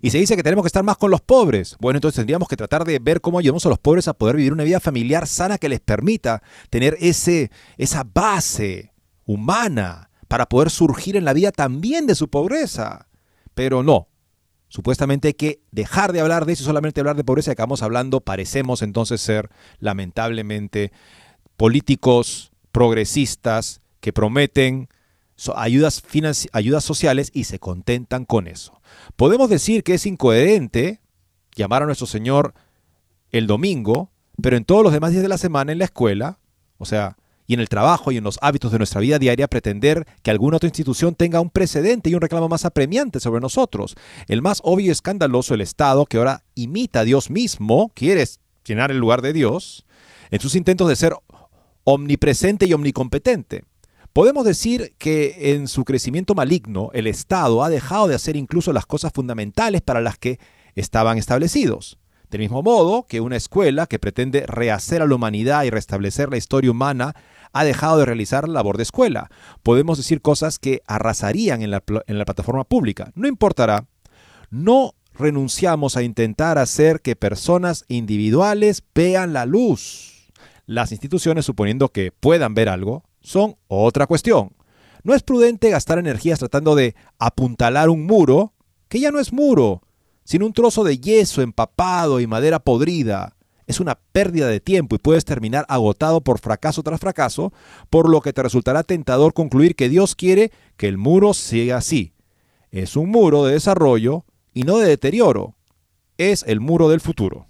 Y 0.03 0.11
se 0.11 0.19
dice 0.19 0.37
que 0.37 0.43
tenemos 0.43 0.65
que 0.65 0.67
estar 0.67 0.85
más 0.85 0.99
con 0.99 1.11
los 1.11 1.23
pobres. 1.23 1.79
Bueno, 1.81 1.97
entonces 1.97 2.17
tendríamos 2.17 2.47
que 2.47 2.59
tratar 2.59 2.85
de 2.85 2.99
ver 2.99 3.23
cómo 3.23 3.39
ayudamos 3.39 3.65
a 3.65 3.71
los 3.71 3.79
pobres 3.79 4.07
a 4.07 4.13
poder 4.13 4.37
vivir 4.37 4.53
una 4.53 4.65
vida 4.65 4.81
familiar 4.81 5.27
sana 5.27 5.57
que 5.57 5.71
les 5.71 5.81
permita 5.81 6.43
tener 6.69 6.99
ese, 7.01 7.51
esa 7.79 8.05
base 8.05 8.93
humana 9.25 10.11
para 10.29 10.45
poder 10.45 10.69
surgir 10.69 11.17
en 11.17 11.25
la 11.25 11.33
vida 11.33 11.53
también 11.53 12.07
de 12.07 12.17
su 12.17 12.29
pobreza. 12.29 13.09
Pero 13.55 13.83
no. 13.83 14.09
Supuestamente 14.69 15.29
hay 15.29 15.35
que 15.35 15.63
dejar 15.71 16.13
de 16.13 16.21
hablar 16.21 16.45
de 16.45 16.53
eso 16.53 16.65
y 16.65 16.67
solamente 16.67 17.01
hablar 17.01 17.17
de 17.17 17.25
pobreza. 17.25 17.53
Acabamos 17.53 17.83
hablando, 17.83 18.21
parecemos 18.21 18.83
entonces 18.83 19.23
ser, 19.23 19.49
lamentablemente, 19.79 20.93
políticos 21.57 22.53
progresistas 22.73 23.81
que 24.01 24.13
prometen 24.13 24.91
ayudas, 25.57 26.03
ayudas 26.53 26.85
sociales 26.85 27.31
y 27.33 27.45
se 27.45 27.59
contentan 27.59 28.25
con 28.25 28.47
eso. 28.47 28.81
Podemos 29.17 29.51
decir 29.51 29.83
que 29.83 29.95
es 29.95 30.07
incoherente 30.07 31.01
llamar 31.55 31.83
a 31.83 31.87
nuestro 31.87 32.07
Señor 32.07 32.55
el 33.31 33.47
domingo, 33.47 34.11
pero 34.41 34.57
en 34.57 34.65
todos 34.65 34.83
los 34.83 34.93
demás 34.93 35.11
días 35.11 35.23
de 35.23 35.29
la 35.29 35.39
semana 35.39 35.73
en 35.73 35.79
la 35.79 35.85
escuela, 35.85 36.39
o 36.79 36.85
sea, 36.85 37.17
y 37.47 37.55
en 37.55 37.61
el 37.61 37.69
trabajo 37.69 38.11
y 38.11 38.17
en 38.17 38.25
los 38.25 38.39
hábitos 38.41 38.73
de 38.73 38.79
nuestra 38.79 39.01
vida 39.01 39.19
diaria 39.19 39.49
pretender 39.49 40.07
que 40.23 40.31
alguna 40.31 40.57
otra 40.57 40.69
institución 40.69 41.15
tenga 41.15 41.41
un 41.41 41.51
precedente 41.51 42.09
y 42.09 42.15
un 42.15 42.21
reclamo 42.21 42.49
más 42.49 42.65
apremiante 42.65 43.21
sobre 43.21 43.41
nosotros. 43.41 43.97
El 44.29 44.41
más 44.41 44.61
obvio 44.65 44.87
y 44.87 44.91
escandaloso, 44.91 45.55
el 45.55 45.61
Estado, 45.61 46.07
que 46.07 46.17
ahora 46.17 46.45
imita 46.55 47.01
a 47.01 47.05
Dios 47.05 47.31
mismo, 47.31 47.93
quiere 47.95 48.25
llenar 48.65 48.91
el 48.91 48.99
lugar 48.99 49.21
de 49.21 49.35
Dios, 49.35 49.85
en 50.31 50.41
sus 50.41 50.55
intentos 50.55 50.89
de 50.89 50.97
ser 50.97 51.15
omnipresente 51.85 52.67
y 52.67 52.73
omnicompetente. 52.73 53.65
Podemos 54.15 54.45
decir 54.45 54.95
que 54.97 55.55
en 55.55 55.67
su 55.67 55.85
crecimiento 55.85 56.37
maligno 56.37 56.91
el 56.93 57.09
Estado 57.09 57.65
ha 57.65 57.69
dejado 57.69 58.07
de 58.07 58.15
hacer 58.15 58.37
incluso 58.37 58.73
las 58.73 58.87
cosas 58.87 59.11
fundamentales 59.13 59.83
para 59.83 60.01
las 60.01 60.19
que 60.19 60.39
estaban 60.77 61.19
establecidos. 61.19 61.99
Del 62.31 62.43
mismo 62.43 62.63
modo 62.63 63.07
que 63.09 63.21
una 63.21 63.35
escuela 63.35 63.89
que 63.89 63.99
pretende 63.99 64.47
rehacer 64.47 65.03
a 65.03 65.09
la 65.09 65.17
humanidad 65.17 65.65
y 65.65 65.71
restablecer 65.71 66.31
la 66.31 66.37
historia 66.37 66.71
humana 66.71 67.17
ha 67.53 67.65
dejado 67.65 67.99
de 67.99 68.05
realizar 68.05 68.47
la 68.47 68.55
labor 68.55 68.77
de 68.77 68.85
escuela. 68.85 69.31
Podemos 69.65 69.99
decir 69.99 70.23
cosas 70.23 70.61
que 70.61 70.81
arrasarían 70.87 71.63
en 71.63 71.73
la, 71.73 71.83
en 72.07 72.17
la 72.17 72.25
plataforma 72.25 72.63
pública. 72.63 73.11
No 73.17 73.27
importará. 73.27 73.89
No 74.49 74.95
renunciamos 75.15 75.97
a 75.97 76.05
intentar 76.05 76.59
hacer 76.59 77.01
que 77.01 77.17
personas 77.17 77.85
individuales 77.89 78.85
vean 78.95 79.33
la 79.33 79.45
luz. 79.45 80.31
Las 80.67 80.93
instituciones, 80.93 81.45
suponiendo 81.45 81.89
que 81.89 82.13
puedan 82.13 82.55
ver 82.55 82.69
algo, 82.69 83.03
son 83.25 83.57
otra 83.67 84.07
cuestión. 84.07 84.53
No 85.03 85.15
es 85.15 85.23
prudente 85.23 85.71
gastar 85.71 85.99
energías 85.99 86.39
tratando 86.39 86.75
de 86.75 86.95
apuntalar 87.19 87.89
un 87.89 88.07
muro, 88.07 88.53
que 88.89 89.01
ya 89.01 89.11
no 89.11 89.19
es 89.19 89.33
muro, 89.33 89.83
sino 90.25 90.47
un 90.47 90.53
trozo 90.53 90.85
de 90.85 90.99
yeso 90.99 91.43
empapado 91.43 92.21
y 92.21 92.27
madera 92.27 92.61
podrida. 92.61 93.37
Es 93.67 93.81
una 93.81 93.99
pérdida 94.13 94.47
de 94.47 94.61
tiempo 94.61 94.95
y 94.95 94.99
puedes 94.99 95.25
terminar 95.25 95.65
agotado 95.69 96.21
por 96.21 96.39
fracaso 96.39 96.83
tras 96.83 97.01
fracaso, 97.01 97.53
por 97.89 98.11
lo 98.11 98.21
que 98.21 98.35
te 98.35 98.43
resultará 98.43 98.83
tentador 98.83 99.33
concluir 99.33 99.75
que 99.75 99.89
Dios 99.89 100.15
quiere 100.15 100.53
que 100.77 100.87
el 100.87 100.99
muro 100.99 101.33
siga 101.33 101.79
así. 101.79 102.13
Es 102.71 102.95
un 102.95 103.11
muro 103.11 103.45
de 103.45 103.55
desarrollo 103.55 104.27
y 104.53 104.65
no 104.65 104.79
de 104.79 104.89
deterioro. 104.89 105.55
Es 106.19 106.45
el 106.47 106.61
muro 106.61 106.91
del 106.91 107.01
futuro. 107.01 107.47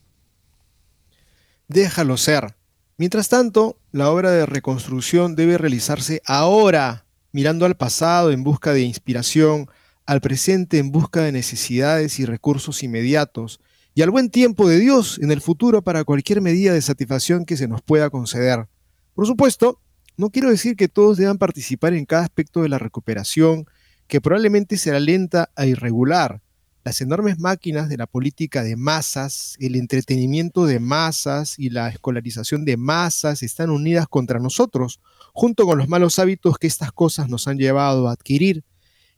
Déjalo 1.67 2.17
ser. 2.17 2.55
Mientras 2.97 3.29
tanto, 3.29 3.79
la 3.95 4.11
obra 4.11 4.33
de 4.33 4.45
reconstrucción 4.45 5.37
debe 5.37 5.57
realizarse 5.57 6.21
ahora, 6.27 7.07
mirando 7.31 7.65
al 7.65 7.77
pasado 7.77 8.33
en 8.33 8.43
busca 8.43 8.73
de 8.73 8.81
inspiración, 8.81 9.69
al 10.05 10.21
presente 10.21 10.79
en 10.79 10.91
busca 10.91 11.21
de 11.21 11.31
necesidades 11.31 12.19
y 12.19 12.25
recursos 12.25 12.83
inmediatos, 12.83 13.61
y 13.95 14.03
al 14.03 14.11
buen 14.11 14.31
tiempo 14.31 14.69
de 14.69 14.81
Dios 14.81 15.21
en 15.23 15.31
el 15.31 15.41
futuro 15.41 15.83
para 15.83 16.03
cualquier 16.03 16.41
medida 16.41 16.73
de 16.73 16.83
satisfacción 16.83 17.45
que 17.45 17.57
se 17.57 17.69
nos 17.69 17.83
pueda 17.83 18.11
conceder. 18.11 18.67
Por 19.15 19.29
supuesto, 19.29 19.81
no 20.17 20.31
quiero 20.31 20.51
decir 20.51 20.75
que 20.75 20.89
todos 20.89 21.17
deban 21.17 21.39
participar 21.39 21.95
en 21.95 22.05
cada 22.05 22.25
aspecto 22.25 22.63
de 22.63 22.71
la 22.71 22.81
recuperación, 22.81 23.65
que 24.09 24.21
probablemente 24.21 24.77
será 24.77 24.99
lenta 24.99 25.51
e 25.57 25.69
irregular, 25.69 26.43
Las 26.85 27.01
enormes 27.01 27.39
máquinas 27.39 27.89
de 27.89 27.97
la 27.97 28.07
política 28.07 28.63
de 28.63 28.77
masas, 28.77 29.57
el 29.59 29.75
entretenimiento 29.75 30.67
de 30.67 30.81
masas 30.81 31.59
y 31.59 31.71
la 31.71 31.89
escolarización 31.89 32.67
de 32.67 32.77
masas 32.77 33.43
están 33.43 33.71
unidas 33.71 34.07
contra 34.07 34.39
nosotros, 34.39 35.01
junto 35.33 35.65
con 35.65 35.79
los 35.79 35.89
malos 35.89 36.19
hábitos 36.19 36.59
que 36.59 36.67
estas 36.67 36.93
cosas 36.93 37.31
nos 37.31 37.49
han 37.49 37.57
llevado 37.57 38.07
a 38.07 38.13
adquirir. 38.13 38.65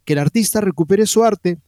Que 0.04 0.12
el 0.12 0.20
artista 0.20 0.60
recupere 0.60 1.06
su 1.06 1.24
arte 1.24 1.58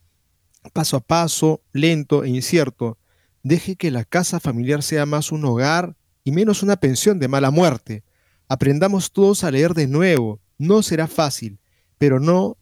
paso 0.71 0.95
a 0.95 1.01
paso, 1.01 1.61
lento 1.73 2.23
e 2.23 2.29
incierto. 2.29 2.97
Deje 3.43 3.75
que 3.75 3.91
la 3.91 4.05
casa 4.05 4.39
familiar 4.39 4.83
sea 4.83 5.05
más 5.05 5.33
un 5.33 5.43
hogar 5.43 5.97
y 6.23 6.31
menos 6.31 6.63
una 6.63 6.77
pensión 6.77 7.19
de 7.19 7.27
mala 7.27 7.51
muerte. 7.51 8.03
Aprendamos 8.47 9.11
todos 9.11 9.43
a 9.43 9.51
leer 9.51 9.73
de 9.73 9.87
nuevo. 9.87 10.39
No 10.57 10.81
será 10.81 11.07
fácil, 11.07 11.59
pero 11.97 12.21
no 12.21 12.57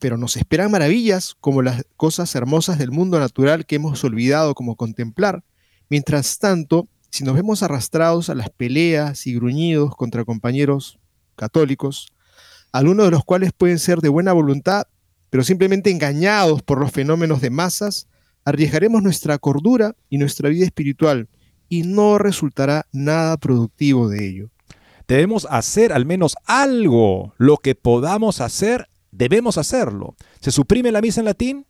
pero 0.00 0.16
nos 0.16 0.36
esperan 0.36 0.70
maravillas 0.70 1.36
como 1.40 1.62
las 1.62 1.84
cosas 1.96 2.34
hermosas 2.34 2.78
del 2.78 2.90
mundo 2.90 3.18
natural 3.18 3.66
que 3.66 3.76
hemos 3.76 4.02
olvidado 4.04 4.54
como 4.54 4.76
contemplar. 4.76 5.44
Mientras 5.90 6.38
tanto, 6.38 6.88
si 7.10 7.24
nos 7.24 7.34
vemos 7.34 7.62
arrastrados 7.62 8.30
a 8.30 8.34
las 8.34 8.48
peleas 8.50 9.26
y 9.26 9.34
gruñidos 9.34 9.94
contra 9.94 10.24
compañeros 10.24 10.98
católicos, 11.36 12.12
algunos 12.72 13.06
de 13.06 13.10
los 13.10 13.24
cuales 13.24 13.52
pueden 13.52 13.78
ser 13.78 14.00
de 14.00 14.08
buena 14.08 14.32
voluntad, 14.32 14.86
pero 15.28 15.44
simplemente 15.44 15.90
engañados 15.90 16.62
por 16.62 16.80
los 16.80 16.90
fenómenos 16.90 17.42
de 17.42 17.50
masas, 17.50 18.08
arriesgaremos 18.44 19.02
nuestra 19.02 19.38
cordura 19.38 19.94
y 20.08 20.18
nuestra 20.18 20.48
vida 20.48 20.64
espiritual 20.64 21.28
y 21.68 21.82
no 21.82 22.16
resultará 22.18 22.86
nada 22.92 23.36
productivo 23.36 24.08
de 24.08 24.26
ello. 24.26 24.50
Debemos 25.08 25.46
hacer 25.50 25.92
al 25.92 26.06
menos 26.06 26.36
algo, 26.46 27.34
lo 27.36 27.58
que 27.58 27.74
podamos 27.74 28.40
hacer 28.40 28.88
debemos 29.12 29.58
hacerlo. 29.58 30.16
¿Se 30.40 30.50
suprime 30.50 30.90
la 30.90 31.00
misa 31.00 31.20
en 31.20 31.26
latín? 31.26 31.66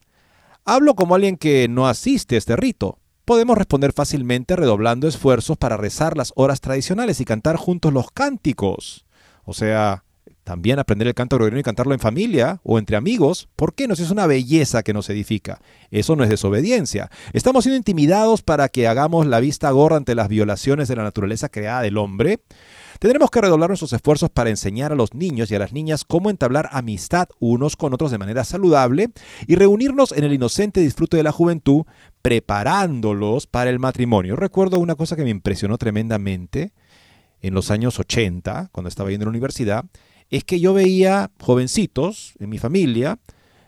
Hablo 0.64 0.94
como 0.94 1.14
alguien 1.14 1.36
que 1.36 1.68
no 1.68 1.86
asiste 1.88 2.36
a 2.36 2.38
este 2.38 2.56
rito. 2.56 2.98
Podemos 3.24 3.58
responder 3.58 3.92
fácilmente 3.92 4.56
redoblando 4.56 5.06
esfuerzos 5.06 5.58
para 5.58 5.76
rezar 5.76 6.16
las 6.16 6.32
horas 6.36 6.60
tradicionales 6.60 7.20
y 7.20 7.24
cantar 7.24 7.56
juntos 7.56 7.92
los 7.92 8.10
cánticos. 8.10 9.04
O 9.44 9.52
sea, 9.52 10.04
también 10.44 10.78
aprender 10.78 11.06
el 11.06 11.14
canto 11.14 11.36
gregoriano 11.36 11.60
y 11.60 11.62
cantarlo 11.62 11.94
en 11.94 12.00
familia 12.00 12.60
o 12.64 12.78
entre 12.78 12.96
amigos. 12.96 13.48
¿Por 13.54 13.74
qué 13.74 13.86
no? 13.86 13.94
Es 13.94 14.10
una 14.10 14.26
belleza 14.26 14.82
que 14.82 14.92
nos 14.92 15.08
edifica. 15.08 15.60
Eso 15.90 16.16
no 16.16 16.24
es 16.24 16.30
desobediencia. 16.30 17.10
Estamos 17.32 17.64
siendo 17.64 17.76
intimidados 17.76 18.42
para 18.42 18.68
que 18.68 18.88
hagamos 18.88 19.26
la 19.26 19.40
vista 19.40 19.70
gorda 19.70 19.96
ante 19.96 20.14
las 20.14 20.28
violaciones 20.28 20.88
de 20.88 20.96
la 20.96 21.04
naturaleza 21.04 21.48
creada 21.48 21.82
del 21.82 21.96
hombre. 21.96 22.40
Tendremos 22.98 23.30
que 23.30 23.40
redoblar 23.40 23.70
nuestros 23.70 23.92
esfuerzos 23.92 24.30
para 24.30 24.50
enseñar 24.50 24.92
a 24.92 24.96
los 24.96 25.14
niños 25.14 25.50
y 25.50 25.54
a 25.54 25.58
las 25.58 25.72
niñas 25.72 26.04
cómo 26.04 26.30
entablar 26.30 26.68
amistad 26.72 27.28
unos 27.40 27.76
con 27.76 27.94
otros 27.94 28.10
de 28.10 28.18
manera 28.18 28.44
saludable 28.44 29.10
y 29.46 29.56
reunirnos 29.56 30.12
en 30.12 30.24
el 30.24 30.32
inocente 30.32 30.80
disfrute 30.80 31.16
de 31.16 31.24
la 31.24 31.32
juventud, 31.32 31.84
preparándolos 32.20 33.46
para 33.46 33.70
el 33.70 33.78
matrimonio. 33.78 34.36
Recuerdo 34.36 34.78
una 34.78 34.94
cosa 34.94 35.16
que 35.16 35.24
me 35.24 35.30
impresionó 35.30 35.78
tremendamente 35.78 36.72
en 37.40 37.54
los 37.54 37.70
años 37.70 37.98
80, 37.98 38.70
cuando 38.70 38.88
estaba 38.88 39.10
yendo 39.10 39.24
a 39.24 39.26
la 39.26 39.30
universidad, 39.30 39.84
es 40.36 40.44
que 40.44 40.58
yo 40.58 40.74
veía 40.74 41.30
jovencitos 41.40 42.34
en 42.40 42.48
mi 42.48 42.58
familia, 42.58 43.18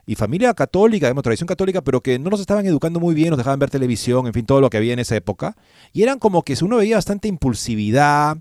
y 0.07 0.15
familia 0.17 0.53
católica, 0.55 1.07
digamos, 1.07 1.23
tradición 1.23 1.47
católica, 1.47 1.83
pero 1.83 2.03
que 2.03 2.19
no 2.19 2.31
nos 2.31 2.41
estaban 2.41 2.67
educando 2.67 3.01
muy 3.01 3.15
bien, 3.15 3.31
nos 3.31 3.39
dejaban 3.39 3.59
ver 3.59 3.71
televisión, 3.71 4.27
en 4.27 4.35
fin, 4.35 4.45
todo 4.45 4.61
lo 4.61 4.69
que 4.69 4.77
había 4.77 4.93
en 4.93 4.99
esa 4.99 5.17
época. 5.17 5.57
Y 5.93 6.03
eran 6.03 6.19
como 6.19 6.43
que 6.43 6.57
uno 6.63 6.77
veía 6.77 6.97
bastante 6.97 7.29
impulsividad, 7.29 8.37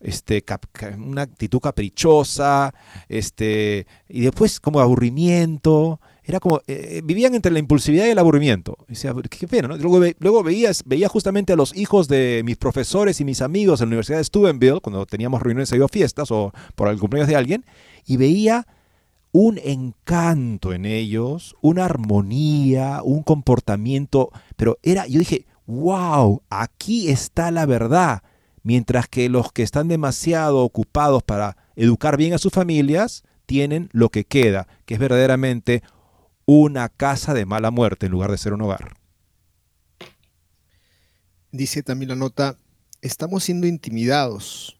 este, 0.00 0.44
una 0.98 1.22
actitud 1.22 1.60
caprichosa, 1.60 2.74
este, 3.08 3.86
y 4.08 4.22
después 4.22 4.60
como 4.60 4.80
aburrimiento. 4.80 6.00
Era 6.28 6.40
como, 6.40 6.60
eh, 6.66 7.02
vivían 7.04 7.36
entre 7.36 7.52
la 7.52 7.60
impulsividad 7.60 8.06
y 8.06 8.10
el 8.10 8.18
aburrimiento. 8.18 8.76
Y 8.88 8.94
decía, 8.94 9.14
qué 9.30 9.46
pena, 9.46 9.68
¿no? 9.68 9.76
Luego, 9.76 10.42
veía 10.42 11.08
justamente 11.08 11.52
a 11.52 11.56
los 11.56 11.74
hijos 11.76 12.08
de 12.08 12.42
mis 12.44 12.56
profesores 12.56 13.20
y 13.20 13.24
mis 13.24 13.40
amigos 13.42 13.80
en 13.80 13.86
la 13.86 13.90
Universidad 13.90 14.18
de 14.18 14.24
Steubenville, 14.24 14.80
cuando 14.80 15.06
teníamos 15.06 15.40
reuniones 15.40 15.72
o 15.72 15.88
fiestas 15.88 16.32
o 16.32 16.52
por 16.74 16.88
el 16.88 16.98
cumpleaños 16.98 17.28
de 17.28 17.36
alguien, 17.36 17.64
y 18.04 18.16
veía 18.16 18.66
un 19.30 19.60
encanto 19.62 20.72
en 20.72 20.84
ellos, 20.84 21.54
una 21.60 21.84
armonía, 21.84 23.02
un 23.04 23.22
comportamiento, 23.22 24.30
pero 24.56 24.78
era, 24.82 25.06
yo 25.06 25.20
dije, 25.20 25.46
wow, 25.66 26.42
aquí 26.50 27.08
está 27.08 27.52
la 27.52 27.66
verdad, 27.66 28.24
mientras 28.64 29.06
que 29.06 29.28
los 29.28 29.52
que 29.52 29.62
están 29.62 29.86
demasiado 29.86 30.64
ocupados 30.64 31.22
para 31.22 31.56
educar 31.76 32.16
bien 32.16 32.32
a 32.32 32.38
sus 32.38 32.52
familias 32.52 33.22
tienen 33.44 33.90
lo 33.92 34.08
que 34.08 34.24
queda, 34.24 34.66
que 34.86 34.94
es 34.94 35.00
verdaderamente 35.00 35.82
una 36.46 36.88
casa 36.88 37.34
de 37.34 37.44
mala 37.44 37.70
muerte 37.70 38.06
en 38.06 38.12
lugar 38.12 38.30
de 38.30 38.38
ser 38.38 38.54
un 38.54 38.62
hogar. 38.62 38.96
Dice 41.50 41.82
también 41.82 42.10
la 42.10 42.16
nota, 42.16 42.56
estamos 43.02 43.44
siendo 43.44 43.66
intimidados 43.66 44.78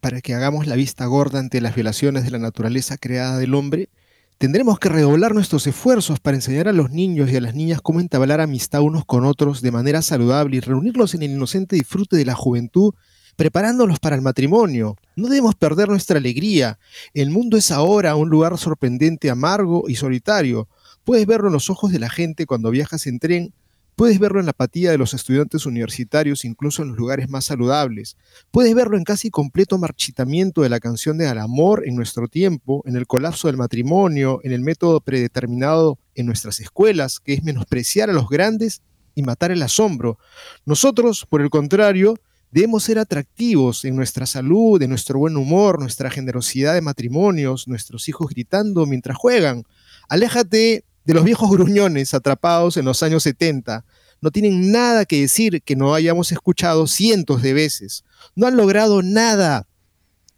para 0.00 0.20
que 0.20 0.34
hagamos 0.34 0.66
la 0.66 0.74
vista 0.74 1.06
gorda 1.06 1.38
ante 1.38 1.60
las 1.60 1.74
violaciones 1.74 2.24
de 2.24 2.30
la 2.32 2.38
naturaleza 2.38 2.96
creada 2.96 3.38
del 3.38 3.54
hombre, 3.54 3.88
tendremos 4.36 4.80
que 4.80 4.88
redoblar 4.88 5.32
nuestros 5.32 5.64
esfuerzos 5.68 6.18
para 6.18 6.36
enseñar 6.36 6.66
a 6.66 6.72
los 6.72 6.90
niños 6.90 7.30
y 7.30 7.36
a 7.36 7.40
las 7.40 7.54
niñas 7.54 7.80
cómo 7.80 8.00
entablar 8.00 8.40
amistad 8.40 8.80
unos 8.80 9.04
con 9.04 9.24
otros 9.24 9.62
de 9.62 9.70
manera 9.70 10.02
saludable 10.02 10.56
y 10.56 10.60
reunirlos 10.60 11.14
en 11.14 11.22
el 11.22 11.30
inocente 11.30 11.76
disfrute 11.76 12.16
de 12.16 12.24
la 12.24 12.34
juventud, 12.34 12.94
preparándolos 13.36 14.00
para 14.00 14.16
el 14.16 14.22
matrimonio. 14.22 14.96
No 15.14 15.28
debemos 15.28 15.54
perder 15.54 15.88
nuestra 15.88 16.18
alegría. 16.18 16.80
El 17.14 17.30
mundo 17.30 17.56
es 17.56 17.70
ahora 17.70 18.16
un 18.16 18.28
lugar 18.28 18.58
sorprendente, 18.58 19.30
amargo 19.30 19.84
y 19.86 19.94
solitario. 19.94 20.68
Puedes 21.04 21.26
verlo 21.26 21.48
en 21.48 21.54
los 21.54 21.70
ojos 21.70 21.92
de 21.92 21.98
la 21.98 22.10
gente 22.10 22.46
cuando 22.46 22.70
viajas 22.70 23.06
en 23.06 23.18
tren 23.18 23.52
Puedes 23.94 24.18
verlo 24.18 24.40
en 24.40 24.46
la 24.46 24.52
apatía 24.52 24.90
de 24.90 24.96
los 24.96 25.12
estudiantes 25.12 25.66
universitarios, 25.66 26.46
incluso 26.46 26.82
en 26.82 26.88
los 26.88 26.96
lugares 26.96 27.28
más 27.28 27.44
saludables. 27.44 28.16
Puedes 28.50 28.74
verlo 28.74 28.96
en 28.96 29.04
casi 29.04 29.30
completo 29.30 29.76
marchitamiento 29.76 30.62
de 30.62 30.70
la 30.70 30.80
canción 30.80 31.18
de 31.18 31.28
al 31.28 31.38
amor 31.38 31.86
en 31.86 31.94
nuestro 31.94 32.26
tiempo, 32.26 32.82
en 32.86 32.96
el 32.96 33.06
colapso 33.06 33.48
del 33.48 33.58
matrimonio, 33.58 34.40
en 34.44 34.52
el 34.52 34.62
método 34.62 35.00
predeterminado 35.00 35.98
en 36.14 36.24
nuestras 36.24 36.58
escuelas, 36.60 37.20
que 37.20 37.34
es 37.34 37.44
menospreciar 37.44 38.08
a 38.08 38.14
los 38.14 38.30
grandes 38.30 38.80
y 39.14 39.22
matar 39.22 39.50
el 39.50 39.62
asombro. 39.62 40.18
Nosotros, 40.64 41.26
por 41.28 41.42
el 41.42 41.50
contrario, 41.50 42.14
debemos 42.50 42.84
ser 42.84 42.98
atractivos 42.98 43.84
en 43.84 43.94
nuestra 43.94 44.24
salud, 44.24 44.80
en 44.80 44.88
nuestro 44.88 45.18
buen 45.18 45.36
humor, 45.36 45.78
nuestra 45.78 46.10
generosidad 46.10 46.72
de 46.72 46.80
matrimonios, 46.80 47.68
nuestros 47.68 48.08
hijos 48.08 48.30
gritando 48.30 48.86
mientras 48.86 49.18
juegan. 49.18 49.64
Aléjate 50.08 50.84
de 51.04 51.14
los 51.14 51.24
viejos 51.24 51.50
gruñones 51.50 52.14
atrapados 52.14 52.76
en 52.76 52.84
los 52.84 53.02
años 53.02 53.22
70. 53.24 53.84
No 54.20 54.30
tienen 54.30 54.70
nada 54.70 55.04
que 55.04 55.20
decir 55.20 55.62
que 55.62 55.76
no 55.76 55.94
hayamos 55.94 56.30
escuchado 56.32 56.86
cientos 56.86 57.42
de 57.42 57.52
veces. 57.52 58.04
No 58.36 58.46
han 58.46 58.56
logrado 58.56 59.02
nada. 59.02 59.66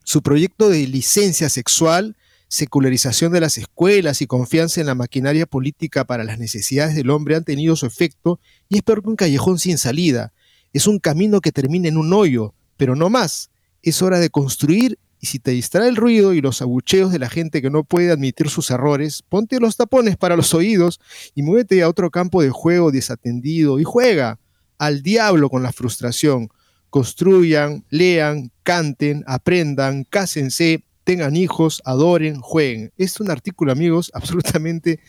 Su 0.05 0.23
proyecto 0.23 0.69
de 0.69 0.87
licencia 0.87 1.49
sexual, 1.49 2.17
secularización 2.49 3.33
de 3.33 3.41
las 3.41 3.59
escuelas 3.59 4.23
y 4.23 4.27
confianza 4.27 4.81
en 4.81 4.87
la 4.87 4.95
maquinaria 4.95 5.45
política 5.45 6.05
para 6.05 6.25
las 6.25 6.39
necesidades 6.39 6.95
del 6.95 7.11
hombre 7.11 7.37
han 7.37 7.45
tenido 7.45 7.77
su 7.77 7.87
efecto 7.87 8.41
y 8.69 8.77
es 8.77 8.83
peor 8.83 9.03
que 9.03 9.09
un 9.09 9.17
callejón 9.17 9.59
sin 9.59 9.77
salida. 9.77 10.33
Es 10.73 10.87
un 10.87 10.99
camino 10.99 11.41
que 11.41 11.53
termina 11.53 11.89
en 11.89 11.97
un 11.97 12.13
hoyo, 12.13 12.55
pero 12.77 12.97
no 12.97 13.11
más. 13.11 13.51
Es 13.83 14.03
hora 14.03 14.19
de 14.19 14.31
construir 14.31 14.99
y 15.25 15.27
si 15.27 15.39
te 15.39 15.53
distrae 15.53 15.89
el 15.89 15.97
ruido 15.97 16.35
y 16.35 16.43
los 16.43 16.61
abucheos 16.61 17.11
de 17.11 17.19
la 17.19 17.31
gente 17.31 17.63
que 17.63 17.71
no 17.71 17.83
puede 17.83 18.11
admitir 18.11 18.51
sus 18.51 18.71
errores, 18.71 19.23
ponte 19.27 19.59
los 19.59 19.75
tapones 19.75 20.19
para 20.19 20.37
los 20.37 20.53
oídos 20.53 21.01
y 21.35 21.43
muévete 21.43 21.83
a 21.83 21.89
otro 21.89 22.11
campo 22.11 22.43
de 22.43 22.51
juego 22.51 22.93
desatendido 22.93 23.81
y 23.81 23.85
juega 23.85 24.39
al 24.77 25.03
diablo 25.03 25.49
con 25.49 25.63
la 25.63 25.73
frustración. 25.73 26.51
Construyan, 26.91 27.87
lean, 27.89 28.53
canten, 28.65 29.25
aprendan, 29.27 30.05
cásense, 30.05 30.85
tengan 31.05 31.37
hijos, 31.37 31.81
adoren, 31.87 32.43
jueguen. 32.43 32.93
Es 32.99 33.19
un 33.19 33.31
artículo, 33.31 33.73
amigos, 33.73 34.11
absolutamente 34.15 35.01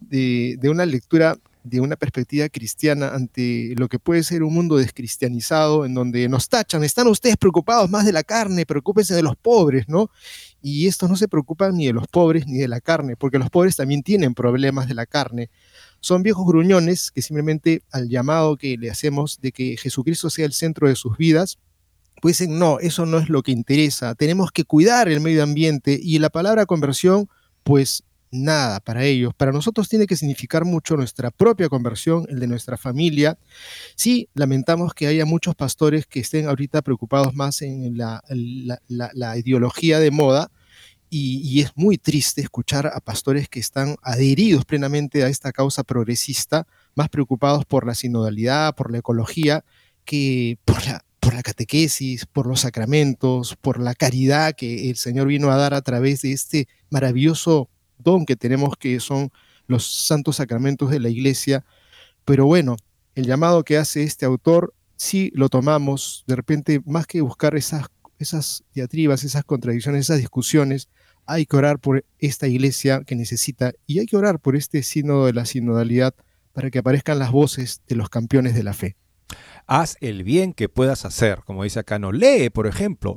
de, 0.00 0.56
de 0.58 0.70
una 0.70 0.86
lectura 0.86 1.36
de 1.64 1.80
una 1.80 1.96
perspectiva 1.96 2.48
cristiana 2.48 3.08
ante 3.14 3.74
lo 3.76 3.88
que 3.88 3.98
puede 3.98 4.22
ser 4.22 4.42
un 4.42 4.54
mundo 4.54 4.76
descristianizado, 4.76 5.84
en 5.84 5.94
donde 5.94 6.28
nos 6.28 6.48
tachan, 6.48 6.84
están 6.84 7.06
ustedes 7.08 7.36
preocupados 7.36 7.90
más 7.90 8.06
de 8.06 8.12
la 8.12 8.22
carne, 8.22 8.66
preocúpense 8.66 9.14
de 9.14 9.22
los 9.22 9.36
pobres, 9.36 9.88
¿no? 9.88 10.10
Y 10.62 10.86
estos 10.86 11.08
no 11.08 11.16
se 11.16 11.28
preocupan 11.28 11.76
ni 11.76 11.86
de 11.86 11.92
los 11.92 12.08
pobres 12.08 12.46
ni 12.46 12.58
de 12.58 12.68
la 12.68 12.80
carne, 12.80 13.16
porque 13.16 13.38
los 13.38 13.50
pobres 13.50 13.76
también 13.76 14.02
tienen 14.02 14.34
problemas 14.34 14.88
de 14.88 14.94
la 14.94 15.06
carne. 15.06 15.50
Son 16.00 16.22
viejos 16.22 16.46
gruñones 16.46 17.10
que 17.10 17.22
simplemente 17.22 17.82
al 17.90 18.08
llamado 18.08 18.56
que 18.56 18.76
le 18.76 18.90
hacemos 18.90 19.40
de 19.40 19.52
que 19.52 19.76
Jesucristo 19.76 20.30
sea 20.30 20.46
el 20.46 20.52
centro 20.52 20.88
de 20.88 20.96
sus 20.96 21.16
vidas, 21.16 21.58
pues 22.20 22.38
dicen, 22.38 22.58
no, 22.58 22.80
eso 22.80 23.06
no 23.06 23.18
es 23.18 23.28
lo 23.28 23.42
que 23.42 23.52
interesa, 23.52 24.14
tenemos 24.14 24.50
que 24.50 24.64
cuidar 24.64 25.08
el 25.08 25.20
medio 25.20 25.42
ambiente 25.42 25.98
y 26.02 26.18
la 26.18 26.30
palabra 26.30 26.66
conversión, 26.66 27.28
pues 27.62 28.02
nada 28.30 28.80
para 28.80 29.04
ellos. 29.04 29.34
Para 29.34 29.52
nosotros 29.52 29.88
tiene 29.88 30.06
que 30.06 30.16
significar 30.16 30.64
mucho 30.64 30.96
nuestra 30.96 31.30
propia 31.30 31.68
conversión, 31.68 32.26
el 32.28 32.40
de 32.40 32.46
nuestra 32.46 32.76
familia. 32.76 33.38
Sí, 33.94 34.28
lamentamos 34.34 34.94
que 34.94 35.06
haya 35.06 35.24
muchos 35.24 35.54
pastores 35.54 36.06
que 36.06 36.20
estén 36.20 36.46
ahorita 36.46 36.82
preocupados 36.82 37.34
más 37.34 37.62
en 37.62 37.96
la, 37.96 38.22
ideología 39.36 39.98
de 39.98 40.10
moda 40.10 40.50
y, 41.10 41.60
es 41.62 41.70
muy 41.74 41.96
triste 41.96 42.42
escuchar 42.42 42.86
a 42.86 43.00
pastores 43.00 43.48
que 43.48 43.60
están 43.60 43.96
adheridos 44.02 44.64
plenamente 44.64 45.24
a 45.24 45.28
esta 45.28 45.52
causa 45.52 45.82
progresista, 45.82 46.66
más 46.94 47.08
preocupados 47.08 47.64
por 47.64 47.86
la 47.86 47.94
sinodalidad, 47.94 48.74
por 48.74 48.92
la 48.92 48.98
ecología, 48.98 49.64
que 50.04 50.58
por 50.64 50.84
la, 50.86 51.04
por 51.20 51.34
la 51.34 51.42
catequesis, 51.42 52.26
por 52.26 52.46
los 52.46 52.60
sacramentos, 52.60 53.56
por 53.56 53.80
la 53.80 53.94
caridad 53.94 54.54
que 54.54 54.90
el 54.90 54.96
Señor 54.96 55.28
vino 55.28 55.50
a 55.50 55.56
dar 55.56 55.74
a 55.74 55.82
través 55.82 56.22
de 56.22 56.32
este 56.32 56.68
maravilloso 56.90 57.68
don 57.98 58.26
que 58.26 58.36
tenemos 58.36 58.76
que 58.78 59.00
son 59.00 59.30
los 59.66 60.06
santos 60.06 60.36
sacramentos 60.36 60.90
de 60.90 61.00
la 61.00 61.08
iglesia. 61.08 61.64
Pero 62.24 62.46
bueno, 62.46 62.76
el 63.14 63.26
llamado 63.26 63.64
que 63.64 63.76
hace 63.76 64.02
este 64.02 64.26
autor, 64.26 64.74
sí 64.96 65.30
lo 65.34 65.48
tomamos, 65.48 66.24
de 66.26 66.36
repente, 66.36 66.80
más 66.84 67.06
que 67.06 67.20
buscar 67.20 67.56
esas, 67.56 67.86
esas 68.18 68.64
diatribas, 68.74 69.24
esas 69.24 69.44
contradicciones, 69.44 70.02
esas 70.02 70.18
discusiones, 70.18 70.88
hay 71.26 71.44
que 71.44 71.56
orar 71.56 71.78
por 71.78 72.04
esta 72.18 72.48
iglesia 72.48 73.02
que 73.06 73.14
necesita 73.14 73.72
y 73.86 73.98
hay 73.98 74.06
que 74.06 74.16
orar 74.16 74.40
por 74.40 74.56
este 74.56 74.82
sínodo 74.82 75.26
de 75.26 75.34
la 75.34 75.44
sinodalidad 75.44 76.14
para 76.52 76.70
que 76.70 76.78
aparezcan 76.78 77.18
las 77.18 77.30
voces 77.30 77.82
de 77.86 77.96
los 77.96 78.08
campeones 78.08 78.54
de 78.54 78.62
la 78.62 78.72
fe. 78.72 78.96
Haz 79.70 79.98
el 80.00 80.24
bien 80.24 80.54
que 80.54 80.70
puedas 80.70 81.04
hacer, 81.04 81.40
como 81.44 81.62
dice 81.62 81.80
acá, 81.80 81.98
no 81.98 82.10
lee, 82.10 82.48
por 82.48 82.66
ejemplo, 82.66 83.14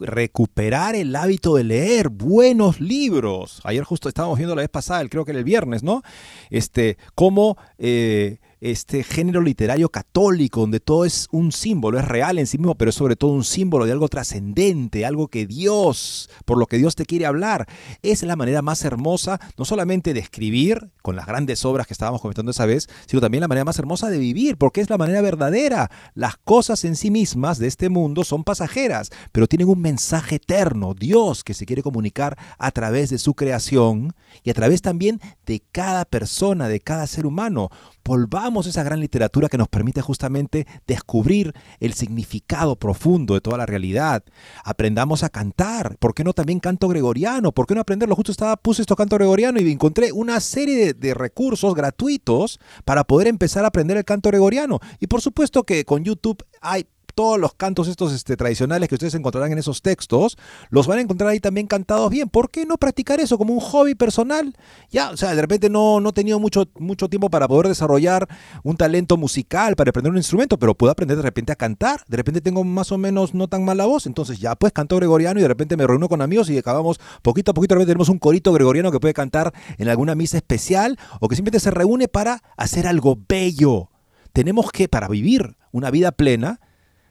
recuperar 0.00 0.94
el 0.94 1.16
hábito 1.16 1.54
de 1.54 1.64
leer 1.64 2.10
buenos 2.10 2.78
libros. 2.78 3.62
Ayer 3.64 3.84
justo 3.84 4.10
estábamos 4.10 4.36
viendo 4.36 4.54
la 4.54 4.60
vez 4.60 4.68
pasada, 4.68 5.02
creo 5.08 5.24
que 5.24 5.30
era 5.30 5.38
el 5.38 5.46
viernes, 5.46 5.82
¿no? 5.82 6.02
Este, 6.50 6.98
cómo 7.14 7.56
eh, 7.78 8.36
este 8.64 9.02
género 9.02 9.42
literario 9.42 9.90
católico, 9.90 10.60
donde 10.60 10.80
todo 10.80 11.04
es 11.04 11.28
un 11.30 11.52
símbolo, 11.52 11.98
es 11.98 12.04
real 12.06 12.38
en 12.38 12.46
sí 12.46 12.56
mismo, 12.56 12.74
pero 12.74 12.88
es 12.88 12.94
sobre 12.94 13.14
todo 13.14 13.30
un 13.32 13.44
símbolo 13.44 13.84
de 13.84 13.92
algo 13.92 14.08
trascendente, 14.08 15.04
algo 15.04 15.28
que 15.28 15.46
Dios, 15.46 16.30
por 16.46 16.56
lo 16.56 16.66
que 16.66 16.78
Dios 16.78 16.94
te 16.94 17.04
quiere 17.04 17.26
hablar. 17.26 17.68
Es 18.02 18.22
la 18.22 18.36
manera 18.36 18.62
más 18.62 18.82
hermosa, 18.84 19.38
no 19.58 19.66
solamente 19.66 20.14
de 20.14 20.20
escribir, 20.20 20.90
con 21.02 21.14
las 21.14 21.26
grandes 21.26 21.62
obras 21.66 21.86
que 21.86 21.92
estábamos 21.92 22.22
comentando 22.22 22.52
esa 22.52 22.64
vez, 22.64 22.88
sino 23.06 23.20
también 23.20 23.42
la 23.42 23.48
manera 23.48 23.66
más 23.66 23.78
hermosa 23.78 24.08
de 24.08 24.18
vivir, 24.18 24.56
porque 24.56 24.80
es 24.80 24.88
la 24.88 24.96
manera 24.96 25.20
verdadera. 25.20 25.90
Las 26.14 26.38
cosas 26.38 26.84
en 26.84 26.96
sí 26.96 27.10
mismas 27.10 27.58
de 27.58 27.66
este 27.66 27.90
mundo 27.90 28.24
son 28.24 28.44
pasajeras, 28.44 29.10
pero 29.30 29.46
tienen 29.46 29.68
un 29.68 29.82
mensaje 29.82 30.36
eterno, 30.36 30.94
Dios 30.94 31.44
que 31.44 31.52
se 31.52 31.66
quiere 31.66 31.82
comunicar 31.82 32.38
a 32.58 32.70
través 32.70 33.10
de 33.10 33.18
su 33.18 33.34
creación 33.34 34.14
y 34.42 34.48
a 34.48 34.54
través 34.54 34.80
también 34.80 35.20
de 35.44 35.62
cada 35.70 36.06
persona, 36.06 36.68
de 36.68 36.80
cada 36.80 37.06
ser 37.06 37.26
humano 37.26 37.70
volvamos 38.04 38.66
esa 38.66 38.82
gran 38.82 39.00
literatura 39.00 39.48
que 39.48 39.58
nos 39.58 39.68
permite 39.68 40.00
justamente 40.00 40.66
descubrir 40.86 41.54
el 41.80 41.94
significado 41.94 42.76
profundo 42.76 43.34
de 43.34 43.40
toda 43.40 43.58
la 43.58 43.66
realidad. 43.66 44.22
Aprendamos 44.64 45.22
a 45.22 45.30
cantar. 45.30 45.96
¿Por 45.98 46.14
qué 46.14 46.24
no 46.24 46.32
también 46.32 46.60
canto 46.60 46.88
gregoriano? 46.88 47.52
¿Por 47.52 47.66
qué 47.66 47.74
no 47.74 47.80
aprenderlo? 47.80 48.14
Justo 48.14 48.32
estaba, 48.32 48.56
puse 48.56 48.82
esto 48.82 48.96
canto 48.96 49.16
gregoriano 49.16 49.60
y 49.60 49.72
encontré 49.72 50.12
una 50.12 50.40
serie 50.40 50.76
de, 50.76 50.94
de 50.94 51.14
recursos 51.14 51.74
gratuitos 51.74 52.60
para 52.84 53.04
poder 53.04 53.28
empezar 53.28 53.64
a 53.64 53.68
aprender 53.68 53.96
el 53.96 54.04
canto 54.04 54.28
gregoriano. 54.28 54.80
Y 55.00 55.06
por 55.06 55.20
supuesto 55.20 55.64
que 55.64 55.84
con 55.84 56.04
YouTube 56.04 56.44
hay 56.60 56.86
todos 57.14 57.38
los 57.38 57.54
cantos 57.54 57.88
estos 57.88 58.12
este, 58.12 58.36
tradicionales 58.36 58.88
que 58.88 58.94
ustedes 58.96 59.14
encontrarán 59.14 59.52
en 59.52 59.58
esos 59.58 59.82
textos, 59.82 60.36
los 60.70 60.86
van 60.86 60.98
a 60.98 61.02
encontrar 61.02 61.30
ahí 61.30 61.40
también 61.40 61.66
cantados 61.66 62.10
bien. 62.10 62.28
¿Por 62.28 62.50
qué 62.50 62.66
no 62.66 62.76
practicar 62.76 63.20
eso 63.20 63.38
como 63.38 63.54
un 63.54 63.60
hobby 63.60 63.94
personal? 63.94 64.56
Ya, 64.90 65.10
o 65.10 65.16
sea, 65.16 65.34
de 65.34 65.40
repente 65.40 65.70
no, 65.70 66.00
no 66.00 66.10
he 66.10 66.12
tenido 66.12 66.40
mucho, 66.40 66.68
mucho 66.78 67.08
tiempo 67.08 67.30
para 67.30 67.48
poder 67.48 67.68
desarrollar 67.68 68.28
un 68.62 68.76
talento 68.76 69.16
musical, 69.16 69.76
para 69.76 69.90
aprender 69.90 70.10
un 70.10 70.18
instrumento, 70.18 70.58
pero 70.58 70.74
puedo 70.74 70.90
aprender 70.90 71.16
de 71.16 71.22
repente 71.22 71.52
a 71.52 71.56
cantar. 71.56 72.02
De 72.08 72.16
repente 72.16 72.40
tengo 72.40 72.64
más 72.64 72.92
o 72.92 72.98
menos 72.98 73.34
no 73.34 73.48
tan 73.48 73.64
mala 73.64 73.86
voz, 73.86 74.06
entonces 74.06 74.38
ya 74.38 74.54
pues 74.56 74.72
canto 74.72 74.96
gregoriano 74.96 75.38
y 75.38 75.42
de 75.42 75.48
repente 75.48 75.76
me 75.76 75.86
reúno 75.86 76.08
con 76.08 76.22
amigos 76.22 76.50
y 76.50 76.58
acabamos 76.58 77.00
poquito 77.22 77.52
a 77.52 77.54
poquito, 77.54 77.74
de 77.74 77.80
repente 77.80 77.92
tenemos 77.92 78.08
un 78.08 78.18
corito 78.18 78.52
gregoriano 78.52 78.90
que 78.90 79.00
puede 79.00 79.14
cantar 79.14 79.52
en 79.78 79.88
alguna 79.88 80.14
misa 80.14 80.36
especial 80.36 80.98
o 81.20 81.28
que 81.28 81.36
simplemente 81.36 81.60
se 81.60 81.70
reúne 81.70 82.08
para 82.08 82.42
hacer 82.56 82.86
algo 82.86 83.18
bello. 83.28 83.90
Tenemos 84.32 84.72
que, 84.72 84.88
para 84.88 85.08
vivir 85.08 85.56
una 85.70 85.90
vida 85.90 86.10
plena, 86.12 86.60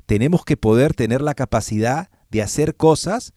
tenemos 0.06 0.45
que 0.45 0.58
poder 0.58 0.93
tener 0.93 1.22
la 1.22 1.34
capacidad 1.34 2.10
de 2.30 2.41
hacer 2.41 2.76
cosas 2.76 3.34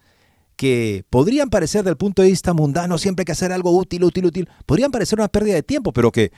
que 0.57 1.05
podrían 1.11 1.51
parecer 1.51 1.85
del 1.85 1.97
punto 1.97 2.23
de 2.23 2.29
vista 2.29 2.55
mundano, 2.55 2.99
siempre 2.99 3.23
hay 3.23 3.27
que 3.27 3.33
hacer 3.33 3.53
algo 3.53 3.77
útil, 3.77 4.05
útil, 4.05 4.27
útil, 4.27 4.49
podrían 4.65 4.91
parecer 4.91 5.19
una 5.19 5.29
pérdida 5.29 5.55
de 5.55 5.63
tiempo, 5.63 5.93
pero 5.93 6.11
que 6.11 6.33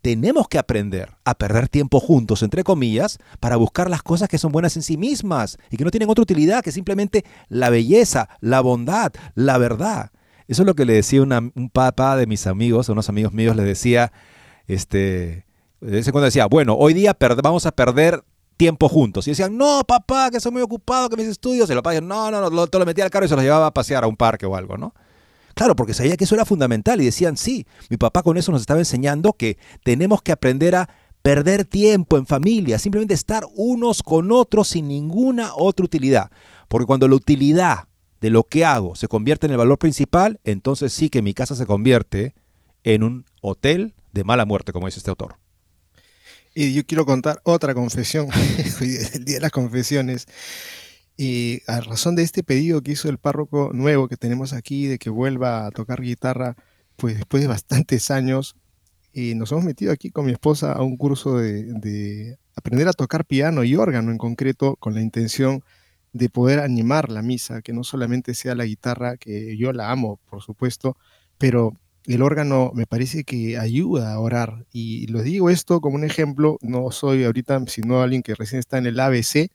tenemos 0.00 0.48
que 0.48 0.58
aprender 0.58 1.16
a 1.24 1.34
perder 1.34 1.68
tiempo 1.68 1.98
juntos, 1.98 2.42
entre 2.42 2.62
comillas, 2.62 3.18
para 3.40 3.56
buscar 3.56 3.88
las 3.88 4.02
cosas 4.02 4.28
que 4.28 4.38
son 4.38 4.52
buenas 4.52 4.76
en 4.76 4.82
sí 4.82 4.96
mismas 4.96 5.56
y 5.70 5.78
que 5.78 5.84
no 5.84 5.90
tienen 5.90 6.10
otra 6.10 6.22
utilidad 6.22 6.62
que 6.62 6.72
simplemente 6.72 7.24
la 7.48 7.70
belleza, 7.70 8.28
la 8.40 8.60
bondad, 8.60 9.12
la 9.34 9.56
verdad. 9.58 10.10
Eso 10.46 10.62
es 10.62 10.66
lo 10.66 10.74
que 10.74 10.84
le 10.84 10.92
decía 10.92 11.22
un 11.22 11.70
papá 11.72 12.16
de 12.16 12.26
mis 12.26 12.46
amigos, 12.46 12.88
a 12.88 12.92
unos 12.92 13.08
amigos 13.08 13.32
míos, 13.32 13.56
le 13.56 13.64
decía, 13.64 14.12
este, 14.66 15.46
de 15.80 15.90
vez 15.90 16.06
en 16.06 16.12
cuando 16.12 16.26
decía, 16.26 16.46
bueno, 16.46 16.74
hoy 16.74 16.92
día 16.92 17.16
vamos 17.42 17.64
a 17.64 17.72
perder 17.72 18.24
tiempo 18.56 18.88
juntos. 18.88 19.26
Y 19.26 19.30
decían, 19.30 19.56
no, 19.56 19.82
papá, 19.86 20.30
que 20.30 20.40
soy 20.40 20.52
muy 20.52 20.62
ocupado, 20.62 21.08
que 21.08 21.16
mis 21.16 21.26
estudios. 21.26 21.68
Y 21.70 21.74
papá 21.74 21.90
decía, 21.90 22.06
no, 22.06 22.30
no, 22.30 22.50
no, 22.50 22.66
te 22.66 22.78
lo 22.78 22.86
metía 22.86 23.04
al 23.04 23.10
carro 23.10 23.26
y 23.26 23.28
se 23.28 23.34
los 23.34 23.44
llevaba 23.44 23.66
a 23.66 23.74
pasear 23.74 24.04
a 24.04 24.06
un 24.06 24.16
parque 24.16 24.46
o 24.46 24.56
algo, 24.56 24.76
¿no? 24.76 24.94
Claro, 25.54 25.76
porque 25.76 25.94
sabía 25.94 26.16
que 26.16 26.24
eso 26.24 26.34
era 26.34 26.44
fundamental 26.44 27.00
y 27.00 27.04
decían, 27.04 27.36
sí, 27.36 27.66
mi 27.88 27.96
papá 27.96 28.22
con 28.22 28.36
eso 28.36 28.50
nos 28.50 28.60
estaba 28.60 28.80
enseñando 28.80 29.34
que 29.34 29.56
tenemos 29.84 30.20
que 30.20 30.32
aprender 30.32 30.74
a 30.74 30.88
perder 31.22 31.64
tiempo 31.64 32.18
en 32.18 32.26
familia, 32.26 32.78
simplemente 32.78 33.14
estar 33.14 33.44
unos 33.54 34.02
con 34.02 34.30
otros 34.32 34.68
sin 34.68 34.88
ninguna 34.88 35.52
otra 35.54 35.84
utilidad. 35.84 36.30
Porque 36.68 36.86
cuando 36.86 37.08
la 37.08 37.14
utilidad 37.14 37.88
de 38.20 38.30
lo 38.30 38.42
que 38.44 38.64
hago 38.64 38.96
se 38.96 39.08
convierte 39.08 39.46
en 39.46 39.52
el 39.52 39.58
valor 39.58 39.78
principal, 39.78 40.40
entonces 40.44 40.92
sí 40.92 41.08
que 41.08 41.22
mi 41.22 41.34
casa 41.34 41.54
se 41.54 41.66
convierte 41.66 42.34
en 42.82 43.02
un 43.02 43.24
hotel 43.40 43.94
de 44.12 44.24
mala 44.24 44.44
muerte, 44.44 44.72
como 44.72 44.86
dice 44.86 44.98
este 44.98 45.10
autor. 45.10 45.36
Y 46.54 46.72
yo 46.72 46.86
quiero 46.86 47.04
contar 47.04 47.40
otra 47.42 47.74
confesión, 47.74 48.28
el 48.80 49.24
día 49.24 49.34
de 49.36 49.40
las 49.40 49.50
confesiones. 49.50 50.26
Y 51.16 51.62
a 51.66 51.80
razón 51.80 52.16
de 52.16 52.22
este 52.22 52.42
pedido 52.44 52.82
que 52.82 52.92
hizo 52.92 53.08
el 53.08 53.18
párroco 53.18 53.70
nuevo 53.72 54.08
que 54.08 54.16
tenemos 54.16 54.52
aquí, 54.52 54.86
de 54.86 54.98
que 54.98 55.10
vuelva 55.10 55.66
a 55.66 55.70
tocar 55.72 56.00
guitarra, 56.00 56.56
pues 56.96 57.16
después 57.16 57.42
de 57.42 57.48
bastantes 57.48 58.10
años, 58.10 58.56
y 59.12 59.34
nos 59.34 59.52
hemos 59.52 59.64
metido 59.64 59.92
aquí 59.92 60.10
con 60.10 60.26
mi 60.26 60.32
esposa 60.32 60.72
a 60.72 60.82
un 60.82 60.96
curso 60.96 61.38
de, 61.38 61.64
de 61.74 62.38
aprender 62.56 62.88
a 62.88 62.92
tocar 62.92 63.24
piano 63.24 63.64
y 63.64 63.76
órgano 63.76 64.10
en 64.12 64.18
concreto, 64.18 64.76
con 64.76 64.94
la 64.94 65.00
intención 65.02 65.64
de 66.12 66.28
poder 66.30 66.60
animar 66.60 67.10
la 67.10 67.22
misa, 67.22 67.62
que 67.62 67.72
no 67.72 67.82
solamente 67.82 68.34
sea 68.34 68.54
la 68.54 68.64
guitarra, 68.64 69.16
que 69.16 69.56
yo 69.56 69.72
la 69.72 69.90
amo, 69.90 70.20
por 70.30 70.42
supuesto, 70.42 70.96
pero 71.38 71.76
el 72.06 72.22
órgano 72.22 72.70
me 72.74 72.86
parece 72.86 73.24
que 73.24 73.58
ayuda 73.58 74.12
a 74.12 74.20
orar. 74.20 74.66
Y 74.72 75.06
lo 75.08 75.22
digo 75.22 75.50
esto 75.50 75.80
como 75.80 75.96
un 75.96 76.04
ejemplo, 76.04 76.58
no 76.62 76.90
soy 76.90 77.24
ahorita 77.24 77.64
sino 77.66 78.02
alguien 78.02 78.22
que 78.22 78.34
recién 78.34 78.60
está 78.60 78.78
en 78.78 78.86
el 78.86 79.00
ABC, 79.00 79.50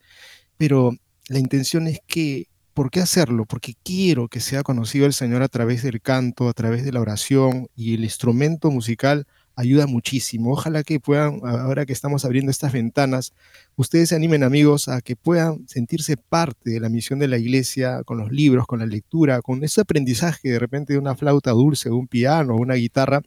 pero 0.56 0.92
la 1.28 1.38
intención 1.38 1.86
es 1.86 2.00
que, 2.06 2.48
¿por 2.74 2.90
qué 2.90 3.00
hacerlo? 3.00 3.46
Porque 3.46 3.74
quiero 3.84 4.28
que 4.28 4.40
sea 4.40 4.62
conocido 4.62 5.06
el 5.06 5.12
Señor 5.12 5.42
a 5.42 5.48
través 5.48 5.82
del 5.82 6.00
canto, 6.00 6.48
a 6.48 6.52
través 6.52 6.84
de 6.84 6.92
la 6.92 7.00
oración 7.00 7.68
y 7.76 7.94
el 7.94 8.04
instrumento 8.04 8.70
musical 8.70 9.26
ayuda 9.60 9.86
muchísimo. 9.86 10.52
Ojalá 10.52 10.82
que 10.82 11.00
puedan, 11.00 11.40
ahora 11.44 11.86
que 11.86 11.92
estamos 11.92 12.24
abriendo 12.24 12.50
estas 12.50 12.72
ventanas, 12.72 13.32
ustedes 13.76 14.08
se 14.08 14.16
animen 14.16 14.42
amigos 14.42 14.88
a 14.88 15.00
que 15.00 15.16
puedan 15.16 15.68
sentirse 15.68 16.16
parte 16.16 16.70
de 16.70 16.80
la 16.80 16.88
misión 16.88 17.18
de 17.18 17.28
la 17.28 17.38
iglesia 17.38 18.02
con 18.04 18.18
los 18.18 18.32
libros, 18.32 18.66
con 18.66 18.78
la 18.78 18.86
lectura, 18.86 19.42
con 19.42 19.62
ese 19.62 19.82
aprendizaje 19.82 20.48
de 20.48 20.58
repente 20.58 20.94
de 20.94 20.98
una 20.98 21.14
flauta 21.14 21.52
dulce, 21.52 21.88
de 21.90 21.94
un 21.94 22.08
piano, 22.08 22.56
una 22.56 22.74
guitarra, 22.74 23.22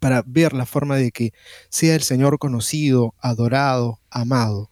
para 0.00 0.22
ver 0.26 0.52
la 0.52 0.66
forma 0.66 0.96
de 0.96 1.10
que 1.10 1.32
sea 1.70 1.94
el 1.94 2.02
Señor 2.02 2.38
conocido, 2.38 3.14
adorado, 3.18 4.00
amado. 4.10 4.70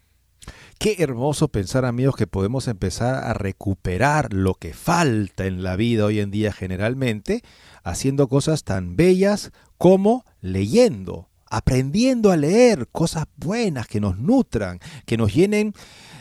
Qué 0.82 0.96
hermoso 0.98 1.46
pensar, 1.46 1.84
amigos, 1.84 2.16
que 2.16 2.26
podemos 2.26 2.66
empezar 2.66 3.22
a 3.22 3.34
recuperar 3.34 4.34
lo 4.34 4.54
que 4.54 4.74
falta 4.74 5.46
en 5.46 5.62
la 5.62 5.76
vida 5.76 6.06
hoy 6.06 6.18
en 6.18 6.32
día 6.32 6.52
generalmente, 6.52 7.44
haciendo 7.84 8.26
cosas 8.26 8.64
tan 8.64 8.96
bellas 8.96 9.52
como 9.78 10.24
leyendo, 10.40 11.28
aprendiendo 11.46 12.32
a 12.32 12.36
leer 12.36 12.88
cosas 12.90 13.26
buenas 13.36 13.86
que 13.86 14.00
nos 14.00 14.18
nutran, 14.18 14.80
que 15.06 15.16
nos 15.16 15.32
llenen 15.32 15.72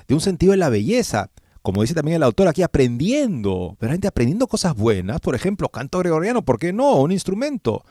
de 0.08 0.14
un 0.14 0.22
sentido 0.22 0.52
de 0.52 0.58
la 0.58 0.70
belleza. 0.70 1.32
Como 1.64 1.82
dice 1.82 1.96
también 1.96 2.18
el 2.18 2.24
autor 2.24 2.48
aquí, 2.48 2.62
aprendiendo, 2.62 3.78
realmente 3.82 4.08
aprendiendo 4.08 4.46
cosas 4.46 4.76
buenas, 4.76 5.22
por 5.22 5.34
ejemplo, 5.34 5.70
canto 5.70 5.98
gregoriano, 5.98 6.46
¿por 6.46 6.60
qué 6.60 6.72
no? 6.72 6.98
Un 6.98 7.12
instrumento. 7.12 7.84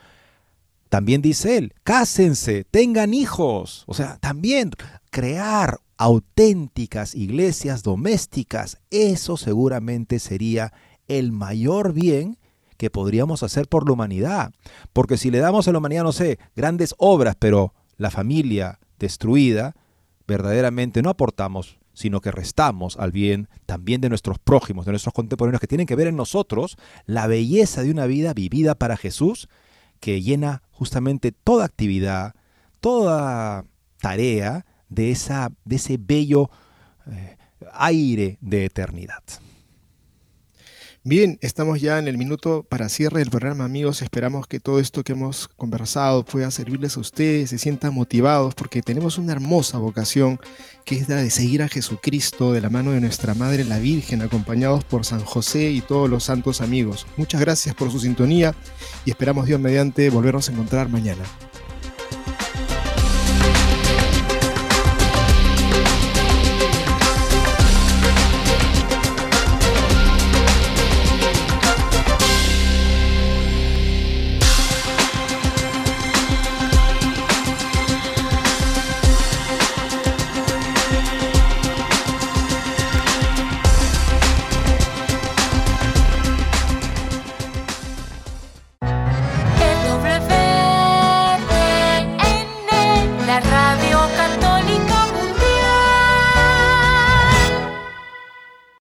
También 0.89 1.21
dice 1.21 1.57
él, 1.57 1.75
cásense, 1.83 2.63
tengan 2.63 3.13
hijos. 3.13 3.83
O 3.89 3.95
sea, 3.95 4.19
también 4.19 4.71
crear 5.11 5.81
auténticas 6.01 7.15
iglesias 7.15 7.83
domésticas, 7.83 8.79
eso 8.91 9.37
seguramente 9.37 10.19
sería 10.19 10.73
el 11.09 11.31
mayor 11.31 11.93
bien 11.93 12.39
que 12.79 12.89
podríamos 12.89 13.43
hacer 13.43 13.69
por 13.69 13.87
la 13.87 13.93
humanidad. 13.93 14.55
Porque 14.95 15.19
si 15.19 15.31
le 15.31 15.41
damos 15.41 15.69
a 15.69 15.73
la 15.73 15.79
humanidad, 15.79 16.03
no 16.03 16.13
sé, 16.13 16.39
grandes 16.57 16.95
obras, 16.97 17.37
pero 17.39 17.75
la 17.99 18.11
familia 18.11 18.81
destruida, 18.99 19.77
verdaderamente 20.27 21.03
no 21.03 21.11
aportamos 21.11 21.79
sino 21.93 22.23
que 22.23 22.31
restamos 22.31 22.97
al 22.97 23.13
bien 23.13 23.51
también 23.67 24.01
de 24.01 24.09
nuestros 24.09 24.39
prójimos, 24.39 24.87
de 24.87 24.93
nuestros 24.93 25.13
contemporáneos, 25.13 25.61
que 25.61 25.67
tienen 25.67 25.87
que 25.87 25.97
ver 25.97 26.07
en 26.07 26.17
nosotros 26.17 26.79
la 27.05 27.27
belleza 27.27 27.83
de 27.83 27.91
una 27.91 28.07
vida 28.07 28.33
vivida 28.33 28.75
para 28.75 28.97
Jesús, 28.97 29.49
que 29.99 30.23
llena 30.23 30.63
justamente 30.71 31.31
toda 31.31 31.67
actividad, 31.67 32.35
toda 32.81 33.67
tarea 34.01 34.65
de, 34.91 35.11
esa, 35.11 35.51
de 35.65 35.77
ese 35.77 35.97
bello 35.99 36.51
eh, 37.11 37.37
aire 37.73 38.37
de 38.41 38.67
eternidad. 38.67 39.23
Bien, 41.03 41.39
estamos 41.41 41.81
ya 41.81 41.99
en 41.99 42.09
el 42.09 42.19
minuto 42.19 42.63
para 42.63 42.91
cierre 42.91 43.21
del 43.21 43.31
programa, 43.31 43.65
amigos. 43.65 44.03
Esperamos 44.03 44.47
que 44.47 44.61
todo 44.61 44.79
esto 44.79 45.03
que 45.03 45.13
hemos 45.13 45.49
conversado 45.49 46.27
pueda 46.27 46.51
servirles 46.51 46.99
a 46.99 47.01
ustedes, 47.01 47.49
se 47.49 47.57
sientan 47.57 47.95
motivados, 47.95 48.55
porque 48.55 48.83
tenemos 48.83 49.17
una 49.17 49.33
hermosa 49.33 49.79
vocación 49.79 50.39
que 50.85 50.97
es 50.97 51.09
la 51.09 51.17
de 51.17 51.31
seguir 51.31 51.63
a 51.63 51.69
Jesucristo 51.69 52.53
de 52.53 52.61
la 52.61 52.69
mano 52.69 52.91
de 52.91 53.01
nuestra 53.01 53.33
Madre 53.33 53.65
la 53.65 53.79
Virgen, 53.79 54.21
acompañados 54.21 54.85
por 54.85 55.07
San 55.07 55.25
José 55.25 55.71
y 55.71 55.81
todos 55.81 56.11
los 56.11 56.25
santos 56.25 56.61
amigos. 56.61 57.07
Muchas 57.17 57.41
gracias 57.41 57.75
por 57.75 57.91
su 57.91 57.99
sintonía 57.99 58.55
y 59.07 59.11
esperamos 59.11 59.47
Dios 59.47 59.59
mediante 59.59 60.11
volvernos 60.11 60.51
a 60.51 60.53
encontrar 60.53 60.91
mañana. 60.91 61.25